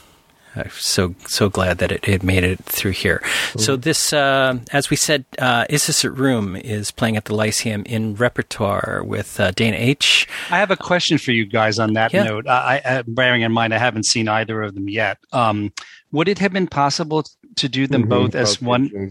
I'm 0.54 0.70
so 0.70 1.14
so 1.26 1.48
glad 1.48 1.78
that 1.78 1.90
it, 1.92 2.06
it 2.06 2.22
made 2.22 2.44
it 2.44 2.62
through 2.64 2.90
here. 2.92 3.22
So 3.56 3.76
this, 3.76 4.12
uh, 4.12 4.58
as 4.70 4.90
we 4.90 4.96
said, 4.96 5.24
uh, 5.38 5.64
Is 5.70 5.86
This 5.86 6.04
a 6.04 6.10
Room 6.10 6.56
is 6.56 6.90
playing 6.90 7.16
at 7.16 7.24
the 7.24 7.34
Lyceum 7.34 7.84
in 7.86 8.14
repertoire 8.14 9.02
with 9.04 9.40
uh, 9.40 9.52
Dana 9.52 9.76
H. 9.78 10.28
I 10.50 10.58
have 10.58 10.70
a 10.70 10.76
question 10.76 11.16
for 11.18 11.32
you 11.32 11.46
guys 11.46 11.78
on 11.78 11.94
that 11.94 12.12
yeah. 12.12 12.24
note. 12.24 12.46
I, 12.46 12.82
I, 12.84 13.02
bearing 13.06 13.42
in 13.42 13.52
mind 13.52 13.72
I 13.72 13.78
haven't 13.78 14.04
seen 14.04 14.28
either 14.28 14.62
of 14.62 14.74
them 14.74 14.88
yet. 14.88 15.18
Um, 15.32 15.72
would 16.10 16.28
it 16.28 16.38
have 16.38 16.52
been 16.52 16.66
possible 16.66 17.24
to 17.56 17.68
do 17.68 17.86
them 17.86 18.02
mm-hmm, 18.02 18.10
both 18.10 18.34
as 18.34 18.56
both 18.56 18.62
one 18.62 19.10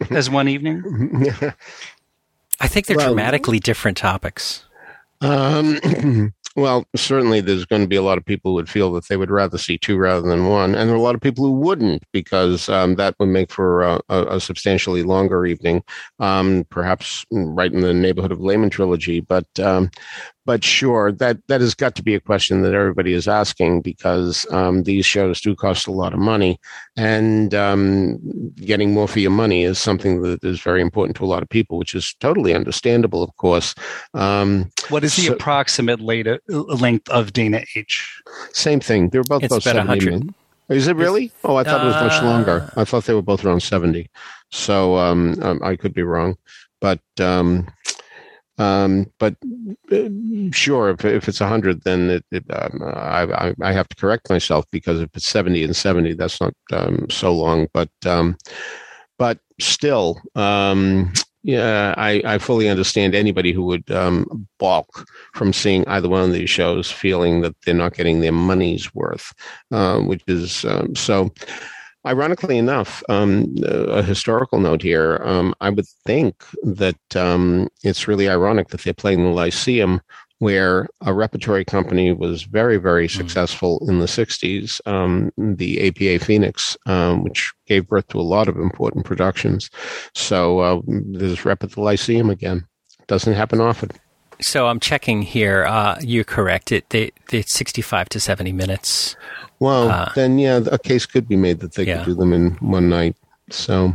as 0.10 0.30
one 0.30 0.48
evening? 0.48 0.82
I 2.60 2.68
think 2.68 2.86
they're 2.86 2.96
well, 2.96 3.08
dramatically 3.08 3.58
different 3.58 3.96
topics. 3.96 4.64
Um, 5.20 6.32
Well, 6.54 6.84
certainly 6.94 7.40
there's 7.40 7.64
going 7.64 7.80
to 7.80 7.88
be 7.88 7.96
a 7.96 8.02
lot 8.02 8.18
of 8.18 8.26
people 8.26 8.50
who 8.50 8.56
would 8.56 8.68
feel 8.68 8.92
that 8.92 9.08
they 9.08 9.16
would 9.16 9.30
rather 9.30 9.56
see 9.56 9.78
two 9.78 9.96
rather 9.96 10.28
than 10.28 10.48
one. 10.48 10.74
And 10.74 10.88
there 10.88 10.94
are 10.94 10.98
a 10.98 11.02
lot 11.02 11.14
of 11.14 11.20
people 11.22 11.46
who 11.46 11.52
wouldn't 11.52 12.02
because 12.12 12.68
um, 12.68 12.96
that 12.96 13.14
would 13.18 13.30
make 13.30 13.50
for 13.50 13.82
a, 13.82 14.00
a, 14.10 14.38
substantially 14.38 15.02
longer 15.02 15.46
evening, 15.46 15.82
um, 16.18 16.66
perhaps 16.68 17.24
right 17.30 17.72
in 17.72 17.80
the 17.80 17.94
neighborhood 17.94 18.32
of 18.32 18.40
Lehman 18.40 18.68
Trilogy. 18.68 19.20
But 19.20 19.46
um, 19.60 19.90
but 20.44 20.64
sure, 20.64 21.12
that 21.12 21.38
that 21.46 21.60
has 21.60 21.74
got 21.74 21.94
to 21.96 22.02
be 22.02 22.14
a 22.14 22.20
question 22.20 22.62
that 22.62 22.74
everybody 22.74 23.12
is 23.12 23.28
asking 23.28 23.82
because 23.82 24.46
um, 24.50 24.82
these 24.82 25.06
shows 25.06 25.40
do 25.40 25.54
cost 25.54 25.86
a 25.86 25.92
lot 25.92 26.12
of 26.12 26.18
money, 26.18 26.58
and 26.96 27.54
um, 27.54 28.18
getting 28.56 28.92
more 28.92 29.06
for 29.06 29.20
your 29.20 29.30
money 29.30 29.62
is 29.62 29.78
something 29.78 30.22
that 30.22 30.42
is 30.42 30.60
very 30.60 30.80
important 30.80 31.16
to 31.16 31.24
a 31.24 31.26
lot 31.26 31.42
of 31.42 31.48
people, 31.48 31.78
which 31.78 31.94
is 31.94 32.14
totally 32.20 32.54
understandable, 32.54 33.22
of 33.22 33.36
course. 33.36 33.74
Um, 34.14 34.70
what 34.88 35.04
is 35.04 35.14
the 35.16 35.28
approximate 35.28 36.00
later, 36.00 36.40
length 36.48 37.08
of 37.10 37.32
Dana 37.32 37.62
H? 37.76 38.20
Same 38.52 38.80
thing. 38.80 39.10
They're 39.10 39.22
both 39.22 39.44
it's 39.44 39.54
about, 39.54 39.76
about 39.76 39.88
100. 39.88 40.34
Is 40.68 40.88
it 40.88 40.96
really? 40.96 41.30
Oh, 41.44 41.56
I 41.56 41.64
thought 41.64 41.82
uh, 41.82 41.84
it 41.84 41.86
was 41.88 41.96
much 41.96 42.22
longer. 42.22 42.72
I 42.76 42.84
thought 42.84 43.04
they 43.04 43.14
were 43.14 43.22
both 43.22 43.44
around 43.44 43.60
70. 43.60 44.10
So 44.50 44.96
um, 44.96 45.36
um, 45.42 45.60
I 45.62 45.76
could 45.76 45.94
be 45.94 46.02
wrong. 46.02 46.36
But 46.80 47.00
um, 47.20 47.68
um, 48.58 49.10
but 49.18 49.36
uh, 49.90 50.08
sure, 50.52 50.90
if, 50.90 51.04
if 51.04 51.28
it's 51.28 51.40
100, 51.40 51.84
then 51.84 52.10
it, 52.10 52.24
it, 52.30 52.44
um, 52.50 52.82
I, 52.82 53.54
I, 53.62 53.72
have 53.72 53.88
to 53.88 53.96
correct 53.96 54.28
myself 54.28 54.66
because 54.70 55.00
if 55.00 55.08
it's 55.14 55.26
70 55.26 55.64
and 55.64 55.74
70, 55.74 56.14
that's 56.14 56.40
not 56.40 56.54
um, 56.70 57.08
so 57.08 57.34
long. 57.34 57.68
But 57.72 57.90
um, 58.04 58.36
but 59.18 59.38
still, 59.58 60.20
um, 60.34 61.12
yeah, 61.42 61.94
I, 61.96 62.22
I 62.24 62.38
fully 62.38 62.68
understand 62.68 63.14
anybody 63.14 63.52
who 63.52 63.64
would 63.64 63.90
um, 63.90 64.46
balk 64.58 65.06
from 65.34 65.52
seeing 65.52 65.86
either 65.88 66.08
one 66.08 66.22
of 66.22 66.32
these 66.32 66.50
shows, 66.50 66.90
feeling 66.90 67.40
that 67.40 67.56
they're 67.64 67.74
not 67.74 67.94
getting 67.94 68.20
their 68.20 68.32
money's 68.32 68.94
worth, 68.94 69.32
uh, 69.70 70.00
which 70.00 70.22
is 70.26 70.64
um, 70.64 70.94
so. 70.94 71.32
Ironically 72.04 72.58
enough, 72.58 73.02
um, 73.08 73.54
a 73.64 74.02
historical 74.02 74.58
note 74.58 74.82
here, 74.82 75.20
um, 75.24 75.54
I 75.60 75.70
would 75.70 75.86
think 76.04 76.44
that 76.64 77.16
um, 77.16 77.68
it's 77.84 78.08
really 78.08 78.28
ironic 78.28 78.68
that 78.68 78.80
they're 78.80 78.92
playing 78.92 79.22
the 79.22 79.30
Lyceum, 79.30 80.00
where 80.42 80.88
a 81.02 81.14
repertory 81.14 81.64
company 81.64 82.12
was 82.12 82.42
very, 82.42 82.76
very 82.76 83.06
mm-hmm. 83.06 83.16
successful 83.16 83.86
in 83.88 84.00
the 84.00 84.06
60s, 84.06 84.80
um, 84.88 85.30
the 85.38 85.86
APA 85.86 86.24
Phoenix, 86.24 86.76
um, 86.86 87.22
which 87.22 87.52
gave 87.68 87.86
birth 87.86 88.08
to 88.08 88.18
a 88.18 88.22
lot 88.22 88.48
of 88.48 88.56
important 88.56 89.04
productions. 89.04 89.70
So 90.16 90.58
uh, 90.58 90.80
there's 90.88 91.44
rep 91.44 91.62
at 91.62 91.70
the 91.70 91.80
Lyceum 91.80 92.30
again. 92.30 92.66
Doesn't 93.06 93.34
happen 93.34 93.60
often. 93.60 93.90
So 94.42 94.66
I'm 94.66 94.80
checking 94.80 95.22
here. 95.22 95.64
Uh, 95.64 95.98
you're 96.00 96.24
correct. 96.24 96.72
It, 96.72 96.92
it, 96.94 97.14
it's 97.32 97.54
65 97.54 98.08
to 98.10 98.20
70 98.20 98.52
minutes. 98.52 99.16
Well, 99.60 99.90
uh, 99.90 100.12
then 100.14 100.38
yeah, 100.38 100.60
a 100.70 100.78
case 100.78 101.06
could 101.06 101.28
be 101.28 101.36
made 101.36 101.60
that 101.60 101.74
they 101.74 101.84
yeah. 101.84 101.98
could 101.98 102.06
do 102.06 102.14
them 102.14 102.32
in 102.32 102.52
one 102.56 102.88
night. 102.88 103.16
So 103.50 103.94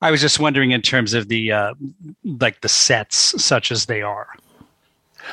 I 0.00 0.10
was 0.10 0.20
just 0.20 0.40
wondering 0.40 0.70
in 0.70 0.82
terms 0.82 1.12
of 1.14 1.28
the 1.28 1.52
uh, 1.52 1.74
like 2.24 2.60
the 2.62 2.68
sets, 2.68 3.42
such 3.42 3.70
as 3.70 3.86
they 3.86 4.02
are. 4.02 4.28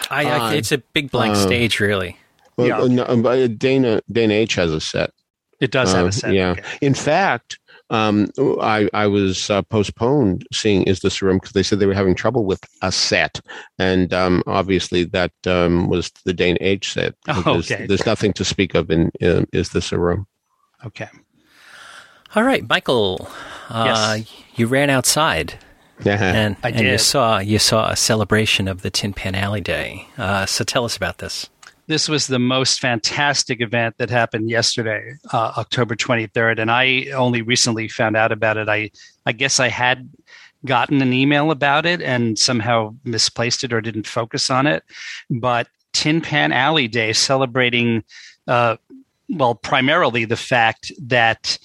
I, 0.09 0.25
I 0.25 0.49
uh, 0.49 0.51
it's 0.53 0.71
a 0.71 0.79
big 0.79 1.11
blank 1.11 1.35
uh, 1.35 1.45
stage, 1.45 1.79
really. 1.79 2.17
Well, 2.57 2.89
yeah. 2.89 3.05
no, 3.05 3.47
Dana 3.47 4.01
Dana 4.11 4.33
H 4.33 4.55
has 4.55 4.71
a 4.71 4.81
set. 4.81 5.11
It 5.59 5.71
does 5.71 5.93
have 5.93 6.05
a 6.05 6.09
uh, 6.09 6.11
set. 6.11 6.33
Yeah. 6.33 6.51
Okay. 6.51 6.63
In 6.81 6.93
fact, 6.93 7.59
um, 7.89 8.29
I, 8.39 8.89
I 8.93 9.07
was 9.07 9.49
uh, 9.49 9.61
postponed 9.63 10.47
seeing 10.51 10.83
Is 10.83 11.01
This 11.01 11.21
a 11.21 11.25
Room 11.25 11.37
because 11.37 11.51
they 11.51 11.63
said 11.63 11.79
they 11.79 11.85
were 11.85 11.93
having 11.93 12.15
trouble 12.15 12.45
with 12.45 12.61
a 12.81 12.91
set. 12.91 13.39
And 13.77 14.13
um, 14.13 14.43
obviously 14.47 15.03
that 15.05 15.31
um, 15.45 15.89
was 15.89 16.11
the 16.25 16.33
Dana 16.33 16.57
H 16.61 16.93
set. 16.93 17.15
Oh, 17.27 17.57
okay. 17.59 17.85
There's 17.87 18.05
nothing 18.05 18.31
to 18.33 18.45
speak 18.45 18.75
of 18.75 18.89
in, 18.91 19.11
in 19.19 19.47
Is 19.51 19.69
This 19.69 19.91
a 19.91 19.99
Room. 19.99 20.27
Okay. 20.85 21.09
All 22.35 22.43
right, 22.43 22.67
Michael, 22.67 23.29
uh, 23.69 24.15
yes. 24.17 24.33
you 24.55 24.67
ran 24.67 24.89
outside. 24.89 25.55
and, 26.35 26.57
I 26.63 26.69
and 26.69 26.87
you 26.87 26.97
saw 26.97 27.37
you 27.39 27.59
saw 27.59 27.89
a 27.89 27.95
celebration 27.95 28.67
of 28.67 28.81
the 28.81 28.89
Tin 28.89 29.13
Pan 29.13 29.35
Alley 29.35 29.61
Day. 29.61 30.07
Uh, 30.17 30.45
so 30.45 30.63
tell 30.63 30.83
us 30.83 30.97
about 30.97 31.19
this 31.19 31.49
this 31.87 32.07
was 32.07 32.27
the 32.27 32.39
most 32.39 32.79
fantastic 32.79 33.61
event 33.61 33.97
that 33.97 34.09
happened 34.09 34.49
yesterday, 34.49 35.15
uh, 35.31 35.53
October 35.57 35.95
23rd. 35.95 36.59
And 36.59 36.71
I 36.71 37.07
only 37.11 37.41
recently 37.41 37.87
found 37.87 38.15
out 38.15 38.31
about 38.31 38.57
it. 38.57 38.69
I, 38.69 38.91
I 39.25 39.31
guess 39.31 39.59
I 39.59 39.67
had 39.67 40.09
gotten 40.65 41.01
an 41.01 41.11
email 41.11 41.51
about 41.51 41.85
it 41.85 42.01
and 42.01 42.39
somehow 42.39 42.95
misplaced 43.03 43.63
it 43.63 43.73
or 43.73 43.81
didn't 43.81 44.07
focus 44.07 44.49
on 44.49 44.65
it. 44.65 44.83
But 45.29 45.67
Tin 45.91 46.21
Pan 46.21 46.51
Alley 46.51 46.87
Day 46.87 47.13
celebrating 47.13 48.03
uh, 48.47 48.77
well, 49.29 49.55
primarily 49.55 50.25
the 50.25 50.37
fact 50.37 50.91
that 51.01 51.57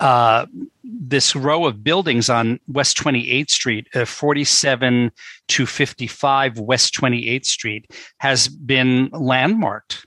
uh, 0.00 0.46
this 0.82 1.36
row 1.36 1.66
of 1.66 1.84
buildings 1.84 2.28
on 2.28 2.58
West 2.68 2.96
28th 2.96 3.50
Street, 3.50 3.88
uh, 3.94 4.04
47 4.04 5.12
to 5.48 5.66
55 5.66 6.58
West 6.58 6.94
28th 6.94 7.44
Street, 7.44 7.90
has 8.18 8.48
been 8.48 9.10
landmarked 9.12 10.06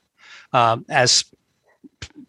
uh, 0.52 0.78
as 0.90 1.24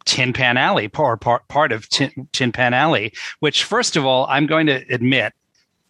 Tin 0.05 0.33
Pan 0.35 0.57
Alley, 0.57 0.91
or 0.97 1.17
part, 1.17 1.49
part 1.49 1.73
of 1.73 1.89
Tin, 1.89 2.29
Tin 2.33 2.53
Pan 2.53 2.75
Alley, 2.75 3.13
which, 3.41 3.65
first 3.65 3.97
of 3.97 4.05
all, 4.05 4.27
I'm 4.29 4.47
going 4.47 4.67
to 4.67 4.85
admit, 4.91 5.33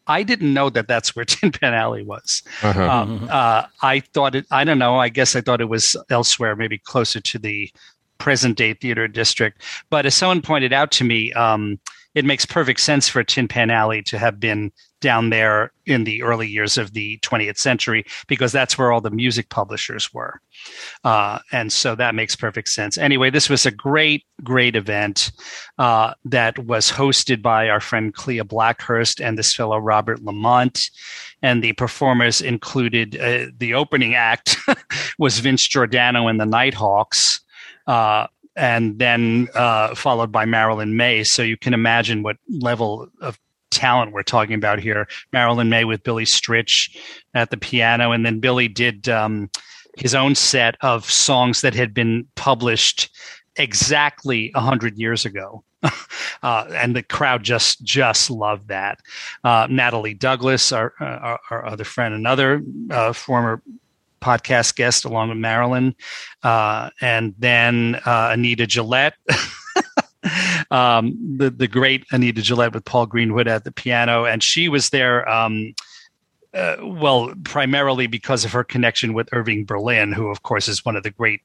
I 0.07 0.23
didn't 0.23 0.53
know 0.53 0.71
that 0.71 0.87
that's 0.87 1.17
where 1.17 1.25
Tin 1.25 1.51
Pan 1.51 1.75
Alley 1.75 2.05
was. 2.05 2.43
Uh-huh. 2.63 2.89
Um, 2.89 3.29
uh, 3.31 3.65
I 3.83 4.01
thought 4.01 4.35
it, 4.37 4.47
I 4.51 4.65
don't 4.65 4.79
know, 4.79 4.97
I 4.97 5.09
guess 5.09 5.35
I 5.35 5.41
thought 5.41 5.61
it 5.61 5.69
was 5.69 5.97
elsewhere, 6.11 6.55
maybe 6.55 6.79
closer 6.79 7.21
to 7.21 7.39
the 7.39 7.71
present 8.25 8.57
day 8.57 8.73
theater 8.73 9.07
district. 9.07 9.61
But 9.91 10.07
as 10.07 10.15
someone 10.15 10.41
pointed 10.41 10.73
out 10.73 10.91
to 10.93 11.05
me, 11.05 11.31
um, 11.35 11.79
it 12.15 12.25
makes 12.25 12.47
perfect 12.47 12.81
sense 12.81 13.07
for 13.07 13.23
Tin 13.23 13.49
Pan 13.49 13.71
Alley 13.71 14.01
to 14.05 14.19
have 14.19 14.41
been 14.41 14.73
down 15.01 15.29
there 15.29 15.73
in 15.85 16.05
the 16.05 16.23
early 16.23 16.49
years 16.49 16.79
of 16.79 16.95
the 16.95 17.19
20th 17.19 17.59
century 17.59 18.03
because 18.27 18.51
that's 18.51 18.79
where 18.79 18.93
all 18.93 19.03
the 19.03 19.11
music 19.11 19.51
publishers 19.51 20.15
were. 20.15 20.41
Uh, 21.03 21.39
and 21.53 21.71
so 21.71 21.95
that 21.95 22.15
makes 22.15 22.35
perfect 22.35 22.71
sense. 22.71 22.97
Anyway, 22.97 23.29
this 23.29 23.51
was 23.51 23.67
a 23.67 23.71
great, 23.71 24.25
great 24.43 24.75
event 24.75 25.31
uh, 25.77 26.15
that 26.25 26.59
was 26.61 26.91
hosted 26.91 27.43
by 27.43 27.69
our 27.69 27.81
friend 27.81 28.15
Klea 28.15 28.45
Blackhurst 28.45 29.21
and 29.21 29.37
this 29.37 29.55
fellow 29.55 29.77
Robert 29.77 30.23
Lamont. 30.23 30.89
And 31.43 31.63
the 31.63 31.75
performers 31.75 32.41
included 32.41 33.21
uh, 33.21 33.51
the 33.59 33.75
opening 33.75 34.15
act 34.15 34.57
was 35.19 35.41
Vince 35.41 35.69
Giordano 35.69 36.29
and 36.29 36.41
the 36.41 36.47
Nighthawks 36.47 37.44
uh, 37.87 38.27
and 38.57 38.99
then 38.99 39.49
uh, 39.55 39.95
followed 39.95 40.31
by 40.31 40.45
Marilyn 40.45 40.97
Maye. 40.97 41.25
So 41.25 41.43
you 41.43 41.57
can 41.57 41.75
imagine 41.75 42.23
what 42.23 42.37
level 42.49 43.09
of 43.21 43.39
talent 43.71 44.13
we're 44.13 44.23
talking 44.23 44.55
about 44.55 44.79
here. 44.79 45.09
Marilyn 45.33 45.69
Maye 45.69 45.85
with 45.85 46.03
Billy 46.05 46.25
Stritch 46.25 46.97
at 47.35 47.51
the 47.51 47.57
piano, 47.57 48.13
and 48.13 48.25
then 48.25 48.41
Billy 48.41 48.69
did 48.69 49.09
um, 49.09 49.51
his 49.99 50.15
own 50.15 50.35
set 50.35 50.77
of 50.81 51.11
songs 51.11 51.61
that 51.61 51.75
had 51.75 51.93
been 51.93 52.27
published 52.37 53.15
exactly 53.57 54.51
a 54.55 54.61
hundred 54.61 54.99
years 54.99 55.25
ago. 55.25 55.65
uh, 56.43 56.67
and 56.73 56.97
the 56.97 57.03
crowd 57.03 57.43
just 57.43 57.83
just 57.83 58.31
loved 58.31 58.69
that. 58.69 59.01
Uh, 59.43 59.67
Natalie 59.69 60.15
Douglas, 60.15 60.73
our, 60.73 60.95
our, 60.99 61.41
our 61.51 61.67
other 61.67 61.85
friend, 61.85 62.15
another 62.15 62.63
uh, 62.91 63.13
former 63.13 63.63
podcast 64.25 64.75
guest 64.77 65.05
along 65.05 65.29
with 65.29 65.39
Marilyn, 65.39 65.95
uh, 66.43 66.91
and 67.01 67.35
then 67.39 68.01
uh, 68.07 68.31
Anita 68.33 68.67
Gillette. 68.67 69.15
um, 70.71 71.37
the 71.37 71.51
the 71.51 71.69
great 71.69 72.05
Anita 72.11 72.41
Gillette 72.41 72.73
with 72.73 72.85
Paul 72.85 73.07
Greenwood 73.07 73.47
at 73.47 73.65
the 73.65 73.73
piano, 73.73 74.25
and 74.25 74.43
she 74.43 74.69
was 74.69 74.91
there. 74.91 75.29
Um, 75.29 75.75
uh, 76.55 76.77
well, 76.83 77.35
primarily 77.43 78.07
because 78.07 78.45
of 78.45 78.53
her 78.53 78.63
connection 78.63 79.13
with 79.13 79.29
Irving 79.33 79.65
Berlin, 79.65 80.13
who, 80.13 80.29
of 80.29 80.45
course, 80.45 80.69
is 80.69 80.85
one 80.85 80.95
of 80.95 81.03
the 81.03 81.11
great 81.11 81.41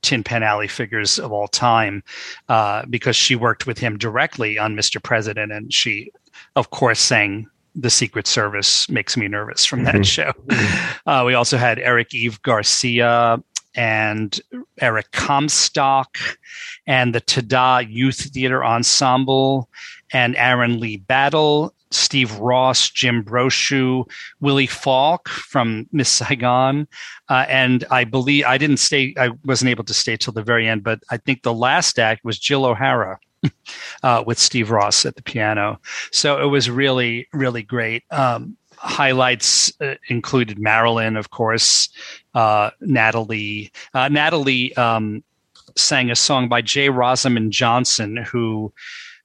Tin 0.00 0.24
Pan 0.24 0.42
Alley 0.42 0.66
figures 0.66 1.18
of 1.18 1.30
all 1.30 1.46
time, 1.46 2.02
uh, 2.48 2.86
because 2.88 3.16
she 3.16 3.36
worked 3.36 3.66
with 3.66 3.78
him 3.78 3.98
directly 3.98 4.58
on 4.58 4.74
Mr. 4.74 5.02
President, 5.02 5.52
and 5.52 5.72
she, 5.72 6.10
of 6.56 6.70
course, 6.70 7.00
sang 7.00 7.46
the 7.80 7.90
Secret 7.90 8.26
Service 8.26 8.88
makes 8.88 9.16
me 9.16 9.28
nervous 9.28 9.64
from 9.64 9.84
that 9.84 9.94
mm-hmm. 9.94 10.02
show. 10.02 10.32
Uh, 11.06 11.24
we 11.26 11.34
also 11.34 11.56
had 11.56 11.78
Eric 11.78 12.08
Yves 12.12 12.38
Garcia 12.38 13.42
and 13.74 14.40
Eric 14.80 15.10
Comstock 15.12 16.18
and 16.86 17.14
the 17.14 17.20
Tada 17.20 17.86
Youth 17.90 18.32
Theater 18.32 18.64
Ensemble 18.64 19.68
and 20.12 20.36
Aaron 20.36 20.78
Lee 20.78 20.98
Battle, 20.98 21.74
Steve 21.90 22.32
Ross, 22.38 22.90
Jim 22.90 23.24
Brochu, 23.24 24.04
Willie 24.40 24.66
Falk 24.66 25.28
from 25.28 25.88
Miss 25.92 26.08
Saigon. 26.08 26.86
Uh, 27.28 27.46
and 27.48 27.84
I 27.90 28.04
believe 28.04 28.44
I 28.44 28.58
didn't 28.58 28.78
stay, 28.78 29.14
I 29.18 29.30
wasn't 29.44 29.70
able 29.70 29.84
to 29.84 29.94
stay 29.94 30.16
till 30.16 30.32
the 30.32 30.42
very 30.42 30.68
end, 30.68 30.84
but 30.84 31.00
I 31.10 31.16
think 31.16 31.42
the 31.42 31.54
last 31.54 31.98
act 31.98 32.24
was 32.24 32.38
Jill 32.38 32.66
O'Hara 32.66 33.18
uh, 34.02 34.22
with 34.26 34.38
Steve 34.38 34.70
Ross 34.70 35.04
at 35.06 35.16
the 35.16 35.22
piano. 35.22 35.80
So 36.12 36.40
it 36.42 36.46
was 36.46 36.70
really, 36.70 37.28
really 37.32 37.62
great. 37.62 38.04
Um, 38.10 38.56
highlights 38.76 39.72
uh, 39.80 39.94
included 40.08 40.58
Marilyn, 40.58 41.16
of 41.16 41.30
course, 41.30 41.88
uh, 42.34 42.70
Natalie. 42.80 43.72
Uh, 43.92 44.08
Natalie 44.08 44.74
um, 44.76 45.22
sang 45.76 46.10
a 46.10 46.16
song 46.16 46.48
by 46.48 46.62
J. 46.62 46.88
Rosamond 46.88 47.52
Johnson, 47.52 48.16
who 48.16 48.72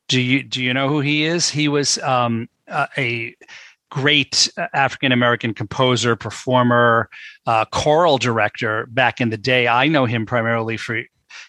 do 0.08 0.22
you 0.22 0.44
do 0.44 0.64
you 0.64 0.74
know 0.74 0.88
who 0.88 1.00
he 1.00 1.24
is? 1.24 1.50
He 1.50 1.68
was 1.68 1.98
um, 2.00 2.48
a 2.98 3.36
great 3.90 4.52
African 4.74 5.12
American 5.12 5.54
composer, 5.54 6.16
performer, 6.16 7.10
uh, 7.48 7.66
choral 7.66 8.18
director 8.18 8.88
back 8.88 9.22
in 9.22 9.30
the 9.30 9.38
day. 9.38 9.68
I 9.68 9.88
know 9.88 10.06
him 10.06 10.26
primarily 10.26 10.78
for 10.78 11.02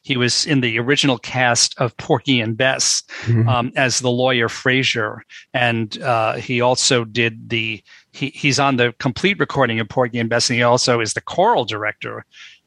he 0.03 0.17
was 0.17 0.47
in 0.47 0.61
the 0.61 0.79
original 0.79 1.19
cast 1.19 1.79
of 1.79 1.97
Porgy 1.97 2.41
and 2.41 2.57
Bess 2.57 3.03
mm-hmm. 3.23 3.49
um, 3.49 3.73
as 3.77 4.01
the 4.01 4.11
lawyer 4.11 4.49
Frazier, 4.49 5.25
and 5.53 6.01
uh, 6.03 6.35
he 6.35 6.61
also 6.61 7.05
did 7.05 7.49
the 7.51 7.83
he, 8.13 8.31
he's 8.31 8.59
on 8.59 8.77
the 8.77 8.95
complete 8.99 9.39
recording 9.39 9.79
of 9.81 9.89
Porgy 9.89 10.19
and 10.19 10.31
Bess, 10.31 10.49
and 10.49 10.57
he 10.57 10.63
also 10.63 11.01
is 11.01 11.15
the 11.15 11.21
choral 11.21 11.65
director, 11.65 12.25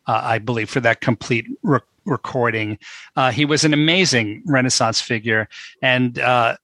uh, 0.07 0.21
I 0.23 0.39
believe, 0.39 0.69
for 0.69 0.79
that 0.81 1.01
complete 1.01 1.47
re- 1.63 1.79
recording. 2.05 2.77
Uh, 3.15 3.31
he 3.31 3.45
was 3.45 3.63
an 3.63 3.73
amazing 3.73 4.43
Renaissance 4.45 5.01
figure, 5.01 5.49
and 5.81 6.19
uh, 6.19 6.57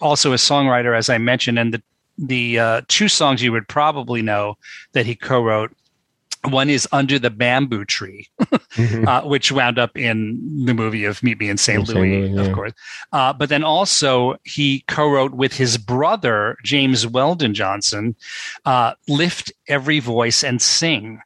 also 0.00 0.32
a 0.32 0.36
songwriter, 0.36 0.96
as 0.96 1.08
I 1.08 1.18
mentioned, 1.18 1.58
and 1.58 1.74
the 1.74 1.82
the 2.16 2.58
uh, 2.58 2.80
two 2.86 3.08
songs 3.08 3.42
you 3.42 3.50
would 3.50 3.66
probably 3.66 4.22
know 4.22 4.56
that 4.92 5.04
he 5.04 5.16
co-wrote 5.16 5.72
one 6.50 6.68
is 6.68 6.86
Under 6.92 7.18
the 7.18 7.30
Bamboo 7.30 7.84
Tree, 7.84 8.28
mm-hmm. 8.74 9.06
uh, 9.06 9.22
which 9.22 9.52
wound 9.52 9.78
up 9.78 9.96
in 9.96 10.64
the 10.64 10.74
movie 10.74 11.04
of 11.04 11.22
Meet 11.22 11.38
Me 11.40 11.48
in 11.48 11.56
St. 11.56 11.88
Louis, 11.88 12.28
yeah. 12.28 12.40
of 12.40 12.52
course. 12.52 12.72
Uh, 13.12 13.32
but 13.32 13.48
then 13.48 13.64
also 13.64 14.36
he 14.44 14.84
co-wrote 14.88 15.32
with 15.32 15.52
his 15.54 15.78
brother 15.78 16.56
James 16.62 17.06
Weldon 17.06 17.54
Johnson, 17.54 18.14
uh, 18.64 18.94
"Lift 19.08 19.52
Every 19.68 20.00
Voice 20.00 20.42
and 20.42 20.60
Sing," 20.60 21.20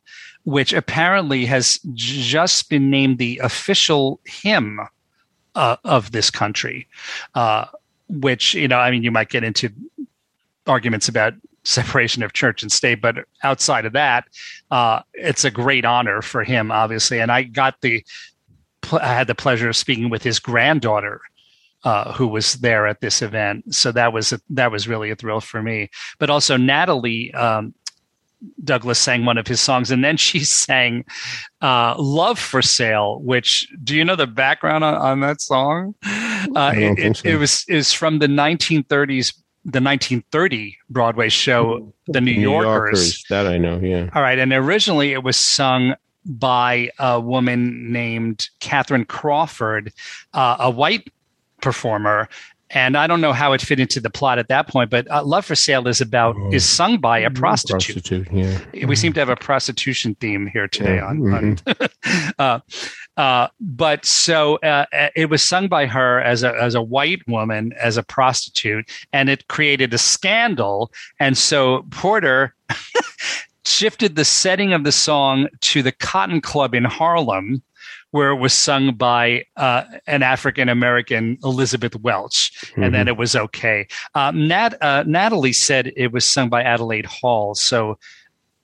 which 0.44 0.72
apparently 0.72 1.46
has 1.46 1.78
just 1.94 2.70
been 2.70 2.90
named 2.90 3.18
the 3.18 3.38
official 3.42 4.20
hymn 4.24 4.80
uh, 5.54 5.76
of 5.84 6.12
this 6.12 6.30
country. 6.30 6.86
Uh, 7.34 7.66
which 8.08 8.54
you 8.54 8.68
know, 8.68 8.78
I 8.78 8.90
mean, 8.90 9.02
you 9.02 9.10
might 9.10 9.28
get 9.28 9.44
into 9.44 9.70
arguments 10.66 11.08
about 11.08 11.34
separation 11.68 12.22
of 12.22 12.32
church 12.32 12.62
and 12.62 12.72
state. 12.72 13.00
But 13.00 13.16
outside 13.42 13.84
of 13.84 13.92
that, 13.92 14.24
uh, 14.70 15.02
it's 15.14 15.44
a 15.44 15.50
great 15.50 15.84
honor 15.84 16.22
for 16.22 16.42
him, 16.42 16.72
obviously. 16.72 17.20
And 17.20 17.30
I 17.30 17.42
got 17.42 17.80
the, 17.82 18.04
I 18.92 19.14
had 19.14 19.26
the 19.26 19.34
pleasure 19.34 19.68
of 19.68 19.76
speaking 19.76 20.10
with 20.10 20.22
his 20.22 20.38
granddaughter. 20.38 21.20
Uh, 21.84 22.12
who 22.12 22.26
was 22.26 22.54
there 22.54 22.88
at 22.88 23.00
this 23.00 23.22
event? 23.22 23.72
So 23.72 23.92
that 23.92 24.12
was 24.12 24.32
a, 24.32 24.40
that 24.50 24.72
was 24.72 24.88
really 24.88 25.10
a 25.10 25.16
thrill 25.16 25.40
for 25.40 25.62
me. 25.62 25.90
But 26.18 26.28
also 26.28 26.56
Natalie 26.56 27.32
um, 27.34 27.72
Douglas 28.64 28.98
sang 28.98 29.24
one 29.24 29.38
of 29.38 29.46
his 29.46 29.60
songs, 29.60 29.92
and 29.92 30.02
then 30.02 30.16
she 30.28 30.40
sang 30.40 31.04
uh, 31.62 31.94
"Love 31.96 32.38
for 32.38 32.62
Sale." 32.62 33.20
Which 33.20 33.68
do 33.82 33.94
you 33.94 34.04
know 34.04 34.16
the 34.16 34.26
background 34.26 34.82
on, 34.82 34.94
on 34.94 35.20
that 35.20 35.40
song? 35.40 35.94
Uh, 36.04 36.72
it, 36.74 36.98
it, 36.98 37.16
so. 37.16 37.28
it, 37.28 37.36
was 37.36 37.64
is 37.68 37.92
from 37.92 38.18
the 38.18 38.26
1930s 38.26 39.34
the 39.68 39.82
1930 39.82 40.78
Broadway 40.88 41.28
show, 41.28 41.92
The 42.06 42.22
New, 42.22 42.36
New 42.36 42.40
Yorkers. 42.40 42.64
Yorkers. 42.64 43.24
That 43.28 43.46
I 43.46 43.58
know, 43.58 43.78
yeah. 43.78 44.08
All 44.14 44.22
right. 44.22 44.38
And 44.38 44.50
originally 44.50 45.12
it 45.12 45.22
was 45.22 45.36
sung 45.36 45.94
by 46.24 46.90
a 46.98 47.20
woman 47.20 47.92
named 47.92 48.48
Kathryn 48.60 49.06
Crawford, 49.06 49.92
uh, 50.32 50.56
a 50.58 50.70
white 50.70 51.12
performer. 51.60 52.30
And 52.70 52.96
I 52.96 53.06
don't 53.06 53.20
know 53.20 53.34
how 53.34 53.52
it 53.52 53.60
fit 53.60 53.78
into 53.78 54.00
the 54.00 54.10
plot 54.10 54.38
at 54.38 54.48
that 54.48 54.68
point, 54.68 54.90
but 54.90 55.10
uh, 55.10 55.24
"Love 55.24 55.46
for 55.46 55.54
Sale" 55.54 55.88
is 55.88 56.02
about 56.02 56.36
oh. 56.38 56.52
is 56.52 56.68
sung 56.68 56.98
by 56.98 57.18
a 57.18 57.30
prostitute. 57.30 58.04
prostitute 58.04 58.28
yeah. 58.30 58.58
We 58.74 58.80
mm-hmm. 58.80 58.92
seem 58.92 59.12
to 59.14 59.20
have 59.20 59.30
a 59.30 59.36
prostitution 59.36 60.16
theme 60.16 60.46
here 60.46 60.68
today. 60.68 60.96
Yeah. 60.96 61.06
On, 61.06 61.18
mm-hmm. 61.18 61.82
on 61.82 62.34
uh, 62.38 62.60
uh, 63.18 63.48
but 63.60 64.06
so 64.06 64.56
uh, 64.62 64.86
uh, 64.92 65.08
it 65.16 65.28
was 65.28 65.42
sung 65.42 65.66
by 65.66 65.86
her 65.86 66.20
as 66.20 66.44
a 66.44 66.54
as 66.54 66.76
a 66.76 66.82
white 66.82 67.26
woman 67.26 67.72
as 67.72 67.96
a 67.96 68.02
prostitute, 68.04 68.88
and 69.12 69.28
it 69.28 69.48
created 69.48 69.92
a 69.92 69.98
scandal. 69.98 70.92
And 71.18 71.36
so 71.36 71.84
Porter 71.90 72.54
shifted 73.66 74.14
the 74.14 74.24
setting 74.24 74.72
of 74.72 74.84
the 74.84 74.92
song 74.92 75.48
to 75.62 75.82
the 75.82 75.90
Cotton 75.90 76.40
Club 76.40 76.76
in 76.76 76.84
Harlem, 76.84 77.60
where 78.12 78.30
it 78.30 78.36
was 78.36 78.52
sung 78.52 78.94
by 78.94 79.44
uh, 79.56 79.82
an 80.06 80.22
African 80.22 80.68
American 80.68 81.38
Elizabeth 81.42 81.96
Welch, 81.96 82.52
mm-hmm. 82.52 82.84
and 82.84 82.94
then 82.94 83.02
mm-hmm. 83.02 83.08
it 83.08 83.16
was 83.16 83.34
okay. 83.34 83.88
Uh, 84.14 84.30
Nat, 84.30 84.80
uh, 84.80 85.02
Natalie 85.08 85.52
said 85.52 85.92
it 85.96 86.12
was 86.12 86.24
sung 86.24 86.48
by 86.48 86.62
Adelaide 86.62 87.06
Hall, 87.06 87.56
so 87.56 87.98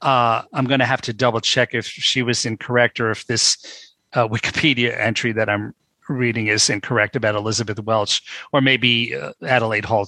uh, 0.01 0.43
I'm 0.53 0.67
going 0.67 0.81
to 0.81 0.87
have 0.87 1.01
to 1.03 1.13
double 1.13 1.41
check 1.41 1.75
if 1.75 1.87
she 1.87 2.23
was 2.23 2.45
incorrect 2.45 3.01
or 3.01 3.11
if 3.11 3.27
this 3.27 3.84
uh, 4.15 4.29
Wikipedia 4.29 4.99
entry 4.99 5.33
that 5.33 5.49
I'm 5.49 5.75
reading 6.09 6.49
is 6.49 6.69
incorrect 6.71 7.17
about 7.17 7.35
Elizabeth 7.35 7.81
Welch, 7.81 8.23
or 8.53 8.61
maybe 8.61 9.15
uh, 9.15 9.33
Adelaide 9.47 9.85
Hall 9.85 10.07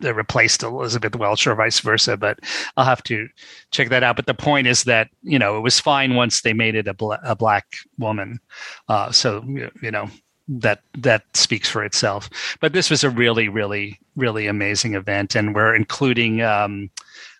replaced 0.00 0.62
Elizabeth 0.62 1.16
Welch 1.16 1.46
or 1.46 1.54
vice 1.54 1.80
versa. 1.80 2.16
But 2.16 2.40
I'll 2.76 2.84
have 2.84 3.02
to 3.04 3.28
check 3.70 3.88
that 3.90 4.02
out. 4.02 4.16
But 4.16 4.26
the 4.26 4.34
point 4.34 4.66
is 4.66 4.84
that 4.84 5.08
you 5.22 5.38
know 5.38 5.56
it 5.56 5.60
was 5.60 5.80
fine 5.80 6.14
once 6.14 6.42
they 6.42 6.52
made 6.52 6.74
it 6.74 6.88
a, 6.88 6.94
bla- 6.94 7.20
a 7.24 7.36
black 7.36 7.66
woman. 7.98 8.40
Uh, 8.88 9.10
so 9.12 9.42
you 9.46 9.90
know 9.90 10.08
that 10.48 10.80
that 10.98 11.24
speaks 11.34 11.68
for 11.68 11.84
itself. 11.84 12.28
But 12.60 12.72
this 12.72 12.90
was 12.90 13.04
a 13.04 13.10
really, 13.10 13.48
really, 13.48 13.98
really 14.16 14.46
amazing 14.46 14.94
event, 14.94 15.34
and 15.34 15.54
we're 15.54 15.74
including. 15.74 16.42
Um, 16.42 16.90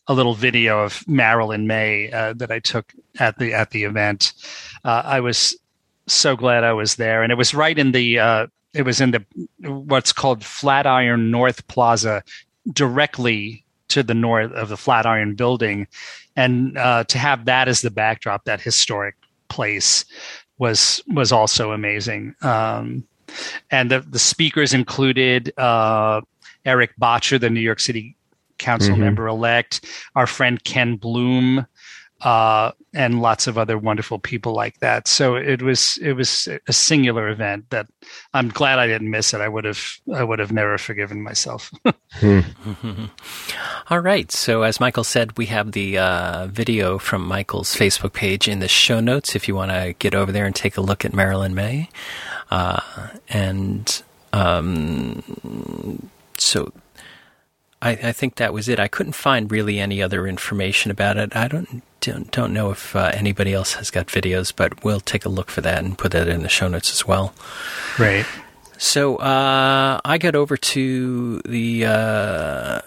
a 0.07 0.14
little 0.14 0.34
video 0.34 0.84
of 0.84 1.07
Marilyn 1.09 1.66
Maye 1.66 2.11
uh, 2.11 2.34
that 2.34 2.50
I 2.50 2.59
took 2.59 2.92
at 3.18 3.38
the 3.38 3.55
at 3.55 3.70
the 3.70 3.84
event. 3.84 4.32
Uh, 4.84 5.02
I 5.05 5.20
was 5.20 5.57
so 6.07 6.36
glad 6.36 6.64
I 6.64 6.72
was 6.72 6.96
there, 6.96 7.22
and 7.22 7.32
it 7.32 7.36
was 7.36 7.55
right 7.55 7.78
in 7.78 7.92
the 7.92 8.18
uh, 8.18 8.46
it 8.74 8.82
was 8.82 9.00
in 9.00 9.12
the 9.12 9.24
what's 9.61 10.12
called 10.12 10.44
Flatiron 10.44 11.30
North 11.30 11.66
Plaza, 11.68 12.22
directly 12.72 13.64
to 13.88 14.02
the 14.02 14.14
north 14.14 14.52
of 14.52 14.68
the 14.68 14.76
Flatiron 14.76 15.34
Building, 15.34 15.86
and 16.36 16.76
uh, 16.76 17.05
to 17.05 17.18
have 17.18 17.46
that 17.46 17.68
as 17.68 17.80
the 17.80 17.90
backdrop, 17.90 18.44
that 18.44 18.61
historic 18.61 19.14
place 19.48 20.05
was 20.59 21.02
was 21.09 21.32
also 21.32 21.72
amazing. 21.72 22.34
Um, 22.42 23.05
and 23.70 23.90
the 23.90 24.00
the 24.00 24.18
speakers 24.18 24.74
included 24.74 25.57
uh, 25.59 26.20
Erik 26.64 26.92
Bottcher, 27.00 27.40
the 27.40 27.50
New 27.50 27.61
York 27.61 27.80
City 27.80 28.16
Council 28.59 28.92
mm-hmm. 28.92 29.02
member 29.02 29.26
elect, 29.26 29.86
our 30.14 30.26
friend 30.26 30.62
Ken 30.64 30.96
Bloom, 30.96 31.66
uh, 32.24 32.72
and 32.94 33.20
lots 33.20 33.46
of 33.46 33.59
other 33.59 33.76
wonderful 33.76 34.18
people 34.18 34.55
like 34.55 34.78
that. 34.78 35.07
So 35.07 35.36
it 35.36 35.61
was 35.61 35.98
it 36.00 36.14
was 36.14 36.48
a 36.66 36.72
singular 36.72 37.28
event 37.28 37.68
that 37.70 37.86
I'm 38.32 38.48
glad 38.48 38.78
I 38.78 38.86
didn't 38.86 39.11
miss 39.11 39.34
it. 39.34 39.40
I 39.40 39.48
would 39.48 39.64
have 39.64 39.98
I 40.12 40.24
would 40.24 40.38
have 40.38 40.50
never 40.52 40.78
forgiven 40.78 41.22
myself. 41.22 41.70
hmm. 42.12 42.40
All 43.90 44.00
right. 44.00 44.32
So 44.32 44.62
as 44.62 44.80
Michael 44.80 45.05
said, 45.05 45.36
we 45.36 45.46
have 45.46 45.72
the 45.72 45.98
uh, 45.98 46.46
video 46.46 46.98
from 46.98 47.26
Michael's 47.26 47.74
Facebook 47.74 48.14
page 48.14 48.48
in 48.48 48.61
the 48.61 48.68
show 48.68 49.00
notes 49.00 49.36
if 49.36 49.46
you 49.46 49.55
want 49.55 49.72
to 49.72 49.94
get 49.98 50.14
over 50.14 50.32
there 50.32 50.46
and 50.46 50.55
take 50.55 50.78
a 50.78 50.80
look 50.80 51.05
at 51.05 51.12
Marilyn 51.12 51.55
Maye, 51.55 51.90
Uh, 52.50 52.80
and 53.28 54.02
um, 54.32 55.22
so 56.38 56.72
I, 57.85 57.91
I, 57.91 58.12
think 58.12 58.37
that 58.37 58.55
was 58.55 58.68
it. 58.68 58.80
I 58.80 58.89
couldn't 58.89 59.12
find 59.12 59.53
really 59.53 59.78
any 59.78 60.03
other 60.03 60.26
information 60.26 60.91
about 60.91 61.18
it. 61.18 61.37
I 61.37 61.49
don't 61.49 61.82
don't, 62.01 62.30
don't 62.30 62.53
know 62.53 62.70
if 62.70 62.97
uh, 62.97 63.11
anybody 63.14 63.53
else 63.53 63.74
has 63.74 63.91
got 63.91 64.07
videos, 64.07 64.53
but 64.55 64.85
we'll 64.85 65.01
take 65.01 65.24
a 65.24 65.28
look 65.28 65.51
for 65.51 65.61
that 65.61 65.85
and 65.85 65.97
put 65.97 66.12
that 66.12 66.28
in 66.28 66.43
the 66.43 66.49
show 66.49 66.66
notes 66.66 66.93
as 66.93 67.07
well. 67.07 67.35
Right. 67.99 68.26
So 68.78 69.16
uh, 69.16 70.01
I 70.05 70.18
got 70.18 70.35
over 70.35 70.57
to 70.57 71.41
the 71.41 71.85
uh, 71.87 72.80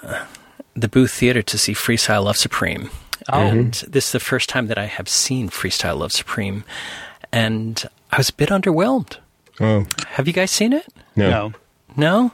the 0.75 0.87
Booth 0.87 1.11
Theater 1.11 1.41
to 1.43 1.57
see 1.57 1.73
Freestyle 1.73 2.25
Love 2.25 2.37
Supreme, 2.37 2.89
oh. 3.29 3.39
and 3.39 3.73
this 3.87 4.07
is 4.07 4.11
the 4.11 4.19
first 4.19 4.49
time 4.49 4.67
that 4.67 4.77
I 4.77 4.85
have 4.85 5.07
seen 5.07 5.49
Freestyle 5.49 5.99
Love 5.99 6.11
Supreme, 6.11 6.63
and 7.31 7.83
I 8.11 8.17
was 8.17 8.29
a 8.29 8.33
bit 8.33 8.49
underwhelmed. 8.49 9.17
Oh. 9.59 9.85
Have 10.07 10.27
you 10.27 10.33
guys 10.33 10.51
seen 10.51 10.73
it? 10.73 10.87
No. 11.15 11.29
No. 11.29 11.53
no? 11.95 12.33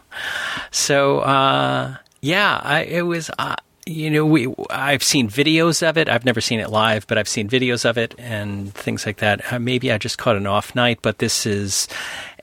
So 0.71 1.19
uh, 1.19 1.97
yeah, 2.23 2.61
I, 2.63 2.83
it 2.83 3.01
was. 3.01 3.29
Uh, 3.37 3.57
you 3.85 4.09
know, 4.09 4.25
we 4.25 4.47
I've 4.69 5.03
seen 5.03 5.27
videos 5.27 5.85
of 5.85 5.97
it. 5.97 6.07
I've 6.07 6.23
never 6.23 6.39
seen 6.39 6.61
it 6.61 6.69
live, 6.69 7.05
but 7.05 7.17
I've 7.17 7.27
seen 7.27 7.49
videos 7.49 7.83
of 7.83 7.97
it 7.97 8.15
and 8.17 8.73
things 8.73 9.05
like 9.05 9.17
that. 9.17 9.51
Uh, 9.51 9.59
maybe 9.59 9.91
I 9.91 9.97
just 9.97 10.17
caught 10.17 10.37
an 10.37 10.47
off 10.47 10.73
night, 10.73 10.99
but 11.01 11.17
this 11.17 11.45
is 11.45 11.89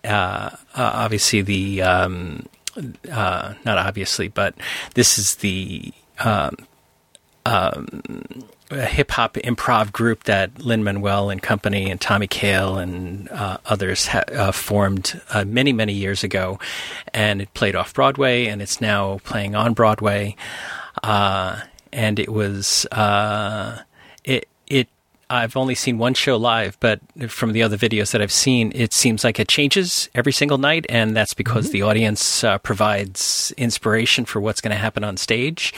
uh, 0.04 0.50
uh, 0.74 0.90
obviously 0.94 1.40
the 1.40 1.80
um, 1.80 2.44
uh, 3.10 3.54
not 3.64 3.78
obviously, 3.78 4.28
but 4.28 4.54
this 4.92 5.18
is 5.18 5.36
the 5.36 5.94
um, 6.18 6.56
um, 7.46 8.02
hip 8.70 9.10
hop 9.10 9.34
improv 9.34 9.92
group 9.92 10.24
that 10.24 10.60
Lin 10.60 10.84
Manuel 10.84 11.30
and 11.30 11.42
company 11.42 11.90
and 11.90 12.00
Tommy 12.00 12.26
Kail 12.26 12.78
and 12.78 13.28
uh, 13.30 13.58
others 13.66 14.06
ha- 14.06 14.24
uh, 14.32 14.52
formed 14.52 15.20
uh, 15.30 15.44
many 15.44 15.72
many 15.72 15.92
years 15.92 16.22
ago, 16.22 16.58
and 17.12 17.42
it 17.42 17.52
played 17.54 17.74
off 17.74 17.94
Broadway 17.94 18.46
and 18.46 18.62
it's 18.62 18.80
now 18.80 19.18
playing 19.24 19.54
on 19.54 19.74
Broadway, 19.74 20.36
uh, 21.02 21.60
and 21.92 22.18
it 22.18 22.30
was 22.32 22.86
uh, 22.92 23.80
it 24.24 24.48
it. 24.66 24.88
I've 25.28 25.56
only 25.56 25.76
seen 25.76 25.98
one 25.98 26.14
show 26.14 26.36
live, 26.36 26.76
but 26.80 27.00
from 27.28 27.52
the 27.52 27.62
other 27.62 27.76
videos 27.76 28.10
that 28.10 28.20
I've 28.20 28.32
seen, 28.32 28.72
it 28.74 28.92
seems 28.92 29.22
like 29.22 29.38
it 29.38 29.46
changes 29.46 30.08
every 30.12 30.32
single 30.32 30.58
night, 30.58 30.86
and 30.88 31.16
that's 31.16 31.34
because 31.34 31.66
mm-hmm. 31.66 31.72
the 31.74 31.82
audience 31.82 32.42
uh, 32.42 32.58
provides 32.58 33.52
inspiration 33.56 34.24
for 34.24 34.40
what's 34.40 34.60
going 34.60 34.72
to 34.72 34.76
happen 34.76 35.04
on 35.04 35.16
stage. 35.16 35.72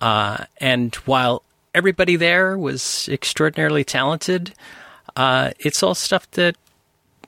and 0.00 0.94
while 1.04 1.42
everybody 1.76 2.16
there 2.16 2.58
was 2.58 3.08
extraordinarily 3.12 3.84
talented. 3.84 4.54
Uh, 5.14 5.50
it's 5.58 5.82
all 5.82 5.94
stuff 5.94 6.28
that 6.32 6.56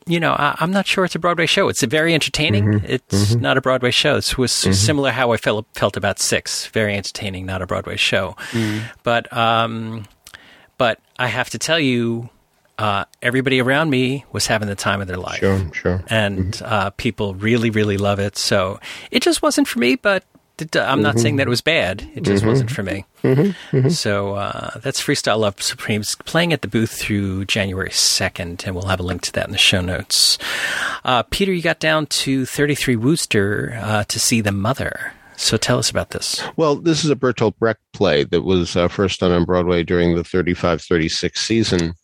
you 0.06 0.18
know, 0.18 0.32
I, 0.32 0.56
am 0.60 0.70
not 0.70 0.86
sure 0.86 1.04
it's 1.04 1.14
a 1.14 1.18
Broadway 1.18 1.44
show. 1.44 1.68
It's 1.68 1.82
very 1.82 2.14
entertaining. 2.14 2.64
Mm-hmm. 2.64 2.86
It's 2.88 3.32
mm-hmm. 3.32 3.42
not 3.42 3.58
a 3.58 3.60
Broadway 3.60 3.90
show. 3.90 4.16
It 4.16 4.38
was 4.38 4.52
mm-hmm. 4.52 4.72
similar 4.72 5.10
how 5.10 5.32
I 5.32 5.36
felt 5.36 5.66
felt 5.74 5.98
about 5.98 6.18
Six. 6.18 6.66
Very 6.68 6.96
entertaining, 6.96 7.44
not 7.44 7.60
a 7.60 7.66
Broadway 7.66 7.96
show. 7.96 8.34
Mm-hmm. 8.52 8.86
But 9.02 9.30
um, 9.36 10.06
but 10.78 10.98
I 11.18 11.26
have 11.26 11.50
to 11.50 11.58
tell 11.58 11.78
you, 11.78 12.30
uh, 12.78 13.04
everybody 13.20 13.60
around 13.60 13.90
me 13.90 14.24
was 14.32 14.46
having 14.46 14.68
the 14.68 14.74
time 14.74 15.02
of 15.02 15.08
their 15.08 15.18
life. 15.18 15.40
Sure, 15.40 15.74
sure. 15.74 16.04
And 16.08 16.52
mm-hmm. 16.52 16.64
uh, 16.64 16.90
people 16.90 17.34
really, 17.34 17.68
really 17.68 17.98
love 17.98 18.18
it. 18.18 18.38
So 18.38 18.80
it 19.10 19.20
just 19.20 19.42
wasn't 19.42 19.68
for 19.68 19.78
me, 19.78 19.96
but 19.96 20.24
I'm 20.60 21.02
not 21.02 21.14
mm-hmm. 21.14 21.18
saying 21.18 21.36
that 21.36 21.46
it 21.46 21.50
was 21.50 21.60
bad. 21.60 22.08
It 22.14 22.22
just 22.22 22.42
mm-hmm. 22.42 22.50
wasn't 22.50 22.70
for 22.70 22.82
me. 22.82 23.04
Mm-hmm. 23.22 23.76
mm-hmm. 23.76 23.88
So 23.88 24.34
uh, 24.34 24.78
that's 24.80 25.00
Freestyle 25.00 25.38
Love 25.38 25.62
Supremes 25.62 26.16
playing 26.24 26.52
at 26.52 26.62
the 26.62 26.68
booth 26.68 26.92
through 26.92 27.44
January 27.46 27.90
2nd, 27.90 28.66
and 28.66 28.74
we'll 28.74 28.86
have 28.86 29.00
a 29.00 29.04
link 29.04 29.22
to 29.22 29.32
that 29.32 29.46
in 29.46 29.52
the 29.52 29.58
show 29.58 29.80
notes. 29.80 30.38
Uh, 31.04 31.22
Peter, 31.24 31.52
you 31.52 31.62
got 31.62 31.80
down 31.80 32.06
to 32.06 32.46
33 32.46 32.96
Wooster 32.96 33.78
uh, 33.82 34.04
to 34.04 34.18
see 34.18 34.40
The 34.40 34.52
Mother. 34.52 35.12
So 35.36 35.56
tell 35.56 35.78
us 35.78 35.88
about 35.88 36.10
this. 36.10 36.42
Well, 36.56 36.76
this 36.76 37.04
is 37.04 37.10
a 37.10 37.16
Bertolt 37.16 37.56
Brecht 37.58 37.80
play 37.92 38.24
that 38.24 38.42
was 38.42 38.74
uh, 38.74 38.88
first 38.88 39.20
done 39.20 39.30
on 39.30 39.44
Broadway 39.44 39.84
during 39.84 40.16
the 40.16 40.24
35 40.24 40.82
36 40.82 41.40
season. 41.40 41.94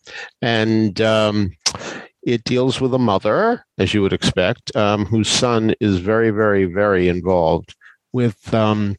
And. 0.41 0.99
Um, 1.01 1.51
it 2.25 2.43
deals 2.43 2.81
with 2.81 2.91
a 2.91 2.97
mother, 2.97 3.63
as 3.77 3.93
you 3.93 4.01
would 4.01 4.11
expect, 4.11 4.75
um, 4.75 5.05
whose 5.05 5.29
son 5.29 5.75
is 5.79 5.99
very, 5.99 6.31
very, 6.31 6.65
very 6.65 7.07
involved 7.07 7.75
with 8.15 8.53
um, 8.53 8.95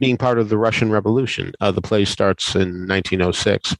being 0.00 0.16
part 0.16 0.40
of 0.40 0.48
the 0.48 0.58
Russian 0.58 0.90
Revolution. 0.90 1.52
Uh, 1.60 1.70
the 1.70 1.80
play 1.80 2.04
starts 2.04 2.56
in 2.56 2.88
1906, 2.88 3.76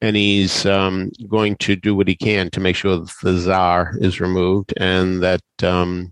and 0.00 0.16
he's 0.16 0.64
um, 0.64 1.10
going 1.28 1.56
to 1.56 1.76
do 1.76 1.94
what 1.94 2.08
he 2.08 2.16
can 2.16 2.48
to 2.52 2.60
make 2.60 2.74
sure 2.74 2.96
that 2.96 3.12
the 3.22 3.38
Tsar 3.38 3.96
is 4.00 4.18
removed 4.18 4.72
and 4.78 5.22
that 5.22 5.42
um, 5.62 6.10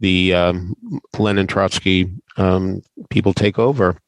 the 0.00 0.32
um, 0.32 0.74
Lenin 1.18 1.46
Trotsky 1.46 2.10
um, 2.38 2.80
people 3.10 3.34
take 3.34 3.58
over. 3.58 3.98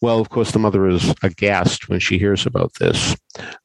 Well, 0.00 0.20
of 0.20 0.30
course, 0.30 0.52
the 0.52 0.60
mother 0.60 0.86
is 0.86 1.12
aghast 1.24 1.88
when 1.88 1.98
she 1.98 2.16
hears 2.16 2.46
about 2.46 2.74
this. 2.74 3.16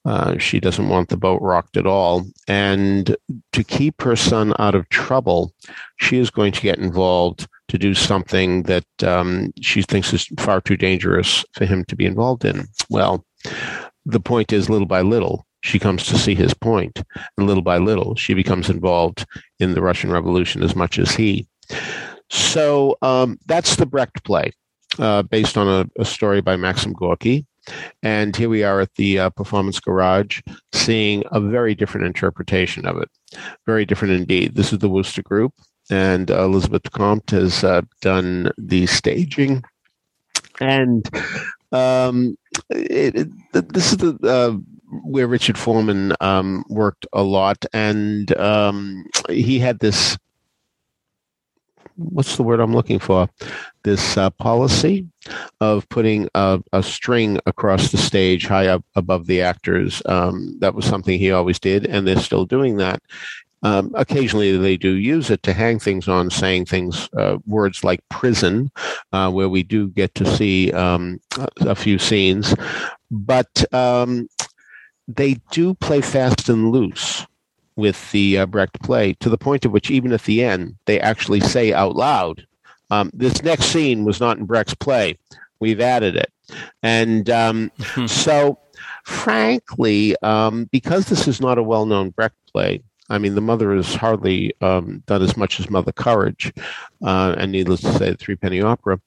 Uh, 0.06 0.40
she 0.40 0.60
doesn't 0.60 0.90
want 0.90 1.10
the 1.10 1.18
boat 1.18 1.40
rocked 1.42 1.78
at 1.78 1.86
all. 1.86 2.26
And 2.48 3.16
to 3.54 3.64
keep 3.64 4.02
her 4.02 4.16
son 4.16 4.54
out 4.58 4.76
of 4.76 4.90
trouble, 4.90 5.54
she 5.98 6.18
is 6.18 6.32
going 6.32 6.52
to 6.54 6.62
get 6.62 6.80
involved 6.80 7.48
to 7.68 7.78
do 7.78 7.94
something 7.94 8.64
that 8.64 8.86
um, 9.04 9.52
she 9.62 9.82
thinks 9.82 10.14
is 10.14 10.28
far 10.40 10.62
too 10.62 10.78
dangerous 10.78 11.44
for 11.54 11.66
him 11.66 11.84
to 11.86 11.96
be 11.96 12.06
involved 12.06 12.46
in. 12.46 12.68
Well, 12.90 13.26
the 14.06 14.20
point 14.20 14.54
is, 14.54 14.70
little 14.70 14.88
by 14.88 15.02
little, 15.02 15.46
she 15.62 15.80
comes 15.80 16.06
to 16.06 16.18
see 16.18 16.36
his 16.36 16.54
point, 16.54 17.02
and 17.38 17.48
little 17.48 17.64
by 17.64 17.78
little, 17.78 18.16
she 18.16 18.34
becomes 18.34 18.70
involved 18.70 19.26
in 19.60 19.74
the 19.74 19.82
Russian 19.82 20.12
Revolution 20.12 20.62
as 20.62 20.76
much 20.76 21.00
as 21.00 21.12
he. 21.16 21.48
So 22.30 22.98
um, 23.02 23.40
that's 23.48 23.76
the 23.76 23.86
Brecht 23.86 24.24
play, 24.24 24.52
uh, 25.00 25.24
based 25.24 25.58
on 25.58 25.68
a, 25.68 26.02
a, 26.02 26.06
story 26.06 26.42
by 26.42 26.56
Maxim 26.56 26.94
Gorky. 26.94 27.46
And 28.04 28.36
here 28.36 28.50
we 28.50 28.64
are 28.64 28.80
at 28.80 28.94
the 28.96 29.20
uh, 29.20 29.30
Performance 29.32 29.80
Garage, 29.80 30.42
seeing 30.72 31.24
a 31.32 31.42
very 31.42 31.74
different 31.74 32.06
interpretation 32.06 32.86
of 32.86 32.98
it. 32.98 33.10
Very 33.66 33.86
different 33.86 34.14
indeed. 34.14 34.54
This 34.54 34.72
is 34.72 34.80
the 34.80 34.90
Wooster 34.90 35.24
Group 35.24 35.54
and 35.90 36.32
uh, 36.32 36.44
Elizabeth 36.44 36.92
Comte 36.92 37.32
has 37.32 37.64
uh, 37.64 37.82
done 38.02 38.52
the 38.58 38.86
staging. 38.88 39.64
And 40.60 41.08
um, 41.72 42.38
it, 42.70 43.16
it, 43.54 43.74
this 43.74 43.92
is 43.92 43.98
the 43.98 44.18
uh, 44.24 44.58
where 45.04 45.28
Richard 45.28 45.58
Foreman 45.58 46.14
um, 46.22 46.64
worked 46.70 47.06
a 47.12 47.24
lot, 47.24 47.66
and 47.74 48.36
um, 48.38 49.06
he 49.30 49.60
had 49.60 49.80
this 49.80 50.18
what's 51.98 52.36
the 52.36 52.44
word 52.44 52.60
I'm 52.60 52.74
looking 52.74 53.00
for? 53.00 53.30
This 53.84 54.18
uh, 54.18 54.30
policy 54.32 55.08
of 55.62 55.88
putting 55.90 56.28
a, 56.36 56.62
a, 56.74 56.84
string 56.84 57.40
across 57.46 57.92
the 57.92 57.98
stage 57.98 58.46
high 58.46 58.68
up 58.68 58.84
above 58.96 59.28
the 59.28 59.42
actors. 59.42 60.02
Um, 60.06 60.58
that 60.60 60.76
was 60.76 60.86
something 60.86 61.18
he 61.18 61.32
always 61.32 61.60
did, 61.60 61.86
and 61.86 62.06
they're 62.08 62.18
still 62.18 62.46
doing 62.46 62.78
that. 62.78 63.02
Um, 63.66 63.92
occasionally, 63.96 64.56
they 64.58 64.78
do 64.78 64.92
use 64.92 65.32
it 65.32 65.42
to 65.42 65.52
hang 65.52 65.80
things 65.80 66.08
on, 66.08 66.30
saying 66.30 66.66
things, 66.66 67.10
uh, 67.18 67.40
words 67.48 67.84
like 67.84 68.08
prison, 68.10 68.72
uh, 69.12 69.32
where 69.32 69.50
we 69.50 69.64
do 69.64 69.88
get 69.88 70.14
to 70.16 70.26
see 70.38 70.72
um, 70.72 71.20
a 71.62 71.74
few 71.74 71.98
scenes. 71.98 72.54
But 73.10 73.74
um, 73.74 74.30
they 75.08 75.38
do 75.50 75.74
play 75.74 76.02
fast 76.02 76.48
and 76.48 76.70
loose 76.72 77.26
with 77.76 78.12
the 78.12 78.38
uh, 78.38 78.46
Brecht 78.46 78.80
play 78.84 79.14
to 79.14 79.30
the 79.30 79.38
point 79.38 79.66
at 79.66 79.72
which 79.72 79.90
even 79.90 80.14
at 80.14 80.22
the 80.22 80.44
end 80.44 80.76
they 80.86 81.00
actually 81.00 81.40
say 81.40 81.74
out 81.74 81.96
loud, 81.96 82.46
um, 82.92 83.10
"This 83.16 83.42
next 83.42 83.66
scene 83.66 84.06
was 84.06 84.20
not 84.20 84.38
in 84.38 84.46
Brecht's 84.46 84.76
play. 84.76 85.18
We've 85.60 85.82
added 85.82 86.16
it," 86.16 86.32
and 86.84 87.28
um, 87.32 87.72
so, 88.06 88.60
frankly, 89.06 90.16
um, 90.22 90.66
because 90.72 91.08
this 91.08 91.28
is 91.28 91.42
not 91.42 91.58
a 91.58 91.64
well-known 91.64 92.12
Brecht 92.12 92.38
play. 92.54 92.84
I 93.10 93.18
mean, 93.18 93.36
the 93.36 93.42
mother 93.42 93.76
has 93.76 93.94
hardly 93.94 94.54
um, 94.62 95.04
done 95.06 95.22
as 95.22 95.38
much 95.38 95.60
as 95.60 95.70
Mother 95.70 95.92
Courage, 95.92 96.52
uh, 97.04 97.36
and 97.38 97.52
needless 97.52 97.82
to 97.82 97.94
say, 97.94 98.12
the 98.12 98.18
Three 98.18 98.36
Penny 98.36 98.62
Opera. 98.62 99.00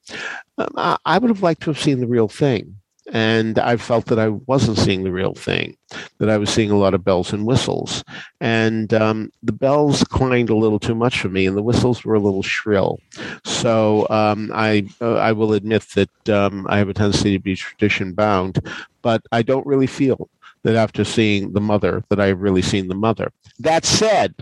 Um, 0.57 0.97
I, 1.05 1.17
would 1.17 1.29
have 1.29 1.43
liked 1.43 1.63
to 1.63 1.69
have 1.69 1.79
seen 1.79 1.99
the 1.99 2.07
real 2.07 2.27
thing 2.27 2.79
and 3.11 3.57
I 3.57 3.77
felt 3.77 4.05
that 4.07 4.19
I 4.19 4.29
wasn't 4.29 4.77
seeing 4.77 5.03
the 5.03 5.11
real 5.11 5.33
thing, 5.33 5.77
that 6.19 6.29
I 6.29 6.37
was 6.37 6.49
seeing 6.49 6.71
a 6.71 6.77
lot 6.77 6.93
of 6.93 7.03
bells 7.03 7.33
and 7.33 7.45
whistles. 7.45 8.03
And 8.39 8.93
um, 8.93 9.31
the 9.41 9.51
bells 9.51 10.03
clanged 10.03 10.49
a 10.49 10.55
little 10.55 10.79
too 10.79 10.95
much 10.95 11.19
for 11.19 11.29
me, 11.29 11.45
and 11.47 11.57
the 11.57 11.63
whistles 11.63 12.03
were 12.03 12.15
a 12.15 12.19
little 12.19 12.43
shrill. 12.43 12.99
So 13.43 14.07
um, 14.09 14.51
I, 14.53 14.87
uh, 15.01 15.15
I 15.15 15.31
will 15.31 15.53
admit 15.53 15.85
that 15.95 16.29
um, 16.29 16.67
I 16.69 16.77
have 16.77 16.89
a 16.89 16.93
tendency 16.93 17.31
to 17.33 17.39
be 17.39 17.55
tradition 17.55 18.13
bound, 18.13 18.59
but 19.01 19.21
I 19.31 19.41
don't 19.41 19.65
really 19.65 19.87
feel 19.87 20.29
that 20.63 20.75
after 20.75 21.03
seeing 21.03 21.53
the 21.53 21.61
mother, 21.61 22.03
that 22.09 22.19
I've 22.19 22.41
really 22.41 22.61
seen 22.61 22.87
the 22.87 22.95
mother. 22.95 23.31
That 23.59 23.85
said, 23.85 24.35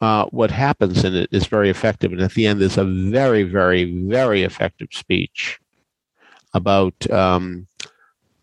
uh, 0.00 0.26
what 0.26 0.50
happens 0.50 1.04
in 1.04 1.14
it 1.14 1.28
is 1.32 1.46
very 1.46 1.70
effective. 1.70 2.12
And 2.12 2.20
at 2.20 2.34
the 2.34 2.46
end, 2.46 2.60
there's 2.60 2.78
a 2.78 2.84
very, 2.84 3.44
very, 3.44 3.84
very 4.08 4.42
effective 4.42 4.88
speech 4.90 5.60
about 6.54 7.10
um, 7.10 7.66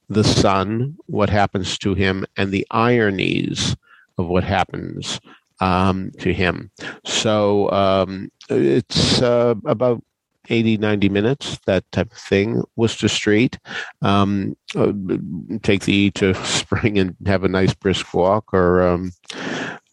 the 0.07 0.23
son, 0.23 0.97
what 1.05 1.29
happens 1.29 1.77
to 1.79 1.93
him, 1.93 2.25
and 2.37 2.51
the 2.51 2.65
ironies 2.71 3.75
of 4.17 4.27
what 4.27 4.43
happens 4.43 5.19
um, 5.59 6.11
to 6.19 6.33
him. 6.33 6.71
So 7.05 7.69
um, 7.71 8.31
it's 8.49 9.21
uh, 9.21 9.55
about 9.65 10.03
80, 10.49 10.77
90 10.77 11.09
minutes, 11.09 11.59
that 11.65 11.89
type 11.91 12.11
of 12.11 12.17
thing. 12.17 12.63
Wooster 12.75 13.07
Street. 13.07 13.57
Um, 14.01 14.55
uh, 14.75 14.93
take 15.63 15.83
the 15.83 15.93
E 15.93 16.11
to 16.11 16.33
Spring 16.45 16.97
and 16.97 17.15
have 17.25 17.43
a 17.43 17.49
nice 17.49 17.73
brisk 17.73 18.13
walk, 18.13 18.53
or 18.53 18.81
um, 18.81 19.11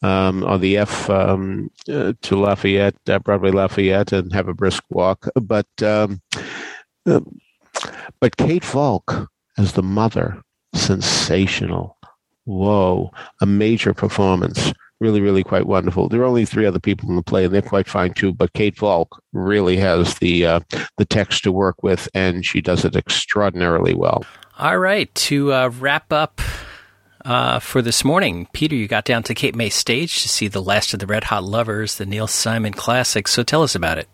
um, 0.03 0.45
on 0.45 0.61
the 0.61 0.77
F 0.79 1.09
um, 1.11 1.71
uh, 1.91 2.13
to 2.23 2.37
Lafayette, 2.37 2.97
uh, 3.09 3.19
Broadway 3.19 3.51
Lafayette, 3.51 4.13
and 4.13 4.33
have 4.33 4.49
a 4.49 4.55
brisk 4.55 4.83
walk. 4.91 5.29
But 5.35 5.69
um, 5.83 6.21
uh, 7.07 7.21
but 8.21 8.37
Kate 8.37 8.65
Valk 8.65 9.31
as 9.59 9.73
the 9.73 9.83
mother, 9.83 10.43
sensational. 10.75 11.97
Whoa, 12.45 13.11
a 13.41 13.47
major 13.47 13.93
performance. 13.93 14.73
Really, 14.99 15.21
really 15.21 15.45
quite 15.45 15.67
wonderful. 15.67 16.09
There 16.09 16.23
are 16.23 16.27
only 16.27 16.47
three 16.47 16.65
other 16.65 16.81
people 16.81 17.11
in 17.11 17.17
the 17.17 17.23
play, 17.23 17.45
and 17.45 17.55
they're 17.55 17.61
quite 17.61 17.87
fine 17.87 18.15
too. 18.15 18.33
But 18.33 18.55
Kate 18.55 18.79
Valk 18.79 19.23
really 19.33 19.77
has 19.77 20.15
the 20.15 20.47
uh, 20.47 20.61
the 20.97 21.05
text 21.05 21.45
to 21.45 21.53
work 21.53 21.83
with, 21.83 22.09
and 22.15 22.47
she 22.47 22.63
does 22.63 22.85
it 22.85 22.97
extraordinarily 22.97 23.95
well. 23.95 24.25
All 24.59 24.79
right, 24.79 25.15
to 25.17 25.53
uh, 25.53 25.69
wrap 25.69 26.13
up 26.15 26.41
uh, 27.27 27.59
for 27.59 27.83
this 27.83 28.05
morning. 28.05 28.49
Peter, 28.55 28.75
you 28.75 28.89
got 28.89 29.05
down 29.05 29.23
to 29.25 29.35
Cape 29.35 29.55
May 29.55 29.69
stage 29.69 30.23
to 30.23 30.31
see 30.31 30.49
the 30.49 30.63
last 30.63 30.95
of 30.95 31.01
the 31.01 31.07
Red 31.07 31.25
Hot 31.25 31.45
Lovers, 31.45 31.97
the 31.97 32.07
Neil 32.07 32.27
Simon 32.27 32.73
classic. 32.73 33.29
So 33.29 33.43
tell 33.43 33.63
us 33.63 33.75
about 33.75 33.99
it. 33.99 34.09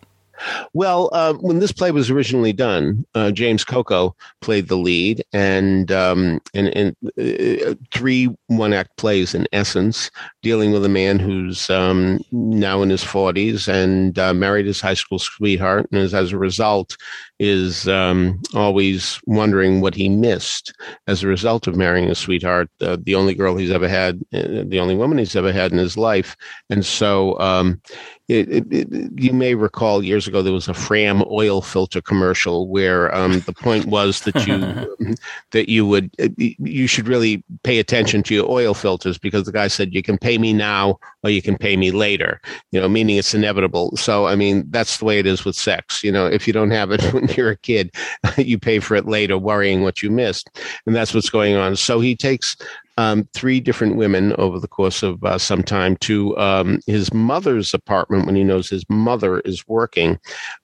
Well, 0.73 1.09
uh, 1.13 1.33
when 1.33 1.59
this 1.59 1.71
play 1.71 1.91
was 1.91 2.09
originally 2.09 2.53
done, 2.53 3.05
uh, 3.13 3.31
James 3.31 3.63
Coco 3.63 4.15
played 4.41 4.67
the 4.67 4.77
lead, 4.77 5.23
and 5.31 5.91
um, 5.91 6.41
and, 6.53 6.67
and 6.69 6.95
uh, 7.19 7.75
three 7.91 8.29
one-act 8.47 8.97
plays 8.97 9.35
in 9.35 9.47
essence, 9.53 10.09
dealing 10.41 10.71
with 10.71 10.83
a 10.85 10.89
man 10.89 11.19
who's 11.19 11.69
um, 11.69 12.19
now 12.31 12.81
in 12.81 12.89
his 12.89 13.03
forties 13.03 13.67
and 13.67 14.17
uh, 14.17 14.33
married 14.33 14.65
his 14.65 14.81
high 14.81 14.93
school 14.95 15.19
sweetheart, 15.19 15.87
and 15.91 16.01
is, 16.01 16.13
as 16.13 16.31
a 16.31 16.37
result 16.37 16.97
is 17.43 17.87
um, 17.89 18.41
always 18.53 19.19
wondering 19.25 19.81
what 19.81 19.93
he 19.93 20.07
missed 20.07 20.73
as 21.07 21.21
a 21.21 21.27
result 21.27 21.67
of 21.67 21.75
marrying 21.75 22.09
a 22.09 22.15
sweetheart, 22.15 22.69
uh, 22.81 22.97
the 23.03 23.15
only 23.15 23.33
girl 23.33 23.57
he's 23.57 23.71
ever 23.71 23.89
had, 23.89 24.21
uh, 24.33 24.63
the 24.65 24.79
only 24.79 24.95
woman 24.95 25.17
he's 25.17 25.35
ever 25.35 25.51
had 25.51 25.71
in 25.71 25.77
his 25.77 25.97
life, 25.97 26.37
and 26.69 26.85
so 26.85 27.37
um, 27.39 27.81
it, 28.29 28.49
it, 28.49 28.65
it, 28.71 29.11
you 29.15 29.33
may 29.33 29.55
recall 29.55 30.01
years 30.01 30.27
ago 30.27 30.41
there 30.41 30.53
was 30.53 30.69
a 30.69 30.73
Fram 30.73 31.23
oil 31.29 31.61
filter 31.61 32.01
commercial 32.01 32.69
where 32.69 33.13
um, 33.13 33.41
the 33.41 33.53
point 33.53 33.87
was 33.87 34.21
that 34.21 34.47
you 34.47 35.15
that 35.51 35.69
you 35.69 35.85
would 35.85 36.09
you 36.37 36.87
should 36.87 37.07
really 37.07 37.43
pay 37.63 37.79
attention 37.79 38.23
to 38.23 38.33
your 38.33 38.49
oil 38.49 38.73
filters 38.73 39.17
because 39.17 39.43
the 39.43 39.51
guy 39.51 39.67
said 39.67 39.93
you 39.93 40.01
can 40.01 40.17
pay 40.17 40.37
me 40.37 40.53
now 40.53 40.97
or 41.23 41.29
you 41.29 41.41
can 41.41 41.57
pay 41.57 41.77
me 41.77 41.91
later. 41.91 42.39
You 42.71 42.81
know, 42.81 42.89
meaning 42.89 43.17
it's 43.17 43.33
inevitable. 43.33 43.95
So 43.97 44.27
I 44.27 44.35
mean 44.35 44.65
that's 44.69 44.97
the 44.97 45.05
way 45.05 45.19
it 45.19 45.25
is 45.25 45.45
with 45.45 45.55
sex. 45.55 46.03
You 46.03 46.11
know, 46.11 46.27
if 46.27 46.47
you 46.47 46.53
don't 46.53 46.71
have 46.71 46.91
it 46.91 47.01
when 47.13 47.27
you're 47.29 47.51
a 47.51 47.57
kid, 47.57 47.91
you 48.37 48.59
pay 48.59 48.79
for 48.79 48.95
it 48.95 49.07
later, 49.07 49.37
worrying 49.37 49.81
what 49.81 50.01
you 50.01 50.09
missed, 50.09 50.49
and 50.85 50.95
that's 50.95 51.13
what's 51.13 51.29
going 51.29 51.55
on. 51.55 51.75
So 51.75 51.99
he 51.99 52.15
takes 52.15 52.55
um, 52.97 53.27
three 53.33 53.59
different 53.59 53.95
women 53.95 54.33
over 54.33 54.59
the 54.59 54.67
course 54.67 55.01
of 55.03 55.23
uh, 55.23 55.37
some 55.37 55.63
time 55.63 55.95
to 55.97 56.37
um, 56.37 56.79
his 56.85 57.13
mother's 57.13 57.73
apartment 57.73 58.25
when 58.25 58.35
he 58.35 58.43
knows 58.43 58.69
his 58.69 58.85
mother 58.89 59.39
is 59.41 59.67
working. 59.67 60.19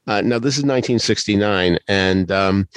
Uh, 0.08 0.22
now, 0.22 0.38
this 0.38 0.56
is 0.58 0.64
1969, 0.64 1.80
and 1.88 2.32
um, 2.32 2.68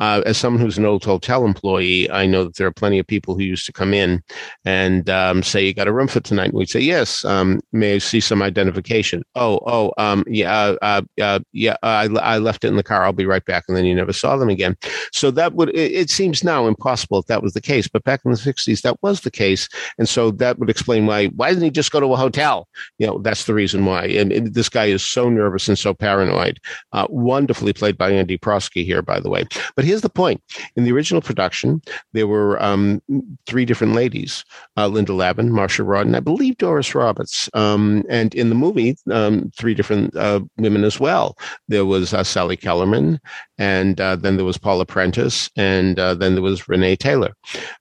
uh, 0.00 0.22
as 0.24 0.38
someone 0.38 0.62
who's 0.62 0.78
an 0.78 0.86
old 0.86 1.04
hotel 1.04 1.44
employee, 1.44 2.10
I 2.10 2.26
know 2.26 2.44
that 2.44 2.56
there 2.56 2.66
are 2.66 2.72
plenty 2.72 2.98
of 2.98 3.06
people 3.06 3.34
who 3.34 3.42
used 3.42 3.66
to 3.66 3.72
come 3.72 3.92
in 3.92 4.22
and 4.64 5.08
um, 5.10 5.42
say, 5.42 5.64
"You 5.64 5.74
got 5.74 5.88
a 5.88 5.92
room 5.92 6.08
for 6.08 6.20
tonight?" 6.20 6.46
And 6.46 6.54
we'd 6.54 6.70
say, 6.70 6.80
"Yes." 6.80 7.24
Um, 7.24 7.60
may 7.72 7.94
I 7.94 7.98
see 7.98 8.20
some 8.20 8.42
identification? 8.42 9.22
Oh, 9.34 9.60
oh, 9.66 9.92
um, 9.98 10.24
yeah, 10.26 10.74
uh, 10.80 11.02
uh, 11.20 11.40
yeah. 11.52 11.76
I, 11.82 12.04
I 12.06 12.38
left 12.38 12.64
it 12.64 12.68
in 12.68 12.76
the 12.76 12.82
car. 12.82 13.04
I'll 13.04 13.12
be 13.12 13.26
right 13.26 13.44
back. 13.44 13.64
And 13.68 13.76
then 13.76 13.84
you 13.84 13.94
never 13.94 14.12
saw 14.12 14.36
them 14.36 14.48
again. 14.48 14.76
So 15.12 15.30
that 15.32 15.54
would 15.54 15.68
it, 15.70 15.92
it 15.92 16.10
seems 16.10 16.42
now 16.42 16.66
impossible 16.66 17.18
if 17.18 17.26
that 17.26 17.42
was 17.42 17.52
the 17.52 17.60
case, 17.60 17.86
but 17.86 18.04
back 18.04 18.20
in 18.24 18.30
the 18.30 18.38
'60s, 18.38 18.80
that 18.80 18.96
was 19.02 19.20
the 19.20 19.30
case, 19.30 19.68
and 19.98 20.08
so 20.08 20.30
that 20.32 20.58
would 20.58 20.70
explain 20.70 21.06
why. 21.06 21.26
Why 21.26 21.50
didn't 21.50 21.64
he 21.64 21.70
just 21.70 21.92
go 21.92 22.00
to 22.00 22.12
a 22.14 22.16
hotel? 22.16 22.68
You 22.98 23.06
know, 23.06 23.18
that's 23.18 23.44
the 23.44 23.54
reason 23.54 23.84
why. 23.84 24.06
And, 24.06 24.32
and 24.32 24.54
this 24.54 24.68
guy 24.70 24.86
is 24.86 25.04
so 25.04 25.28
nervous 25.28 25.68
and 25.68 25.78
so 25.78 25.92
paranoid. 25.92 26.58
Uh, 26.92 27.06
wonderfully 27.10 27.72
played 27.72 27.98
by 27.98 28.10
Andy 28.10 28.38
Prosky 28.38 28.84
here, 28.84 29.02
by 29.02 29.20
the 29.20 29.30
way. 29.30 29.44
But 29.76 29.84
here's 29.90 30.02
the 30.02 30.08
point: 30.08 30.40
in 30.76 30.84
the 30.84 30.92
original 30.92 31.20
production, 31.20 31.82
there 32.12 32.28
were 32.28 32.62
um, 32.62 33.02
three 33.46 33.64
different 33.64 33.94
ladies: 33.94 34.44
uh, 34.76 34.86
Linda 34.86 35.12
Lavin, 35.12 35.50
Marcia 35.50 35.82
Rodden, 35.82 36.14
I 36.14 36.20
believe 36.20 36.56
Doris 36.58 36.94
Roberts, 36.94 37.50
um, 37.54 38.04
and 38.08 38.32
in 38.36 38.50
the 38.50 38.54
movie, 38.54 38.96
um, 39.10 39.50
three 39.58 39.74
different 39.74 40.16
uh, 40.16 40.40
women 40.56 40.84
as 40.84 41.00
well. 41.00 41.36
There 41.66 41.84
was 41.84 42.14
uh, 42.14 42.22
Sally 42.22 42.56
Kellerman, 42.56 43.18
and 43.58 44.00
uh, 44.00 44.14
then 44.14 44.36
there 44.36 44.44
was 44.44 44.58
Paula 44.58 44.86
Prentiss, 44.86 45.50
and 45.56 45.98
uh, 45.98 46.14
then 46.14 46.34
there 46.34 46.42
was 46.42 46.68
Renee 46.68 46.94
Taylor. 46.94 47.34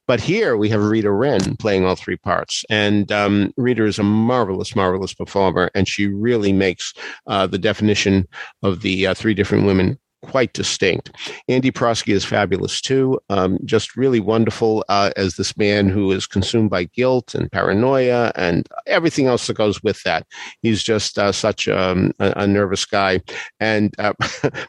But 0.08 0.20
here 0.20 0.58
we 0.58 0.70
have 0.70 0.82
Rita 0.84 1.10
Rehn 1.10 1.60
playing 1.60 1.86
all 1.86 1.96
three 1.96 2.18
parts, 2.18 2.66
and 2.72 3.12
um, 3.12 3.54
Rita 3.56 3.86
is 3.86 4.00
a 4.00 4.04
marvelous, 4.04 4.76
marvelous 4.76 5.14
performer, 5.14 5.70
and 5.76 5.88
she 5.88 6.08
really 6.08 6.54
makes 6.54 6.92
the 7.28 7.60
definition 7.60 8.28
of 8.64 8.82
the 8.82 9.06
uh, 9.06 9.14
three 9.14 9.36
different 9.36 9.66
women 9.66 10.00
quite 10.22 10.54
distinct. 10.54 11.12
Andy 11.48 11.72
Prosky 11.72 12.14
is 12.14 12.26
fabulous 12.26 12.82
too, 12.82 13.20
um, 13.30 13.58
just 13.66 13.96
really 13.96 14.20
wonderful 14.20 14.84
uh, 14.90 15.12
as 15.16 15.36
this 15.36 15.56
man 15.58 15.88
who 15.88 16.12
is 16.12 16.28
consumed 16.28 16.70
by 16.70 16.86
guilt 16.86 17.34
and 17.34 17.52
paranoia 17.52 18.32
and 18.36 18.68
everything 18.86 19.28
else 19.28 19.48
that 19.48 19.56
goes 19.56 19.82
with 19.84 20.02
that. 20.04 20.26
He's 20.62 20.84
just 20.84 21.18
uh, 21.18 21.32
such 21.32 21.68
um, 21.68 22.14
a, 22.20 22.34
a, 22.38 22.48
nervous 22.48 22.86
guy, 22.86 23.22
and 23.60 23.94
uh, 24.00 24.14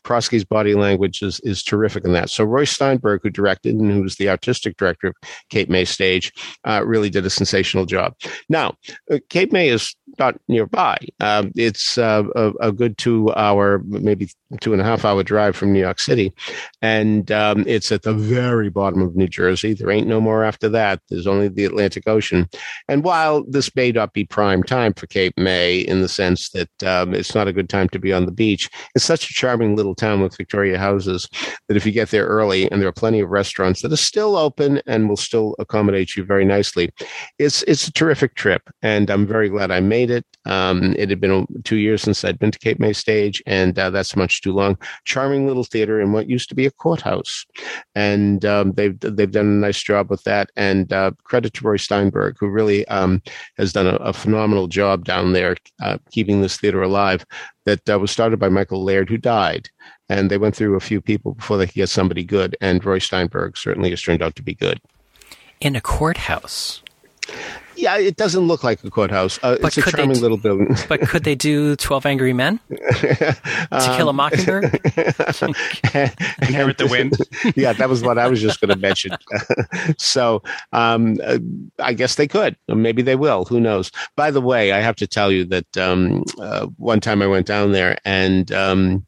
Prosky's 0.05 0.45
body 0.45 0.75
language 0.75 1.23
is 1.23 1.41
is 1.41 1.63
terrific 1.63 2.05
in 2.05 2.13
that. 2.13 2.31
So 2.31 2.45
Roy 2.45 2.65
Steinberg, 2.65 3.21
who 3.23 3.31
directed 3.31 3.75
and 3.75 3.91
who 3.91 4.03
was 4.03 4.17
the 4.17 4.29
artistic 4.29 4.77
director 4.77 5.09
of 5.09 5.15
Cape 5.51 5.69
May 5.69 5.85
Stage, 5.85 6.33
uh, 6.65 6.83
really 6.85 7.11
did 7.11 7.27
a 7.27 7.31
sensational 7.31 7.87
job. 7.87 8.15
Now, 8.49 8.75
uh, 9.11 9.19
Cape 9.29 9.53
May 9.53 9.69
is 9.69 9.95
not 10.19 10.39
nearby. 10.49 10.99
Um, 11.21 11.53
it's 11.57 11.97
uh, 11.99 12.25
a, 12.35 12.53
a 12.61 12.73
good 12.73 12.99
two 12.99 13.33
hour, 13.35 13.81
maybe 13.87 14.29
two 14.61 14.73
and 14.73 14.83
a 14.83 14.85
half 14.85 15.05
hour 15.05 15.23
drive 15.23 15.40
drive 15.41 15.57
from 15.57 15.73
New 15.73 15.81
York 15.81 15.99
City, 15.99 16.33
and 16.83 17.33
um, 17.33 17.65
it's 17.67 17.91
at 17.91 18.03
the 18.03 18.13
very 18.13 18.69
bottom 18.69 19.01
of 19.01 19.17
New 19.17 19.27
Jersey. 19.27 19.73
There 19.73 19.91
ain't 19.91 20.07
no 20.07 20.21
more 20.21 20.45
after 20.45 20.69
that. 20.69 21.01
There's 21.09 21.27
only 21.27 21.49
the 21.49 21.65
Atlantic 21.65 22.07
Ocean. 22.07 22.47
And 22.89 23.03
while 23.05 23.45
this 23.49 23.75
may 23.75 23.91
not 23.91 24.13
be 24.13 24.25
prime 24.25 24.63
time 24.63 24.93
for 24.93 25.07
Cape 25.07 25.33
May 25.39 25.79
in 25.79 26.03
the 26.03 26.09
sense 26.09 26.51
that 26.51 26.83
um, 26.83 27.15
it's 27.15 27.35
not 27.35 27.49
a 27.49 27.55
good 27.55 27.71
time 27.71 27.89
to 27.91 27.99
be 27.99 28.13
on 28.13 28.27
the 28.27 28.33
beach, 28.33 28.69
it's 28.95 29.05
such 29.05 29.31
a 29.31 29.33
charming 29.33 29.77
little 29.77 29.95
town 29.95 30.21
with 30.21 30.37
Victoria 30.37 30.79
houses 30.79 31.27
that 31.69 31.77
if 31.77 31.87
you 31.87 31.93
get 31.93 32.11
there 32.11 32.27
early, 32.27 32.71
and 32.71 32.83
there 32.83 32.89
are 32.89 33.03
plenty 33.03 33.21
of 33.21 33.31
restaurants 33.31 33.81
that 33.81 33.93
are 33.93 34.07
still 34.13 34.37
open 34.37 34.83
and 34.87 35.09
will 35.09 35.17
still 35.17 35.55
accommodate 35.59 36.17
you 36.17 36.25
very 36.25 36.45
nicely, 36.45 36.91
it's 37.39 37.63
it's 37.63 37.89
a 37.89 37.93
terrific 37.93 38.35
trip, 38.35 38.63
and 38.83 39.09
I'm 39.11 39.27
very 39.27 39.49
glad 39.49 39.71
I 39.71 39.81
made 39.81 40.11
it. 40.11 40.25
Um, 40.45 40.95
it 40.99 41.09
had 41.09 41.21
been 41.21 41.47
two 41.65 41.77
years 41.87 42.03
since 42.03 42.25
I'd 42.25 42.39
been 42.39 42.51
to 42.51 42.59
Cape 42.59 42.79
May 42.79 42.93
Stage, 42.93 43.43
and 43.47 43.79
uh, 43.79 43.89
that's 43.91 44.17
much 44.17 44.43
too 44.43 44.53
long. 44.53 44.77
Charming 45.05 45.30
little 45.39 45.65
theater 45.65 46.01
in 46.01 46.13
what 46.13 46.29
used 46.29 46.49
to 46.49 46.55
be 46.55 46.67
a 46.67 46.71
courthouse, 46.71 47.47
and 47.95 48.45
um, 48.45 48.73
they've 48.73 48.99
they've 49.01 49.31
done 49.31 49.47
a 49.47 49.67
nice 49.67 49.83
job 49.83 50.11
with 50.11 50.25
that. 50.25 50.51
And 50.57 50.93
uh, 50.93 51.13
credit 51.25 51.55
to 51.55 51.65
Roy 51.65 51.77
Steinberg, 51.77 52.37
who 52.39 52.49
really 52.49 52.87
um, 52.89 53.23
has 53.57 53.73
done 53.73 53.87
a, 53.87 53.97
a, 53.97 54.13
phenomenal 54.13 54.67
job 54.67 55.05
down 55.05 55.33
there 55.33 55.57
uh, 55.83 55.99
keeping 56.11 56.41
this 56.41 56.57
theater 56.57 56.83
alive. 56.83 57.25
That 57.67 57.89
uh, 57.89 57.99
was 57.99 58.11
started 58.11 58.39
by 58.39 58.49
Michael 58.49 58.83
Laird, 58.83 59.09
who 59.09 59.19
died. 59.19 59.69
And 60.09 60.31
they 60.31 60.39
went 60.39 60.57
through 60.57 60.75
a 60.75 60.81
few 60.81 61.01
people 61.01 61.35
before 61.35 61.57
they 61.57 61.67
could 61.67 61.75
get 61.75 61.89
somebody 61.89 62.25
good. 62.25 62.57
And 62.61 62.85
Roy 62.85 62.99
Steinberg 62.99 63.57
certainly 63.57 63.91
has 63.91 64.03
turned 64.03 64.23
out 64.23 64.35
to 64.37 64.43
be 64.43 64.55
good. 64.55 64.81
In 65.61 65.77
a 65.77 65.81
courthouse. 65.81 66.83
Yeah, 67.81 67.97
it 67.97 68.17
doesn't 68.17 68.43
look 68.43 68.63
like 68.63 68.85
a 68.85 68.91
courthouse. 68.91 69.39
Uh, 69.43 69.57
it's 69.61 69.79
a 69.79 69.83
charming 69.83 70.17
do, 70.17 70.21
little 70.21 70.37
building. 70.37 70.77
but 70.89 71.01
could 71.01 71.25
they 71.25 71.35
do 71.35 71.77
Twelve 71.77 72.05
Angry 72.05 72.35
Men? 72.35 72.61
to 72.69 73.37
um, 73.73 73.97
Kill 73.97 74.09
a 74.11 74.13
Mockingbird? 74.13 74.65
Inherit 76.43 76.77
the 76.79 76.89
Wind. 76.91 77.17
yeah, 77.57 77.73
that 77.73 77.89
was 77.89 78.03
what 78.03 78.19
I 78.19 78.29
was 78.29 78.41
just 78.41 78.61
going 78.61 78.69
to 78.69 78.77
mention. 78.77 79.17
so 79.97 80.43
um, 80.73 81.19
uh, 81.25 81.39
I 81.79 81.95
guess 81.95 82.17
they 82.17 82.29
could. 82.29 82.55
Maybe 82.69 83.01
they 83.01 83.17
will. 83.17 83.47
Who 83.47 83.61
knows? 83.61 83.91
By 84.15 84.31
the 84.31 84.43
way, 84.43 84.73
I 84.73 84.81
have 84.81 84.97
to 84.97 85.07
tell 85.07 85.33
you 85.33 85.47
that 85.47 85.77
um, 85.79 86.25
uh, 86.39 86.67
one 86.77 87.01
time 87.01 87.23
I 87.23 87.27
went 87.27 87.47
down 87.47 87.73
there, 87.73 87.99
and 88.05 88.53
um, 88.53 89.07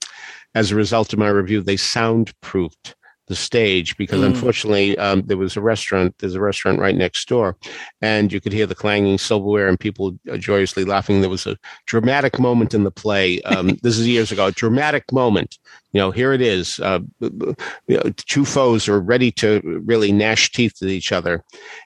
as 0.55 0.71
a 0.71 0.77
result 0.77 1.13
of 1.13 1.19
my 1.19 1.29
review, 1.29 1.61
they 1.61 1.77
soundproofed 1.77 2.95
the 3.33 3.37
stage 3.37 3.97
because 3.97 4.21
mm. 4.21 4.27
unfortunately 4.27 4.97
um, 4.99 5.23
there 5.23 5.39
was 5.39 5.57
a 5.57 5.61
restaurant 5.61 6.15
there's 6.19 6.35
a 6.35 6.41
restaurant 6.41 6.79
right 6.79 6.95
next 6.95 7.27
door 7.27 7.57
and 8.03 8.31
you 8.31 8.43
could 8.43 8.53
hear 8.53 8.67
the 8.67 8.75
clanging 8.75 9.17
silverware 9.17 9.69
and 9.69 9.81
people 9.81 10.13
joyously 10.37 10.85
laughing. 10.85 11.23
There 11.23 11.31
was 11.31 11.47
a 11.47 11.57
dramatic 11.87 12.39
moment 12.39 12.75
in 12.75 12.85
the 12.85 12.91
play 12.91 13.41
um, 13.43 13.79
this 13.83 13.99
is 13.99 14.07
years 14.07 14.31
ago 14.31 14.47
a 14.49 14.53
dramatic 14.53 15.11
moment. 15.13 15.59
You 15.93 16.01
know 16.01 16.11
here 16.11 16.35
it 16.35 16.43
is 16.43 16.79
uh, 16.81 17.01
you 17.21 17.57
know, 17.89 18.03
two 18.17 18.45
foes 18.45 18.87
are 18.87 19.01
ready 19.01 19.31
to 19.33 19.81
really 19.85 20.13
gnash 20.13 20.53
teeth 20.53 20.83
at 20.83 20.89
each 20.89 21.11
other 21.11 21.43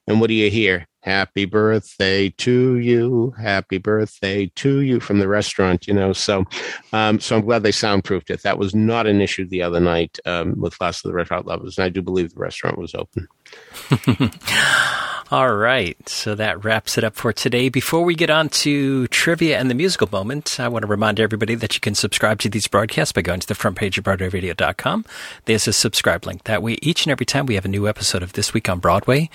and 0.08 0.20
what 0.20 0.26
do 0.26 0.34
you 0.34 0.50
hear 0.50 0.86
happy 1.06 1.44
birthday 1.44 2.28
to 2.30 2.78
you 2.78 3.32
happy 3.40 3.78
birthday 3.78 4.50
to 4.56 4.80
you 4.80 4.98
from 4.98 5.20
the 5.20 5.28
restaurant 5.28 5.86
you 5.86 5.94
know 5.94 6.12
so 6.12 6.44
um, 6.92 7.20
so 7.20 7.36
i'm 7.36 7.44
glad 7.44 7.62
they 7.62 7.70
soundproofed 7.70 8.28
it 8.28 8.42
that 8.42 8.58
was 8.58 8.74
not 8.74 9.06
an 9.06 9.20
issue 9.20 9.46
the 9.46 9.62
other 9.62 9.80
night 9.80 10.18
um, 10.26 10.60
with 10.60 10.78
last 10.80 11.04
of 11.04 11.10
the 11.10 11.14
red 11.14 11.28
hot 11.28 11.46
lovers 11.46 11.78
and 11.78 11.84
i 11.84 11.88
do 11.88 12.02
believe 12.02 12.34
the 12.34 12.40
restaurant 12.40 12.76
was 12.76 12.94
open 12.94 13.28
All 15.28 15.56
right, 15.56 16.08
so 16.08 16.36
that 16.36 16.64
wraps 16.64 16.96
it 16.96 17.02
up 17.02 17.16
for 17.16 17.32
today. 17.32 17.68
Before 17.68 18.02
we 18.02 18.14
get 18.14 18.30
on 18.30 18.48
to 18.50 19.08
trivia 19.08 19.58
and 19.58 19.68
the 19.68 19.74
musical 19.74 20.08
moment, 20.12 20.60
I 20.60 20.68
want 20.68 20.84
to 20.84 20.86
remind 20.86 21.18
everybody 21.18 21.56
that 21.56 21.74
you 21.74 21.80
can 21.80 21.96
subscribe 21.96 22.38
to 22.40 22.48
these 22.48 22.68
broadcasts 22.68 23.10
by 23.10 23.22
going 23.22 23.40
to 23.40 23.48
the 23.48 23.56
front 23.56 23.76
page 23.76 23.98
of 23.98 24.04
BroadwayRadio.com. 24.04 25.04
There's 25.46 25.66
a 25.66 25.72
subscribe 25.72 26.26
link. 26.26 26.44
That 26.44 26.62
way, 26.62 26.78
each 26.80 27.06
and 27.06 27.10
every 27.10 27.26
time 27.26 27.46
we 27.46 27.56
have 27.56 27.64
a 27.64 27.68
new 27.68 27.88
episode 27.88 28.22
of 28.22 28.34
This 28.34 28.54
Week 28.54 28.68
on 28.68 28.78
Broadway, 28.78 29.28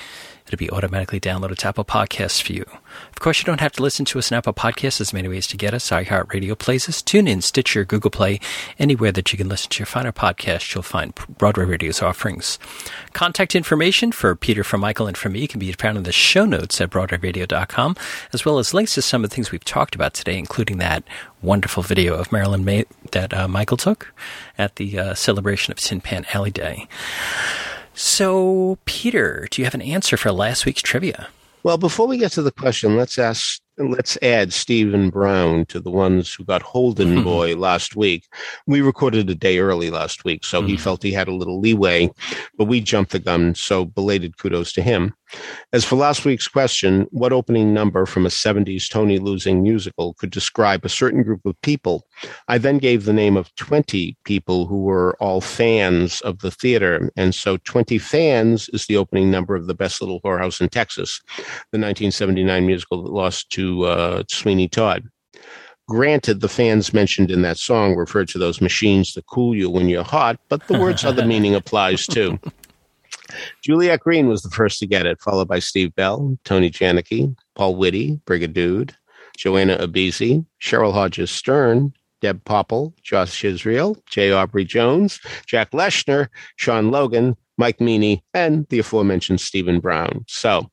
It'll 0.52 0.60
be 0.60 0.70
automatically 0.70 1.22
downloaded 1.22 1.60
to 1.60 1.70
Apple 1.70 1.86
Podcasts 1.86 2.42
for 2.42 2.52
you. 2.52 2.66
Of 3.14 3.22
course, 3.22 3.40
you 3.40 3.46
don't 3.46 3.62
have 3.62 3.72
to 3.72 3.82
listen 3.82 4.04
to 4.04 4.20
us 4.20 4.34
on 4.34 4.38
Apple 4.38 4.52
Podcasts. 4.52 4.98
There's 4.98 5.14
many 5.14 5.30
ways 5.30 5.48
to 5.48 5.56
get 5.56 5.74
us. 5.74 5.92
iHeartRadio 5.92 6.60
plays 6.60 6.90
us. 6.90 7.02
Tune 7.02 7.26
in, 7.26 7.40
Stitcher, 7.40 7.86
Google 7.86 8.12
Play, 8.12 8.42
anywhere 8.78 9.14
that 9.14 9.32
you 9.32 9.38
can 9.38 9.48
listen 9.48 9.70
to 9.70 9.80
your 9.80 9.86
finer 9.86 10.12
podcasts, 10.12 10.76
you'll 10.76 10.84
find 10.84 11.16
Broadway 11.38 11.64
Radio's 11.64 12.02
offerings. 12.02 12.60
Contact 13.14 13.56
information 13.56 14.12
for 14.12 14.36
Peter, 14.36 14.66
for 14.66 14.78
Michael, 14.78 15.08
and 15.08 15.16
for 15.16 15.30
me 15.30 15.48
can 15.48 15.60
be 15.60 15.72
found 15.72 15.98
in 15.98 16.04
the 16.04 16.12
show 16.12 16.44
notes 16.44 16.82
at 16.82 16.90
BroadwayRadio.com, 16.90 17.96
as 18.34 18.44
well 18.44 18.60
as 18.60 18.74
links 18.74 18.96
to 18.96 19.02
some 19.02 19.24
of 19.24 19.30
the 19.30 19.34
things 19.34 19.54
we've 19.54 19.64
talked 19.64 19.96
about 19.96 20.14
today, 20.14 20.38
including 20.38 20.80
that 20.80 21.06
wonderful 21.42 21.82
video 21.82 22.16
of 22.16 22.30
Marilyn 22.30 22.66
Maye 22.66 22.84
that 23.14 23.34
uh, 23.34 23.48
Michael 23.48 23.78
took 23.78 24.14
at 24.58 24.76
the 24.76 25.00
uh, 25.00 25.14
celebration 25.14 25.72
of 25.72 25.78
Tin 25.80 26.02
Pan 26.02 26.26
Alley 26.34 26.52
Day. 26.52 26.90
So, 28.04 28.80
Peter, 28.86 29.48
do 29.52 29.62
you 29.62 29.66
have 29.68 29.76
an 29.76 29.82
answer 29.84 30.18
for 30.18 30.32
last 30.32 30.66
week's 30.66 30.82
trivia? 30.82 31.28
Well, 31.62 31.78
before 31.78 32.08
we 32.08 32.18
get 32.18 32.32
to 32.32 32.42
the 32.42 32.52
question, 32.52 32.98
let's 32.98 33.20
ask 33.20 33.62
let's 33.78 34.18
add 34.24 34.54
Stephen 34.54 35.12
Brown 35.12 35.66
to 35.68 35.80
the 35.80 35.92
ones 35.92 36.34
who 36.34 36.44
got 36.44 36.64
Holden 36.64 37.24
Boy 37.24 37.56
last 37.56 37.96
week. 37.96 38.28
We 38.66 38.82
recorded 38.82 39.30
a 39.30 39.36
day 39.36 39.60
early 39.60 39.92
last 39.92 40.26
week, 40.26 40.44
so 40.46 40.60
mm-hmm. 40.60 40.70
he 40.70 40.78
felt 40.78 41.04
he 41.04 41.12
had 41.12 41.28
a 41.28 41.36
little 41.36 41.60
leeway, 41.60 42.10
but 42.58 42.66
we 42.66 42.82
jumped 42.82 43.12
the 43.12 43.20
gun, 43.20 43.54
so 43.54 43.86
belated 43.86 44.40
kudos 44.40 44.74
to 44.74 44.82
him. 44.82 45.14
As 45.74 45.86
for 45.86 45.96
last 45.96 46.26
week's 46.26 46.48
question, 46.48 47.08
what 47.12 47.34
opening 47.34 47.74
number 47.74 48.06
from 48.06 48.26
a 48.26 48.30
70s 48.30 48.90
Tony 48.90 49.20
losing 49.20 49.64
musical 49.64 50.14
could 50.16 50.32
describe 50.32 50.84
a 50.84 50.90
certain 50.90 51.24
group 51.24 51.46
of 51.46 51.60
people? 51.62 52.06
I 52.48 52.58
then 52.58 52.78
gave 52.78 53.06
the 53.06 53.14
name 53.14 53.38
of 53.38 53.54
20 53.56 54.18
people 54.26 54.68
who 54.68 54.82
were 54.82 55.16
all 55.20 55.42
fans 55.42 56.22
of 56.22 56.40
the 56.40 56.52
theater. 56.52 57.12
And 57.16 57.34
so 57.34 57.58
20 57.58 57.98
fans 57.98 58.70
is 58.70 58.86
the 58.86 58.98
opening 58.98 59.32
number 59.32 59.56
of 59.56 59.68
The 59.68 59.74
Best 59.74 60.02
Little 60.02 60.22
Whorehouse 60.22 60.62
in 60.62 60.70
Texas, 60.70 61.22
the 61.38 61.80
1979 61.80 62.66
musical 62.66 63.04
that 63.04 63.12
lost 63.12 63.50
to 63.52 63.84
uh, 63.86 64.24
Sweeney 64.28 64.68
Todd. 64.68 65.08
Granted, 65.92 66.40
the 66.40 66.48
fans 66.48 66.94
mentioned 66.94 67.32
in 67.32 67.42
that 67.42 67.58
song 67.58 67.96
refer 67.96 68.24
to 68.24 68.38
those 68.38 68.62
machines 68.62 69.14
that 69.14 69.26
cool 69.26 69.54
you 69.54 69.70
when 69.70 69.90
you're 69.90 70.06
hot, 70.06 70.40
but 70.48 70.66
the 70.68 70.80
words 70.80 71.04
other 71.06 71.26
meaning 71.26 71.54
applies 71.54 72.08
too. 72.08 72.40
Juliet 73.62 74.00
Green 74.00 74.28
was 74.28 74.42
the 74.42 74.50
first 74.50 74.80
to 74.80 74.88
get 74.88 75.06
it, 75.06 75.22
followed 75.22 75.48
by 75.48 75.60
Steve 75.60 75.94
Bell, 75.96 76.38
Tony 76.44 76.70
Janicki, 76.70 77.36
Paul 77.56 77.76
Whitty, 77.76 78.20
Brigadude, 78.26 78.94
Joanna 79.38 79.78
Abizi, 79.78 80.46
Cheryl 80.62 80.94
Hodges 80.94 81.32
Stern, 81.32 81.94
Deb 82.22 82.44
Popple, 82.46 82.94
Josh 83.02 83.44
Israel, 83.44 83.98
J. 84.08 84.32
Aubrey 84.32 84.64
Jones, 84.64 85.20
Jack 85.48 85.72
Leshner, 85.72 86.28
Sean 86.56 86.92
Logan, 86.92 87.36
Mike 87.58 87.82
Meany, 87.82 88.24
and 88.34 88.68
the 88.70 88.80
aforementioned 88.80 89.42
Stephen 89.42 89.80
Brown. 89.80 90.24
So 90.28 90.70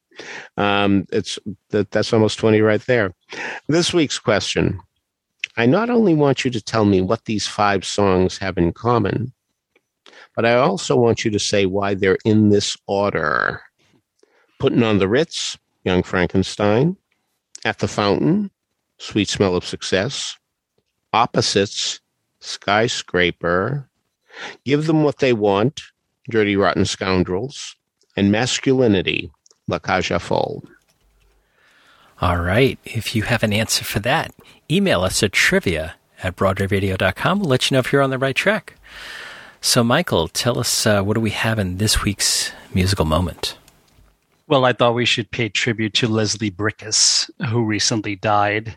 um, 0.57 1.07
it's 1.11 1.39
that 1.71 1.91
that's 1.91 2.13
almost 2.13 2.39
20 2.39 2.61
right 2.61 2.81
there. 2.83 3.15
This 3.69 3.93
week's 3.93 4.19
question. 4.19 4.81
I 5.57 5.67
not 5.67 5.91
only 5.91 6.15
want 6.15 6.45
you 6.45 6.51
to 6.53 6.61
tell 6.61 6.85
me 6.85 7.01
what 7.01 7.25
these 7.25 7.47
five 7.47 7.85
songs 7.85 8.39
have 8.39 8.59
in 8.59 8.73
common, 8.73 9.33
but 10.39 10.47
I 10.47 10.55
also 10.55 10.95
want 10.95 11.25
you 11.25 11.33
to 11.33 11.39
say 11.41 11.67
why 11.67 11.95
they're 11.95 12.17
in 12.25 12.51
this 12.51 12.77
order. 12.87 13.61
Putting 14.61 14.85
on 14.85 14.99
the 14.99 15.09
Ritz, 15.09 15.59
Young 15.83 16.05
Frankenstein, 16.05 16.97
At 17.65 17.81
the 17.81 17.89
Fountain, 17.89 18.53
Sweet 18.99 19.29
Smell 19.29 19.57
of 19.57 19.67
Success, 19.67 20.39
Opposites, 21.13 21.99
Skyscraper, 22.39 23.91
Give 24.65 24.87
Them 24.87 25.03
What 25.03 25.19
They 25.19 25.33
Want, 25.33 25.83
Dirty 26.31 26.55
Rotten 26.55 26.85
Scoundrels, 26.85 27.75
and 28.17 28.31
Masculinity, 28.31 29.33
La 29.67 29.81
Cage 29.81 30.13
aux 30.13 30.21
Folles. 30.21 30.63
All 32.21 32.39
right. 32.39 32.79
If 32.85 33.17
you 33.17 33.25
have 33.25 33.43
an 33.43 33.53
answer 33.53 33.85
for 33.85 33.99
that, 33.99 34.33
email 34.71 35.01
us 35.01 35.21
at 35.25 35.33
trivia 35.33 35.97
at 36.23 36.37
broadwayradio.com. 36.37 37.41
We'll 37.41 37.49
let 37.49 37.69
you 37.69 37.75
know 37.75 37.81
if 37.81 37.93
you're 37.93 38.03
on 38.03 38.11
the 38.11 38.19
right 38.19 38.37
track. 38.37 38.77
So, 39.61 39.83
Michael, 39.83 40.29
tell 40.29 40.59
us 40.59 40.87
uh, 40.87 41.03
what 41.03 41.15
do 41.15 41.21
we 41.21 41.31
have 41.31 41.59
in 41.59 41.79
this 41.79 42.03
week's 42.03 42.53
musical 42.73 43.05
moment? 43.05 43.57
Well, 44.47 44.65
I 44.65 44.73
thought 44.73 44.95
we 44.95 45.05
should 45.05 45.31
pay 45.31 45.49
tribute 45.49 45.95
to 45.95 46.09
Leslie 46.09 46.51
Bricusse, 46.51 47.29
who 47.49 47.65
recently 47.65 48.17
died. 48.17 48.77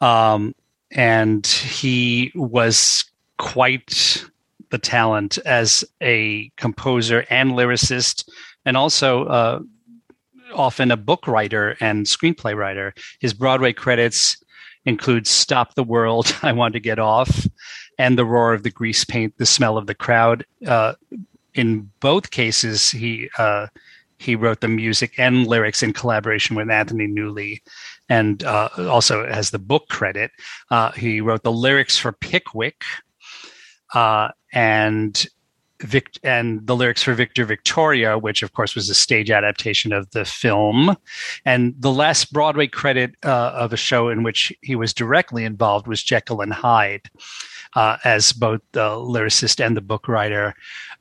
Um, 0.00 0.54
and 0.92 1.46
he 1.46 2.32
was 2.34 3.04
quite 3.38 4.24
the 4.70 4.78
talent 4.78 5.38
as 5.38 5.84
a 6.00 6.50
composer 6.56 7.24
and 7.30 7.52
lyricist, 7.52 8.28
and 8.64 8.76
also 8.76 9.24
uh, 9.24 9.60
often 10.54 10.90
a 10.90 10.96
book 10.96 11.26
writer 11.26 11.76
and 11.80 12.06
screenplay 12.06 12.54
writer. 12.56 12.94
His 13.20 13.34
Broadway 13.34 13.72
credits 13.72 14.36
include 14.84 15.26
Stop 15.26 15.74
the 15.74 15.82
World, 15.82 16.36
I 16.42 16.52
Want 16.52 16.74
to 16.74 16.80
Get 16.80 16.98
Off, 16.98 17.46
and 18.00 18.16
The 18.16 18.24
Roar 18.24 18.54
of 18.54 18.62
the 18.62 18.70
Grease 18.70 19.04
Paint, 19.04 19.36
The 19.36 19.46
Smell 19.46 19.76
of 19.76 19.86
the 19.86 19.94
Crowd. 19.94 20.44
Uh, 20.66 20.94
in 21.54 21.90
both 22.00 22.30
cases, 22.30 22.90
he 22.90 23.28
uh, 23.38 23.66
he 24.18 24.36
wrote 24.36 24.60
the 24.60 24.68
music 24.68 25.12
and 25.18 25.46
lyrics 25.46 25.82
in 25.82 25.92
collaboration 25.92 26.56
with 26.56 26.70
Anthony 26.70 27.06
Newley, 27.06 27.60
and 28.08 28.42
uh, 28.44 28.68
also 28.78 29.26
has 29.26 29.50
the 29.50 29.58
book 29.58 29.88
credit. 29.88 30.30
Uh, 30.70 30.90
he 30.92 31.20
wrote 31.20 31.42
the 31.42 31.52
lyrics 31.66 31.98
for 31.98 32.12
Pickwick. 32.12 32.82
uh, 33.94 34.28
and 34.52 35.26
Vic- 35.82 36.18
and 36.22 36.66
the 36.66 36.76
lyrics 36.76 37.02
for 37.02 37.14
Victor 37.14 37.46
Victoria, 37.46 38.18
which 38.18 38.42
of 38.42 38.52
course 38.52 38.74
was 38.74 38.90
a 38.90 38.94
stage 38.94 39.30
adaptation 39.30 39.94
of 39.94 40.10
the 40.10 40.26
film. 40.26 40.94
And 41.46 41.74
the 41.78 41.90
last 41.90 42.32
Broadway 42.34 42.66
credit 42.66 43.14
uh, 43.24 43.52
of 43.54 43.72
a 43.72 43.78
show 43.78 44.10
in 44.10 44.22
which 44.22 44.52
he 44.60 44.76
was 44.76 44.92
directly 44.92 45.42
involved 45.44 45.86
was 45.86 46.02
Jekyll 46.02 46.42
and 46.42 46.52
Hyde, 46.52 47.08
uh, 47.74 47.96
as 48.04 48.32
both 48.32 48.60
the 48.72 48.88
lyricist 48.90 49.64
and 49.64 49.76
the 49.76 49.80
book 49.80 50.08
writer. 50.08 50.54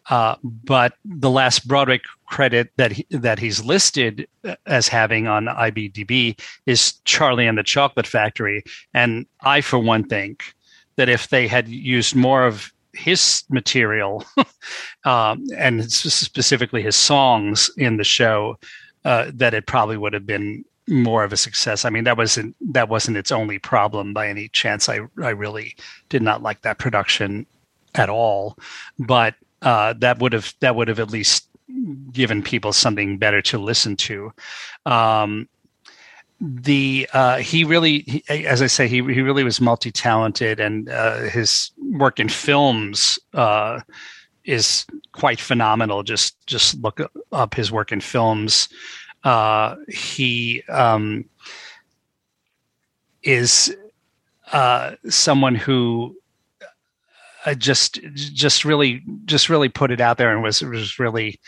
Uh, 0.10 0.36
but 0.44 0.94
the 1.06 1.30
last 1.30 1.68
Broadway 1.68 2.02
credit 2.26 2.72
that 2.78 2.92
he, 2.92 3.06
that 3.10 3.40
he's 3.40 3.64
listed 3.64 4.28
as 4.66 4.88
having 4.88 5.28
on 5.28 5.46
IBDb 5.46 6.40
is 6.66 6.94
Charlie 7.06 7.48
and 7.48 7.58
the 7.58 7.64
Chocolate 7.64 8.08
Factory. 8.08 8.64
And 8.94 9.26
I, 9.42 9.62
for 9.62 9.80
one, 9.80 10.04
think 10.04 10.54
that 10.96 11.10
if 11.10 11.30
they 11.30 11.48
had 11.48 11.68
used 11.68 12.16
more 12.16 12.46
of 12.46 12.74
his 12.94 13.44
material 13.50 14.26
um, 15.06 15.46
and 15.58 15.92
specifically 15.92 16.82
his 16.82 16.96
songs 16.96 17.70
in 17.78 17.98
the 17.98 18.04
show, 18.04 18.58
uh, 19.06 19.32
that 19.34 19.54
it 19.54 19.66
probably 19.66 19.98
would 19.98 20.14
have 20.14 20.26
been 20.26 20.66
more 20.90 21.24
of 21.24 21.32
a 21.32 21.38
success. 21.38 21.86
I 21.86 21.90
mean, 21.90 22.04
that 22.04 22.18
wasn't 22.18 22.56
that 22.74 22.90
wasn't 22.90 23.18
its 23.18 23.32
only 23.32 23.60
problem 23.60 24.14
by 24.14 24.28
any 24.28 24.50
chance. 24.50 24.90
I 24.90 25.00
I 25.22 25.30
really 25.30 25.76
did 26.10 26.22
not 26.22 26.42
like 26.42 26.62
that 26.62 26.80
production 26.80 27.46
at 27.96 28.10
all, 28.10 28.58
but 28.98 29.36
uh, 29.62 29.94
that 30.00 30.20
would 30.20 30.34
have 30.34 30.54
that 30.60 30.76
would 30.76 30.88
have 30.88 31.00
at 31.00 31.12
least 31.12 31.48
given 32.12 32.42
people 32.42 32.74
something 32.74 33.18
better 33.18 33.42
to 33.44 33.58
listen 33.58 33.96
to. 33.96 34.34
Um, 34.86 35.48
the 36.42 37.08
uh, 37.14 37.38
he 37.38 37.64
really, 37.64 38.00
he, 38.00 38.24
as 38.48 38.62
I 38.62 38.68
say, 38.68 38.88
he 38.88 38.98
he 38.98 39.22
really 39.22 39.44
was 39.44 39.60
multi 39.60 39.92
talented, 39.92 40.60
and 40.60 40.90
uh, 40.90 41.20
his 41.24 41.72
work 41.92 42.20
in 42.20 42.30
films 42.30 43.20
uh, 43.34 43.82
is 44.46 44.86
quite 45.12 45.40
phenomenal. 45.40 46.02
Just 46.04 46.38
just 46.48 46.82
look 46.82 47.02
up 47.32 47.54
his 47.54 47.72
work 47.72 47.92
in 47.92 48.00
films. 48.00 48.70
Uh, 49.24 49.76
he 49.88 50.64
um, 50.70 51.26
is 53.24 53.76
uh, 54.52 54.96
someone 55.10 55.56
who 55.56 56.16
uh, 57.46 57.54
just 57.54 58.00
just 58.14 58.66
really 58.66 59.02
just 59.26 59.50
really 59.50 59.70
put 59.70 59.92
it 59.92 60.02
out 60.02 60.18
there 60.18 60.32
and 60.32 60.44
was 60.44 60.62
was 60.62 61.00
really 61.00 61.40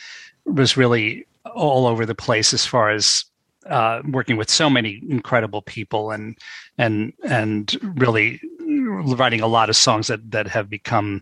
was 0.45 0.77
really 0.77 1.25
all 1.55 1.87
over 1.87 2.05
the 2.05 2.15
place 2.15 2.53
as 2.53 2.65
far 2.65 2.89
as 2.89 3.25
uh, 3.67 4.01
working 4.09 4.37
with 4.37 4.49
so 4.49 4.69
many 4.69 5.01
incredible 5.09 5.61
people 5.61 6.11
and 6.11 6.37
and 6.77 7.13
and 7.23 7.77
really 7.95 8.41
writing 8.59 9.41
a 9.41 9.47
lot 9.47 9.69
of 9.69 9.75
songs 9.75 10.07
that 10.07 10.31
that 10.31 10.47
have 10.47 10.69
become 10.69 11.21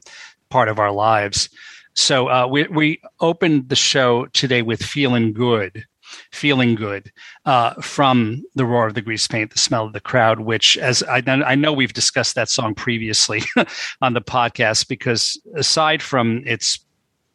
part 0.49 0.69
of 0.69 0.79
our 0.79 0.91
lives. 0.91 1.49
So 1.93 2.29
uh, 2.29 2.47
we 2.47 2.67
we 2.67 3.01
opened 3.19 3.69
the 3.69 3.75
show 3.75 4.25
today 4.27 4.61
with 4.61 4.81
"Feeling 4.83 5.33
Good," 5.33 5.85
"Feeling 6.31 6.75
Good" 6.75 7.11
uh, 7.45 7.73
from 7.75 8.43
the 8.55 8.65
roar 8.65 8.87
of 8.87 8.93
the 8.93 9.01
grease 9.01 9.27
paint, 9.27 9.51
the 9.51 9.59
smell 9.59 9.85
of 9.85 9.93
the 9.93 9.99
crowd. 9.99 10.41
Which, 10.41 10.77
as 10.77 11.03
I, 11.03 11.23
I 11.25 11.55
know, 11.55 11.73
we've 11.73 11.93
discussed 11.93 12.35
that 12.35 12.49
song 12.49 12.75
previously 12.75 13.41
on 14.01 14.13
the 14.13 14.21
podcast 14.21 14.87
because 14.87 15.39
aside 15.55 16.01
from 16.01 16.43
its 16.45 16.79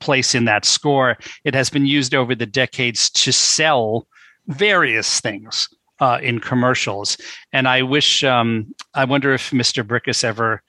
place 0.00 0.34
in 0.34 0.44
that 0.44 0.64
score, 0.64 1.16
it 1.44 1.54
has 1.54 1.70
been 1.70 1.86
used 1.86 2.14
over 2.14 2.34
the 2.34 2.46
decades 2.46 3.08
to 3.10 3.32
sell 3.32 4.06
various 4.46 5.20
things 5.20 5.68
uh, 6.00 6.18
in 6.22 6.38
commercials. 6.38 7.16
And 7.52 7.66
I 7.66 7.82
wish, 7.82 8.24
um, 8.24 8.74
I 8.94 9.04
wonder 9.04 9.32
if 9.32 9.50
Mr. 9.50 9.86
Bricusse 9.86 10.24
ever 10.24 10.62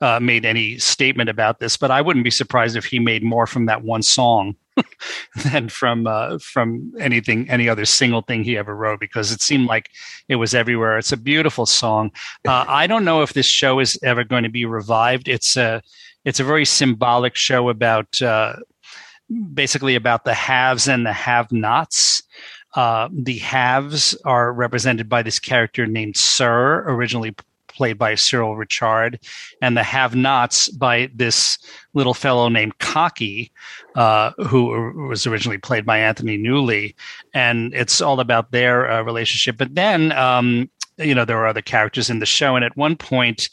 uh, 0.00 0.20
made 0.20 0.44
any 0.44 0.78
statement 0.78 1.30
about 1.30 1.58
this, 1.58 1.76
but 1.76 1.90
I 1.90 2.00
wouldn't 2.00 2.24
be 2.24 2.30
surprised 2.30 2.76
if 2.76 2.84
he 2.84 2.98
made 2.98 3.22
more 3.22 3.46
from 3.46 3.66
that 3.66 3.82
one 3.82 4.02
song 4.02 4.56
than 5.44 5.68
from 5.68 6.06
uh, 6.06 6.38
from 6.38 6.92
anything, 7.00 7.48
any 7.48 7.68
other 7.68 7.84
single 7.86 8.20
thing 8.20 8.44
he 8.44 8.58
ever 8.58 8.76
wrote, 8.76 9.00
because 9.00 9.32
it 9.32 9.40
seemed 9.40 9.66
like 9.66 9.90
it 10.28 10.36
was 10.36 10.54
everywhere. 10.54 10.98
It's 10.98 11.12
a 11.12 11.16
beautiful 11.16 11.64
song. 11.64 12.10
Uh, 12.46 12.64
I 12.68 12.86
don't 12.86 13.04
know 13.04 13.22
if 13.22 13.32
this 13.32 13.46
show 13.46 13.78
is 13.78 13.98
ever 14.02 14.22
going 14.22 14.42
to 14.42 14.50
be 14.50 14.66
revived. 14.66 15.28
It's 15.28 15.56
a 15.56 15.82
it's 16.24 16.40
a 16.40 16.44
very 16.44 16.64
symbolic 16.64 17.36
show 17.36 17.70
about 17.70 18.20
uh, 18.20 18.56
basically 19.54 19.94
about 19.94 20.24
the 20.24 20.34
haves 20.34 20.88
and 20.88 21.06
the 21.06 21.12
have-nots. 21.12 22.22
Uh, 22.74 23.08
the 23.10 23.38
haves 23.38 24.14
are 24.26 24.52
represented 24.52 25.08
by 25.08 25.22
this 25.22 25.38
character 25.38 25.86
named 25.86 26.16
Sir, 26.16 26.84
originally 26.86 27.34
played 27.76 27.98
by 27.98 28.14
Cyril 28.14 28.56
Ritchard, 28.56 29.20
and 29.60 29.76
the 29.76 29.82
have-nots 29.82 30.68
by 30.70 31.10
this 31.14 31.58
little 31.94 32.14
fellow 32.14 32.48
named 32.48 32.78
Cocky, 32.78 33.52
uh, 33.94 34.32
who 34.46 35.06
was 35.08 35.26
originally 35.26 35.58
played 35.58 35.84
by 35.84 35.98
Anthony 35.98 36.38
Newley. 36.38 36.94
And 37.34 37.74
it's 37.74 38.00
all 38.00 38.20
about 38.20 38.50
their 38.50 38.90
uh, 38.90 39.02
relationship. 39.02 39.56
But 39.56 39.74
then, 39.74 40.12
um, 40.12 40.70
you 40.98 41.14
know, 41.14 41.24
there 41.24 41.38
are 41.38 41.46
other 41.46 41.62
characters 41.62 42.10
in 42.10 42.18
the 42.18 42.26
show, 42.26 42.56
and 42.56 42.64
at 42.64 42.76
one 42.76 42.96
point. 42.96 43.48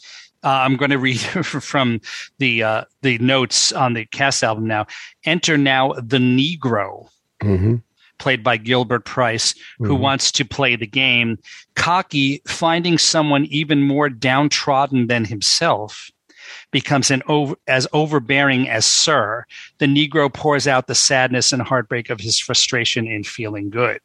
Uh, 0.46 0.60
I'm 0.66 0.76
going 0.76 0.92
to 0.92 0.98
read 0.98 1.20
from 1.46 2.02
the 2.38 2.64
uh, 2.64 2.84
the 3.02 3.18
notes 3.20 3.72
on 3.72 3.94
the 3.94 4.04
cast 4.08 4.44
album 4.44 4.68
now. 4.68 4.88
Enter 5.24 5.58
now 5.58 5.94
the 5.94 6.18
Negro. 6.18 7.08
Mm-hmm 7.42 7.76
played 8.24 8.42
by 8.42 8.56
Gilbert 8.56 9.04
Price, 9.04 9.54
who 9.80 9.90
mm-hmm. 9.90 10.02
wants 10.02 10.32
to 10.32 10.46
play 10.46 10.78
the 10.78 10.88
game. 10.88 11.38
Cocky, 11.76 12.42
finding 12.48 12.98
someone 12.98 13.44
even 13.46 13.84
more 13.84 14.08
downtrodden 14.08 15.08
than 15.08 15.26
himself, 15.26 16.10
becomes 16.72 17.12
an 17.12 17.22
over, 17.28 17.56
as 17.68 17.86
overbearing 17.92 18.70
as 18.70 18.86
Sir. 18.86 19.46
The 19.80 19.88
Negro 19.88 20.34
pours 20.34 20.68
out 20.68 20.88
the 20.88 20.96
sadness 20.96 21.52
and 21.52 21.62
heartbreak 21.62 22.10
of 22.10 22.22
his 22.22 22.40
frustration 22.40 23.08
in 23.08 23.26
feeling 23.26 23.70
good. 23.70 24.00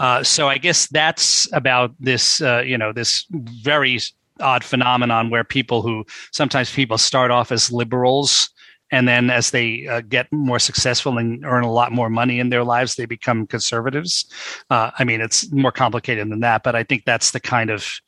Uh, 0.00 0.24
so 0.24 0.48
I 0.48 0.58
guess 0.58 0.88
that's 0.88 1.48
about 1.52 1.94
this, 2.00 2.42
uh, 2.42 2.64
you 2.66 2.76
know, 2.76 2.92
this 2.92 3.26
very 3.30 4.00
odd 4.40 4.64
phenomenon 4.64 5.30
where 5.30 5.44
people 5.44 5.82
who 5.82 6.04
sometimes 6.32 6.72
people 6.72 6.98
start 6.98 7.30
off 7.30 7.52
as 7.52 7.70
liberals 7.70 8.50
and 8.92 9.08
then 9.08 9.30
as 9.30 9.50
they 9.50 9.88
uh, 9.88 10.02
get 10.02 10.30
more 10.30 10.58
successful 10.60 11.18
and 11.18 11.44
earn 11.44 11.64
a 11.64 11.72
lot 11.72 11.90
more 11.90 12.10
money 12.10 12.38
in 12.38 12.50
their 12.50 12.62
lives 12.62 12.94
they 12.94 13.06
become 13.06 13.46
conservatives. 13.46 14.26
Uh, 14.70 14.90
i 14.98 15.04
mean 15.04 15.20
it's 15.20 15.50
more 15.50 15.72
complicated 15.72 16.30
than 16.30 16.40
that 16.40 16.62
but 16.62 16.76
i 16.76 16.84
think 16.84 17.04
that's 17.04 17.32
the 17.32 17.40
kind 17.40 17.70
of 17.70 18.00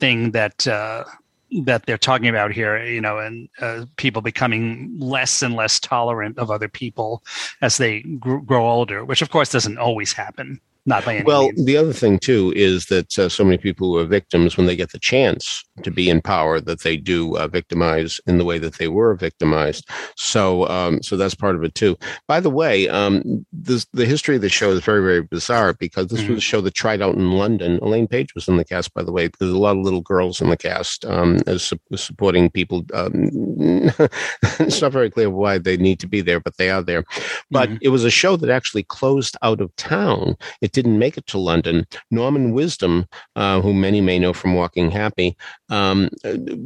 thing 0.00 0.32
that 0.32 0.66
uh, 0.66 1.04
that 1.64 1.86
they're 1.86 1.98
talking 1.98 2.28
about 2.28 2.52
here 2.52 2.82
you 2.84 3.00
know 3.00 3.18
and 3.18 3.48
uh, 3.60 3.84
people 3.96 4.22
becoming 4.22 4.96
less 4.98 5.42
and 5.42 5.54
less 5.54 5.78
tolerant 5.78 6.38
of 6.38 6.50
other 6.50 6.68
people 6.68 7.22
as 7.60 7.76
they 7.76 8.00
gr- 8.00 8.38
grow 8.38 8.68
older 8.68 9.04
which 9.04 9.22
of 9.22 9.30
course 9.30 9.50
doesn't 9.50 9.78
always 9.78 10.12
happen 10.12 10.60
not 10.84 11.04
by 11.04 11.16
any 11.16 11.24
well 11.24 11.44
means. 11.44 11.64
the 11.64 11.76
other 11.76 11.92
thing 11.92 12.18
too 12.18 12.52
is 12.56 12.86
that 12.86 13.18
uh, 13.18 13.28
so 13.28 13.44
many 13.44 13.56
people 13.56 13.88
who 13.88 13.98
are 13.98 14.04
victims 14.04 14.56
when 14.56 14.66
they 14.66 14.74
get 14.74 14.90
the 14.90 14.98
chance 14.98 15.64
to 15.82 15.90
be 15.90 16.10
in 16.10 16.20
power 16.20 16.60
that 16.60 16.82
they 16.82 16.96
do 16.96 17.36
uh, 17.36 17.46
victimize 17.46 18.20
in 18.26 18.38
the 18.38 18.44
way 18.44 18.58
that 18.58 18.74
they 18.74 18.88
were 18.88 19.14
victimized 19.14 19.88
so 20.16 20.68
um, 20.68 21.02
so 21.02 21.16
that's 21.16 21.34
part 21.34 21.54
of 21.54 21.62
it 21.62 21.74
too 21.74 21.96
by 22.26 22.40
the 22.40 22.50
way 22.50 22.88
um, 22.88 23.46
this, 23.52 23.86
the 23.92 24.06
history 24.06 24.36
of 24.36 24.42
the 24.42 24.48
show 24.48 24.70
is 24.70 24.80
very 24.80 25.02
very 25.02 25.22
bizarre 25.22 25.72
because 25.74 26.08
this 26.08 26.20
mm-hmm. 26.20 26.34
was 26.34 26.38
a 26.38 26.40
show 26.40 26.60
that 26.60 26.74
tried 26.74 27.00
out 27.00 27.14
in 27.14 27.32
london 27.32 27.78
elaine 27.82 28.08
Paige 28.08 28.34
was 28.34 28.48
in 28.48 28.56
the 28.56 28.64
cast 28.64 28.92
by 28.94 29.02
the 29.02 29.12
way 29.12 29.30
there's 29.38 29.52
a 29.52 29.58
lot 29.58 29.76
of 29.76 29.84
little 29.84 30.00
girls 30.02 30.40
in 30.40 30.50
the 30.50 30.56
cast 30.56 31.04
um, 31.04 31.38
as 31.46 31.62
su- 31.62 31.78
supporting 31.94 32.50
people 32.50 32.84
um, 32.92 33.12
it's 34.58 34.82
not 34.82 34.92
very 34.92 35.10
clear 35.10 35.30
why 35.30 35.58
they 35.58 35.76
need 35.76 36.00
to 36.00 36.08
be 36.08 36.20
there 36.20 36.40
but 36.40 36.56
they 36.56 36.70
are 36.70 36.82
there 36.82 37.04
but 37.50 37.68
mm-hmm. 37.68 37.78
it 37.82 37.88
was 37.90 38.04
a 38.04 38.10
show 38.10 38.36
that 38.36 38.50
actually 38.50 38.82
closed 38.82 39.36
out 39.42 39.60
of 39.60 39.74
town 39.76 40.36
it 40.60 40.71
it 40.72 40.82
didn't 40.82 40.98
make 40.98 41.16
it 41.18 41.26
to 41.28 41.38
London. 41.38 41.86
Norman 42.10 42.52
Wisdom, 42.52 43.06
uh, 43.36 43.60
who 43.60 43.74
many 43.74 44.00
may 44.00 44.18
know 44.18 44.32
from 44.32 44.54
Walking 44.54 44.90
Happy, 44.90 45.36
um, 45.68 46.08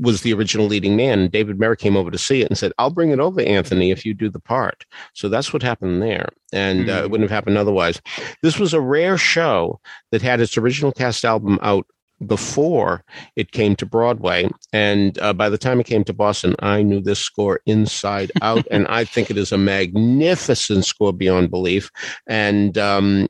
was 0.01 0.23
the 0.23 0.33
original 0.33 0.67
leading 0.67 0.97
man. 0.97 1.29
David 1.29 1.59
Merrick 1.59 1.81
came 1.81 1.97
over 1.97 2.11
to 2.11 2.19
see 2.19 2.43
it 2.43 2.49
and 2.49 2.57
said, 2.57 2.73
I'll 2.79 2.91
bring 2.91 3.11
it 3.11 3.21
over, 3.21 3.41
Anthony, 3.41 3.91
if 3.91 4.07
you 4.07 4.15
do 4.15 4.31
the 4.31 4.41
part. 4.41 4.85
So 5.15 5.29
that's 5.29 5.53
what 5.53 5.63
happened 5.63 6.03
there. 6.03 6.29
And 6.53 6.87
mm-hmm. 6.87 6.91
uh, 6.91 6.93
it 6.93 7.05
hmm. 7.05 7.11
wouldn't 7.11 7.31
have 7.31 7.37
happened 7.37 7.59
otherwise. 7.59 8.01
This 8.43 8.59
was 8.59 8.73
a 8.73 8.81
rare 8.81 9.19
show 9.19 9.81
that 10.13 10.23
had 10.23 10.41
its 10.41 10.57
original 10.57 10.93
cast 10.93 11.25
album 11.25 11.59
out 11.63 11.87
before 12.25 13.05
it 13.35 13.53
came 13.53 13.77
to 13.77 13.87
Broadway. 13.87 14.49
And 14.73 15.19
uh, 15.19 15.33
by 15.33 15.49
the 15.49 15.59
time 15.59 15.81
it 15.81 15.87
came 15.87 16.05
to 16.05 16.13
Boston, 16.13 16.55
I 16.61 16.83
knew 16.83 17.01
this 17.01 17.19
score 17.19 17.61
inside 17.67 18.33
out. 18.41 18.67
and 18.71 18.87
I 18.89 19.05
think 19.05 19.31
it 19.31 19.37
is 19.37 19.53
a 19.53 19.59
magnificent 19.59 20.85
score 20.85 21.13
beyond 21.13 21.51
belief. 21.51 21.91
And 22.27 22.79
um, 22.79 23.29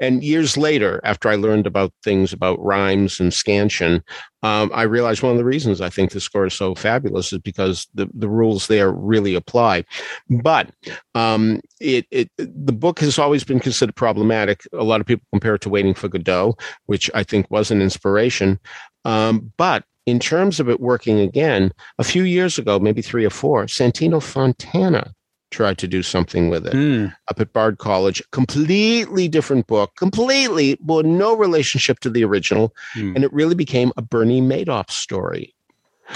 and 0.00 0.22
years 0.22 0.56
later, 0.56 1.00
after 1.04 1.28
I 1.28 1.36
learned 1.36 1.66
about 1.66 1.92
things 2.02 2.32
about 2.32 2.62
rhymes 2.62 3.20
and 3.20 3.32
scansion, 3.32 4.02
um, 4.42 4.70
I 4.74 4.82
realized 4.82 5.22
one 5.22 5.32
of 5.32 5.38
the 5.38 5.44
reasons 5.44 5.80
I 5.80 5.88
think 5.90 6.10
the 6.10 6.20
score 6.20 6.46
is 6.46 6.54
so 6.54 6.74
fabulous 6.74 7.32
is 7.32 7.38
because 7.40 7.88
the, 7.94 8.08
the 8.14 8.28
rules 8.28 8.66
there 8.68 8.92
really 8.92 9.34
apply. 9.34 9.84
But 10.28 10.70
um, 11.14 11.60
it, 11.80 12.06
it 12.10 12.30
the 12.36 12.72
book 12.72 13.00
has 13.00 13.18
always 13.18 13.44
been 13.44 13.60
considered 13.60 13.96
problematic. 13.96 14.62
A 14.72 14.84
lot 14.84 15.00
of 15.00 15.06
people 15.06 15.26
compare 15.32 15.56
it 15.56 15.62
to 15.62 15.68
Waiting 15.68 15.94
for 15.94 16.08
Godot, 16.08 16.56
which 16.86 17.10
I 17.14 17.22
think 17.22 17.50
was 17.50 17.70
an 17.70 17.82
inspiration. 17.82 18.60
Um, 19.04 19.52
but 19.56 19.84
in 20.06 20.20
terms 20.20 20.60
of 20.60 20.68
it 20.68 20.80
working 20.80 21.18
again, 21.18 21.72
a 21.98 22.04
few 22.04 22.22
years 22.22 22.58
ago, 22.58 22.78
maybe 22.78 23.02
three 23.02 23.24
or 23.24 23.30
four, 23.30 23.66
Santino 23.66 24.22
Fontana 24.22 25.12
tried 25.50 25.78
to 25.78 25.86
do 25.88 26.02
something 26.02 26.50
with 26.50 26.66
it 26.66 26.72
Mm. 26.74 27.14
up 27.28 27.40
at 27.40 27.52
Bard 27.52 27.78
College. 27.78 28.22
Completely 28.32 29.28
different 29.28 29.66
book, 29.66 29.94
completely, 29.96 30.76
well, 30.84 31.02
no 31.02 31.36
relationship 31.36 32.00
to 32.00 32.10
the 32.10 32.24
original. 32.24 32.74
Mm. 32.94 33.14
And 33.14 33.24
it 33.24 33.32
really 33.32 33.54
became 33.54 33.92
a 33.96 34.02
Bernie 34.02 34.40
Madoff 34.42 34.90
story 34.90 35.54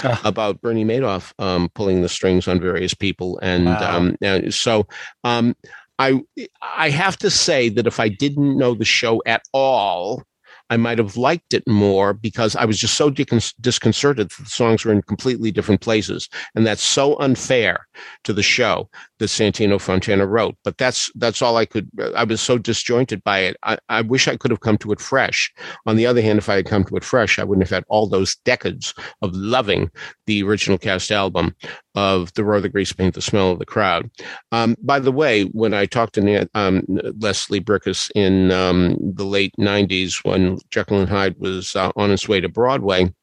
Ah. 0.03 0.21
about 0.23 0.61
Bernie 0.61 0.85
Madoff 0.85 1.33
um, 1.39 1.69
pulling 1.75 2.01
the 2.01 2.09
strings 2.09 2.47
on 2.47 2.59
various 2.59 2.93
people. 2.93 3.39
And 3.41 3.65
Wow. 3.65 3.97
um, 3.97 4.15
uh, 4.23 4.49
so 4.49 4.87
um, 5.23 5.55
I, 5.99 6.21
I 6.61 6.89
have 6.89 7.17
to 7.17 7.29
say 7.29 7.69
that 7.69 7.87
if 7.87 7.99
I 7.99 8.07
didn't 8.09 8.57
know 8.57 8.73
the 8.73 8.85
show 8.85 9.21
at 9.25 9.43
all, 9.53 10.23
I 10.71 10.77
might 10.77 10.99
have 10.99 11.17
liked 11.17 11.53
it 11.53 11.67
more 11.67 12.13
because 12.13 12.55
I 12.55 12.63
was 12.63 12.79
just 12.79 12.95
so 12.95 13.11
discon- 13.11 13.53
disconcerted 13.59 14.29
that 14.29 14.43
the 14.43 14.49
songs 14.49 14.85
were 14.85 14.93
in 14.93 15.01
completely 15.01 15.51
different 15.51 15.81
places, 15.81 16.29
and 16.55 16.65
that's 16.65 16.81
so 16.81 17.19
unfair 17.19 17.87
to 18.23 18.31
the 18.31 18.41
show 18.41 18.89
that 19.19 19.25
Santino 19.25 19.79
Fontana 19.81 20.25
wrote. 20.25 20.55
But 20.63 20.77
that's 20.77 21.11
that's 21.15 21.41
all 21.41 21.57
I 21.57 21.65
could. 21.65 21.89
I 22.15 22.23
was 22.23 22.39
so 22.39 22.57
disjointed 22.57 23.21
by 23.25 23.39
it. 23.39 23.57
I, 23.63 23.77
I 23.89 24.01
wish 24.01 24.29
I 24.29 24.37
could 24.37 24.49
have 24.49 24.61
come 24.61 24.77
to 24.77 24.93
it 24.93 25.01
fresh. 25.01 25.51
On 25.85 25.97
the 25.97 26.05
other 26.05 26.21
hand, 26.21 26.39
if 26.39 26.47
I 26.47 26.55
had 26.55 26.67
come 26.67 26.85
to 26.85 26.95
it 26.95 27.03
fresh, 27.03 27.37
I 27.37 27.43
wouldn't 27.43 27.67
have 27.67 27.75
had 27.75 27.83
all 27.89 28.07
those 28.07 28.37
decades 28.45 28.93
of 29.21 29.35
loving 29.35 29.91
the 30.25 30.41
original 30.41 30.77
cast 30.77 31.11
album 31.11 31.53
of 31.95 32.33
the 32.33 32.43
roar, 32.43 32.57
of 32.57 32.63
the 32.63 32.69
grease 32.69 32.93
paint, 32.93 33.15
the 33.15 33.21
smell 33.21 33.51
of 33.51 33.59
the 33.59 33.65
crowd. 33.65 34.09
Um, 34.51 34.75
by 34.81 34.99
the 34.99 35.11
way, 35.11 35.43
when 35.43 35.73
I 35.73 35.85
talked 35.85 36.15
to 36.15 36.49
um, 36.53 36.83
Leslie 36.87 37.59
Bricusse 37.59 38.11
in 38.15 38.51
um, 38.51 38.97
the 38.99 39.25
late 39.25 39.53
'90s 39.59 40.23
when 40.23 40.57
Jekyll 40.69 40.99
and 40.99 41.09
Hyde 41.09 41.35
was 41.37 41.75
uh, 41.75 41.91
on 41.95 42.11
its 42.11 42.27
way 42.27 42.39
to 42.39 42.49
Broadway, 42.49 43.13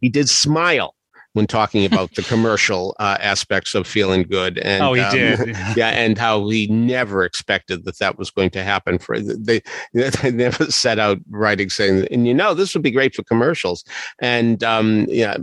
he 0.00 0.08
did 0.08 0.28
smile 0.28 0.94
when 1.38 1.46
talking 1.46 1.84
about 1.84 2.12
the 2.16 2.22
commercial 2.22 2.96
uh, 2.98 3.16
aspects 3.20 3.72
of 3.76 3.86
feeling 3.86 4.24
good. 4.24 4.58
And 4.58 4.82
oh, 4.82 4.92
he 4.94 5.00
um, 5.00 5.14
did. 5.14 5.48
yeah, 5.76 5.90
and 5.90 6.18
how 6.18 6.48
he 6.48 6.66
never 6.66 7.24
expected 7.24 7.84
that 7.84 8.00
that 8.00 8.18
was 8.18 8.28
going 8.28 8.50
to 8.50 8.64
happen. 8.64 8.98
For 8.98 9.20
they, 9.20 9.62
they 9.94 10.30
never 10.32 10.64
set 10.66 10.98
out 10.98 11.18
writing 11.30 11.70
saying, 11.70 12.08
and 12.10 12.26
you 12.26 12.34
know, 12.34 12.54
this 12.54 12.74
would 12.74 12.82
be 12.82 12.90
great 12.90 13.14
for 13.14 13.22
commercials. 13.22 13.84
And 14.20 14.64
um, 14.64 15.06
yeah, 15.08 15.36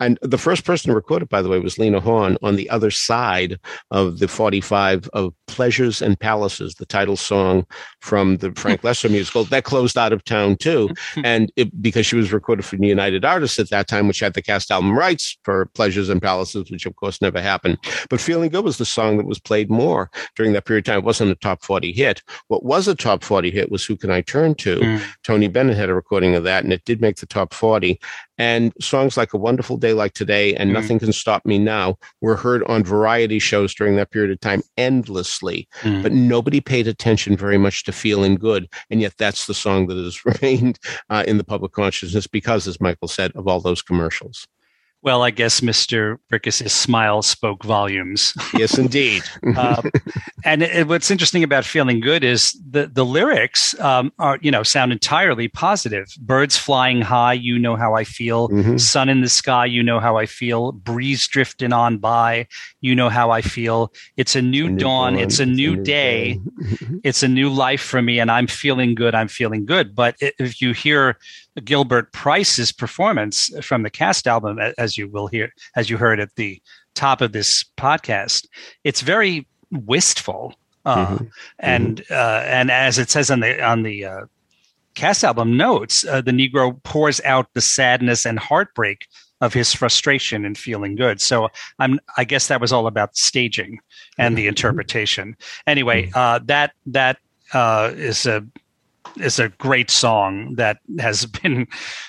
and 0.00 0.18
the 0.22 0.38
first 0.38 0.64
person 0.64 0.94
recorded, 0.94 1.28
by 1.28 1.42
the 1.42 1.50
way, 1.50 1.58
was 1.58 1.78
Lena 1.78 2.00
Horne 2.00 2.38
on 2.42 2.56
the 2.56 2.70
other 2.70 2.90
side 2.90 3.60
of 3.90 4.20
the 4.20 4.28
forty-five 4.28 5.10
of 5.12 5.34
Pleasures 5.46 6.00
and 6.00 6.18
Palaces, 6.18 6.76
the 6.76 6.86
title 6.86 7.18
song 7.18 7.66
from 8.00 8.38
the 8.38 8.50
Frank 8.52 8.80
Loesser 8.82 9.10
musical 9.10 9.44
that 9.44 9.64
closed 9.64 9.98
out 9.98 10.14
of 10.14 10.24
town 10.24 10.56
too, 10.56 10.88
and 11.22 11.52
it, 11.56 11.82
because 11.82 12.06
she 12.06 12.16
was 12.16 12.32
recorded 12.32 12.64
for 12.64 12.76
the 12.76 12.86
United 12.86 13.26
Artists 13.26 13.58
at 13.58 13.68
that 13.68 13.88
time, 13.88 14.08
which 14.08 14.20
had 14.20 14.32
the 14.32 14.40
cast 14.40 14.70
album 14.70 14.96
rights 14.96 15.33
for 15.42 15.66
Pleasures 15.66 16.08
and 16.08 16.20
Palaces, 16.20 16.70
which 16.70 16.86
of 16.86 16.96
course 16.96 17.20
never 17.20 17.40
happened. 17.40 17.78
But 18.10 18.20
Feeling 18.20 18.50
Good 18.50 18.64
was 18.64 18.78
the 18.78 18.84
song 18.84 19.16
that 19.16 19.26
was 19.26 19.38
played 19.38 19.70
more 19.70 20.10
during 20.36 20.52
that 20.52 20.64
period 20.64 20.86
of 20.86 20.92
time. 20.92 20.98
It 20.98 21.04
wasn't 21.04 21.30
a 21.30 21.36
top 21.36 21.62
40 21.62 21.92
hit. 21.92 22.22
What 22.48 22.64
was 22.64 22.88
a 22.88 22.94
top 22.94 23.22
40 23.22 23.50
hit 23.50 23.70
was 23.70 23.84
Who 23.84 23.96
Can 23.96 24.10
I 24.10 24.20
Turn 24.20 24.54
To? 24.56 24.76
Mm. 24.80 25.02
Tony 25.22 25.48
Bennett 25.48 25.76
had 25.76 25.88
a 25.88 25.94
recording 25.94 26.34
of 26.34 26.44
that, 26.44 26.64
and 26.64 26.72
it 26.72 26.84
did 26.84 27.00
make 27.00 27.16
the 27.16 27.26
top 27.26 27.54
40. 27.54 27.98
And 28.36 28.72
songs 28.80 29.16
like 29.16 29.32
A 29.32 29.38
Wonderful 29.38 29.76
Day 29.76 29.92
Like 29.92 30.12
Today 30.12 30.54
and 30.56 30.70
Mm. 30.70 30.74
Nothing 30.74 30.98
Can 30.98 31.12
Stop 31.12 31.44
Me 31.46 31.58
Now 31.58 31.98
were 32.20 32.36
heard 32.36 32.64
on 32.64 32.82
variety 32.82 33.38
shows 33.38 33.74
during 33.74 33.96
that 33.96 34.10
period 34.10 34.30
of 34.32 34.40
time 34.40 34.62
endlessly. 34.76 35.68
Mm. 35.82 36.02
But 36.02 36.12
nobody 36.12 36.60
paid 36.60 36.88
attention 36.88 37.36
very 37.36 37.58
much 37.58 37.84
to 37.84 37.92
Feeling 37.92 38.34
Good. 38.36 38.68
And 38.90 39.00
yet 39.00 39.14
that's 39.18 39.46
the 39.46 39.54
song 39.54 39.86
that 39.86 39.96
has 39.96 40.24
remained 40.42 40.78
uh, 41.10 41.24
in 41.26 41.38
the 41.38 41.44
public 41.44 41.72
consciousness 41.72 42.26
because, 42.26 42.66
as 42.66 42.80
Michael 42.80 43.08
said, 43.08 43.32
of 43.34 43.46
all 43.46 43.60
those 43.60 43.82
commercials. 43.82 44.46
Well, 45.04 45.22
I 45.22 45.30
guess 45.30 45.60
Mr. 45.60 46.16
Bricusse' 46.32 46.70
smile 46.70 47.20
spoke 47.22 47.62
volumes. 47.62 48.32
Yes, 48.54 48.78
indeed. 48.78 49.22
uh, 49.56 49.82
and 50.44 50.62
it, 50.62 50.86
what's 50.88 51.10
interesting 51.10 51.42
about 51.42 51.64
feeling 51.64 52.00
good 52.00 52.22
is 52.24 52.52
the 52.70 52.86
the 52.86 53.04
lyrics 53.04 53.78
um, 53.80 54.12
are 54.18 54.38
you 54.40 54.50
know 54.50 54.62
sound 54.62 54.92
entirely 54.92 55.48
positive. 55.48 56.06
Birds 56.20 56.56
flying 56.56 57.02
high, 57.02 57.32
you 57.34 57.58
know 57.58 57.74
how 57.76 57.94
I 57.94 58.04
feel. 58.04 58.48
Mhm. 58.48 58.78
Sun 58.80 59.08
in 59.08 59.20
the 59.22 59.28
sky, 59.28 59.66
you 59.66 59.82
know 59.82 59.98
how 60.00 60.16
I 60.16 60.26
feel. 60.26 60.72
Breeze 60.72 61.26
drifting 61.28 61.72
on 61.72 61.98
by, 61.98 62.46
you 62.80 62.94
know 62.94 63.08
how 63.10 63.30
I 63.30 63.42
feel. 63.42 63.92
It's 64.16 64.36
a 64.36 64.42
new, 64.42 64.66
A 64.66 64.70
new 64.70 64.78
dawn. 64.78 65.12
dawn, 65.14 65.22
It's 65.22 65.40
a 65.40 65.46
new, 65.46 65.76
day. 65.76 66.40
It's 67.04 67.22
a 67.22 67.28
new 67.28 67.50
life 67.50 67.82
for 67.82 68.00
me, 68.00 68.18
and 68.20 68.30
I'm 68.30 68.46
feeling 68.46 68.94
good. 68.94 69.14
I'm 69.14 69.28
feeling 69.28 69.66
good. 69.66 69.94
But 69.94 70.14
if 70.20 70.62
you 70.62 70.72
hear 70.72 71.18
Gilbert 71.62 72.12
Price's 72.12 72.72
performance 72.72 73.50
from 73.62 73.82
the 73.82 73.90
cast 73.90 74.26
album, 74.26 74.58
as 74.78 74.98
you 74.98 75.08
will 75.08 75.28
hear, 75.28 75.52
as 75.76 75.88
you 75.88 75.96
heard 75.96 76.20
at 76.20 76.34
the 76.36 76.60
top 76.94 77.20
of 77.20 77.32
this 77.32 77.64
podcast, 77.76 78.46
it's 78.84 79.00
very 79.00 79.46
wistful. 79.70 80.54
Uh, 80.84 81.06
Mhm. 81.16 81.30
And 81.58 82.04
uh, 82.10 82.42
and 82.44 82.70
as 82.70 82.98
it 82.98 83.10
says 83.10 83.30
on 83.30 83.40
the 83.40 83.62
on 83.62 83.82
the 83.84 84.04
uh, 84.04 84.20
cast 84.94 85.24
album 85.24 85.56
notes, 85.56 86.04
uh, 86.06 86.20
the 86.20 86.30
Negro 86.30 86.82
pours 86.82 87.20
out 87.22 87.48
the 87.54 87.60
sadness 87.60 88.26
and 88.26 88.38
heartbreak 88.38 89.06
of 89.40 89.52
his 89.54 89.72
frustration 89.74 90.44
and 90.44 90.56
feeling 90.56 90.94
good. 90.94 91.20
So 91.20 91.48
I'm 91.78 92.00
I 92.16 92.24
guess 92.24 92.48
that 92.48 92.60
was 92.60 92.72
all 92.72 92.86
about 92.86 93.16
staging 93.16 93.80
and 94.18 94.36
the 94.36 94.46
interpretation. 94.46 95.36
Anyway, 95.66 96.10
uh, 96.14 96.40
that 96.44 96.72
that 96.86 97.18
uh, 97.52 97.92
is 97.94 98.26
a 98.26 98.44
is 99.20 99.38
a 99.38 99.48
great 99.58 99.90
song 99.90 100.54
that 100.56 100.78
has 100.98 101.26
been 101.26 101.66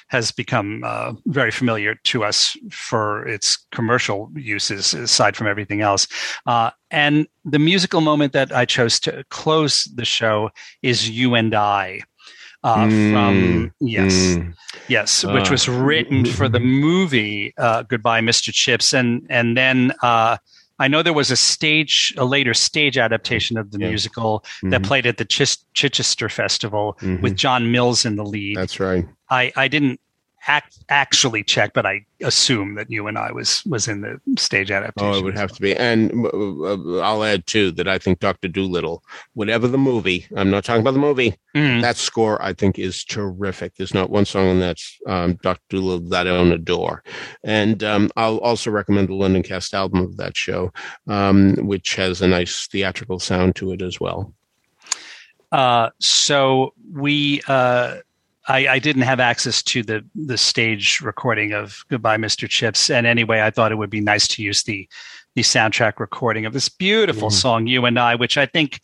has 0.07 0.31
become 0.31 0.81
uh, 0.85 1.13
very 1.27 1.51
familiar 1.51 1.95
to 2.03 2.23
us 2.23 2.55
for 2.71 3.27
its 3.27 3.57
commercial 3.71 4.31
uses 4.35 4.93
aside 4.93 5.35
from 5.35 5.47
everything 5.47 5.81
else 5.81 6.07
uh, 6.47 6.69
and 6.91 7.27
the 7.43 7.59
musical 7.59 8.01
moment 8.01 8.33
that 8.33 8.51
i 8.51 8.65
chose 8.65 8.99
to 8.99 9.23
close 9.29 9.83
the 9.95 10.05
show 10.05 10.49
is 10.81 11.09
you 11.09 11.35
and 11.35 11.53
i 11.53 11.99
uh, 12.63 12.85
from 13.11 13.71
yes 13.79 14.13
Mm. 14.37 14.53
yes 14.89 15.23
which 15.25 15.49
Ah. 15.49 15.51
was 15.51 15.69
written 15.69 16.25
for 16.25 16.49
the 16.49 16.59
movie 16.59 17.53
uh, 17.57 17.83
goodbye 17.83 18.21
mr 18.21 18.51
chips 18.53 18.93
and 18.93 19.21
and 19.29 19.55
then 19.55 19.91
uh, 20.01 20.37
I 20.79 20.87
know 20.87 21.01
there 21.01 21.13
was 21.13 21.31
a 21.31 21.37
stage, 21.37 22.13
a 22.17 22.25
later 22.25 22.53
stage 22.53 22.97
adaptation 22.97 23.57
of 23.57 23.71
the 23.71 23.79
Yeah. 23.79 23.87
musical 23.89 24.43
that 24.63 24.81
Mhm. 24.81 24.85
played 24.85 25.05
at 25.05 25.17
the 25.17 25.25
Chis- 25.25 25.63
Chichester 25.73 26.27
Festival 26.29 26.97
Mhm. 27.01 27.21
with 27.21 27.35
John 27.37 27.71
Mills 27.71 28.05
in 28.05 28.15
the 28.17 28.25
lead. 28.25 28.57
That's 28.57 28.79
right. 28.79 29.05
I, 29.29 29.51
I 29.55 29.67
didn't 29.67 29.99
act, 30.47 30.83
actually 30.89 31.43
check, 31.43 31.73
but 31.73 31.85
I 31.85 32.05
assume 32.21 32.75
that 32.75 32.89
you 32.89 33.07
and 33.07 33.17
I 33.17 33.31
was 33.31 33.63
was 33.65 33.87
in 33.87 34.01
the 34.01 34.19
stage 34.37 34.71
adaptation. 34.71 35.13
Oh, 35.13 35.17
it 35.17 35.23
would 35.23 35.37
have 35.37 35.51
to 35.53 35.61
be. 35.61 35.75
And 35.75 36.25
uh, 36.25 36.99
I'll 36.99 37.23
add 37.23 37.45
too 37.47 37.71
that 37.71 37.87
I 37.87 37.97
think 37.97 38.19
Doctor 38.19 38.47
Dolittle, 38.47 39.03
whatever 39.33 39.67
the 39.67 39.77
movie, 39.77 40.25
I'm 40.35 40.49
not 40.49 40.63
talking 40.63 40.81
about 40.81 40.93
the 40.93 40.99
movie. 40.99 41.35
Mm. 41.55 41.81
That 41.81 41.97
score 41.97 42.41
I 42.41 42.53
think 42.53 42.79
is 42.79 43.03
terrific. 43.03 43.75
There's 43.75 43.93
not 43.93 44.09
one 44.09 44.25
song 44.25 44.49
on 44.49 44.59
that 44.59 44.77
um, 45.07 45.35
Doctor 45.41 45.63
Dolittle 45.69 46.09
that 46.09 46.27
I 46.27 46.31
don't 46.31 46.51
adore. 46.51 47.03
And 47.43 47.83
um, 47.83 48.09
I'll 48.15 48.37
also 48.37 48.71
recommend 48.71 49.09
the 49.09 49.15
London 49.15 49.43
Cast 49.43 49.73
album 49.73 50.01
of 50.01 50.17
that 50.17 50.37
show, 50.37 50.71
um, 51.07 51.55
which 51.57 51.95
has 51.95 52.21
a 52.21 52.27
nice 52.27 52.67
theatrical 52.67 53.19
sound 53.19 53.55
to 53.57 53.71
it 53.71 53.81
as 53.81 53.99
well. 53.99 54.33
Uh, 55.51 55.89
so 55.99 56.73
we, 56.91 57.41
uh, 57.47 57.97
I, 58.47 58.67
I 58.67 58.79
didn't 58.79 59.01
have 59.03 59.19
access 59.19 59.63
to 59.63 59.81
the 59.83 60.05
the 60.13 60.37
stage 60.37 61.01
recording 61.01 61.51
of 61.53 61.83
Goodbye, 61.89 62.17
Mr. 62.17 62.47
Chips, 62.49 62.89
and 62.89 63.07
anyway, 63.07 63.41
I 63.41 63.49
thought 63.51 63.71
it 63.71 63.75
would 63.75 63.89
be 63.89 64.01
nice 64.01 64.27
to 64.29 64.43
use 64.43 64.63
the 64.63 64.87
the 65.35 65.41
soundtrack 65.41 65.99
recording 65.99 66.45
of 66.45 66.53
this 66.53 66.69
beautiful 66.69 67.29
Mhm. 67.29 67.33
song 67.41 67.67
"You 67.67 67.85
and 67.85 67.99
I," 67.99 68.15
which 68.15 68.37
I 68.37 68.45
think. 68.45 68.79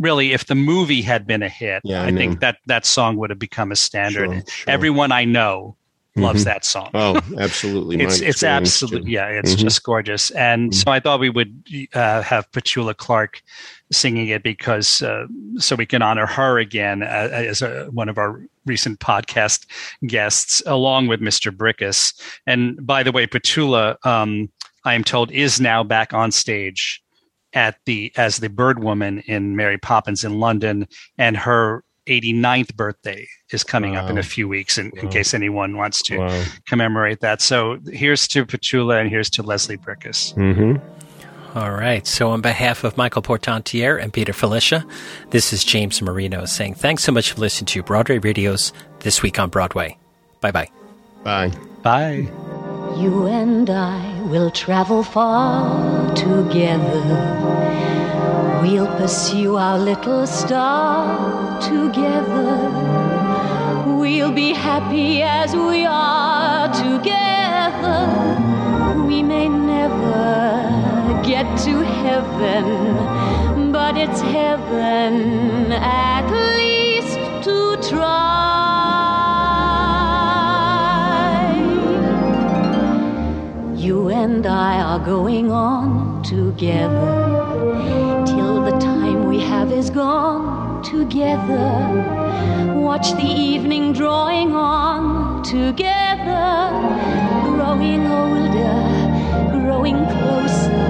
Really, 0.00 0.32
if 0.32 0.46
the 0.46 0.56
movie 0.56 1.02
had 1.02 1.24
been 1.24 1.40
a 1.44 1.48
hit, 1.48 1.80
Yeah, 1.84 2.02
I 2.02 2.06
I, 2.06 2.10
think 2.12 2.40
that 2.40 2.56
that 2.66 2.84
song 2.84 3.16
would 3.18 3.30
have 3.30 3.38
become 3.38 3.70
a 3.70 3.76
standard. 3.76 4.28
Sure, 4.32 4.42
sure. 4.48 4.70
Everyone 4.74 5.12
I 5.12 5.24
know 5.24 5.76
loves 6.16 6.42
Mhm. 6.42 6.44
that 6.44 6.64
song. 6.64 6.90
Oh, 6.94 7.20
absolutely. 7.38 8.00
it's 8.00 8.20
it's 8.20 8.42
absolutely 8.44 9.10
yeah 9.12 9.26
it's 9.28 9.54
Mhm. 9.54 9.58
just 9.58 9.82
gorgeous 9.82 10.30
and 10.30 10.70
Mhm. 10.70 10.74
so 10.74 10.90
i 10.92 11.00
thought 11.00 11.18
we 11.18 11.30
would 11.30 11.52
uh, 11.94 12.22
have 12.22 12.50
petula 12.52 12.96
clark 12.96 13.42
singing 13.90 14.28
it 14.28 14.42
because 14.42 15.02
uh, 15.02 15.26
so 15.58 15.74
we 15.76 15.86
can 15.86 16.02
honor 16.02 16.26
her 16.26 16.58
again 16.58 17.02
uh, 17.02 17.28
as 17.32 17.62
a, 17.62 17.86
one 17.90 18.08
of 18.08 18.16
our 18.18 18.40
recent 18.66 19.00
podcast 19.00 19.66
guests 20.06 20.62
along 20.66 21.08
with 21.08 21.20
mr 21.20 21.50
bricusse 21.54 22.12
and 22.46 22.84
by 22.86 23.02
the 23.02 23.10
way 23.12 23.26
petula 23.26 23.96
um, 24.06 24.48
i 24.84 24.94
am 24.94 25.02
told 25.02 25.30
is 25.32 25.60
now 25.60 25.82
back 25.82 26.14
on 26.14 26.30
stage 26.30 27.02
at 27.54 27.76
the 27.86 28.12
as 28.16 28.38
the 28.38 28.48
bird 28.48 28.82
woman 28.82 29.18
in 29.26 29.56
mary 29.56 29.78
poppins 29.78 30.22
in 30.24 30.38
london 30.38 30.86
and 31.18 31.36
her 31.36 31.82
89th 32.06 32.74
birthday 32.76 33.26
is 33.50 33.64
coming 33.64 33.96
up 33.96 34.10
in 34.10 34.18
a 34.18 34.22
few 34.22 34.46
weeks 34.48 34.76
in, 34.78 34.90
in 34.98 35.08
case 35.08 35.32
anyone 35.34 35.76
wants 35.76 36.02
to 36.02 36.18
Wow. 36.18 36.44
commemorate 36.66 37.20
that. 37.20 37.40
So 37.40 37.78
here's 37.92 38.28
to 38.28 38.44
Petula 38.44 39.00
and 39.00 39.08
here's 39.08 39.30
to 39.30 39.42
Leslie 39.42 39.76
Bricusse. 39.78 40.34
hmm 40.34 40.76
All 41.56 41.70
right. 41.70 42.04
So, 42.06 42.30
on 42.30 42.40
behalf 42.40 42.82
of 42.84 42.96
Michael 42.96 43.22
Portantiere 43.22 43.96
and 44.02 44.12
Peter 44.12 44.32
Filichia, 44.32 44.84
this 45.30 45.52
is 45.52 45.62
James 45.64 46.02
Marino 46.02 46.44
saying 46.46 46.74
thanks 46.74 47.04
so 47.04 47.12
much 47.12 47.30
for 47.32 47.40
listening 47.40 47.66
to 47.66 47.82
Broadway 47.82 48.18
Radio's 48.18 48.72
This 49.00 49.22
Week 49.22 49.38
on 49.38 49.50
Broadway. 49.50 49.96
Bye 50.40 50.50
bye. 50.50 50.68
Bye. 51.22 51.52
Bye. 51.82 52.28
You 52.98 53.26
and 53.28 53.70
I 53.70 54.20
will 54.22 54.50
travel 54.50 55.02
far 55.04 56.12
together. 56.14 57.93
We'll 58.62 58.86
pursue 58.96 59.56
our 59.56 59.78
little 59.78 60.26
star 60.26 61.60
together. 61.60 62.70
We'll 63.98 64.32
be 64.32 64.52
happy 64.52 65.22
as 65.22 65.54
we 65.54 65.84
are 65.86 66.68
together. 66.72 68.06
We 69.06 69.22
may 69.22 69.48
never 69.48 71.22
get 71.24 71.46
to 71.64 71.80
heaven, 72.02 73.72
but 73.72 73.96
it's 73.96 74.20
heaven 74.20 75.72
at 75.72 76.26
least 76.56 77.18
to 77.44 77.76
try. 77.88 78.34
You 83.76 84.08
and 84.08 84.46
I 84.46 84.80
are 84.80 85.04
going 85.04 85.50
on 85.50 86.22
together 86.22 88.23
is 89.74 89.90
gone 89.90 90.82
together. 90.84 91.66
Watch 92.76 93.12
the 93.14 93.26
evening 93.26 93.92
drawing 93.92 94.54
on 94.54 95.42
together, 95.42 96.70
growing 97.42 98.06
older, 98.06 98.78
growing 99.50 100.06
closer, 100.14 100.83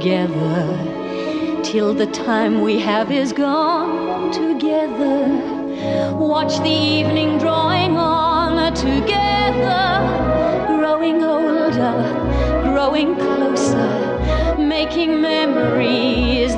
together 0.00 1.62
till 1.62 1.94
the 1.94 2.06
time 2.08 2.60
we 2.60 2.78
have 2.78 3.10
is 3.10 3.32
gone 3.32 4.30
together. 4.30 5.26
Watch 6.14 6.58
the 6.58 6.76
evening 6.98 7.38
drawing 7.38 7.96
on 7.96 8.74
together, 8.74 9.86
growing 10.76 11.22
older, 11.24 11.96
growing 12.72 13.14
closer, 13.16 14.56
making 14.58 15.20
memories 15.20 16.54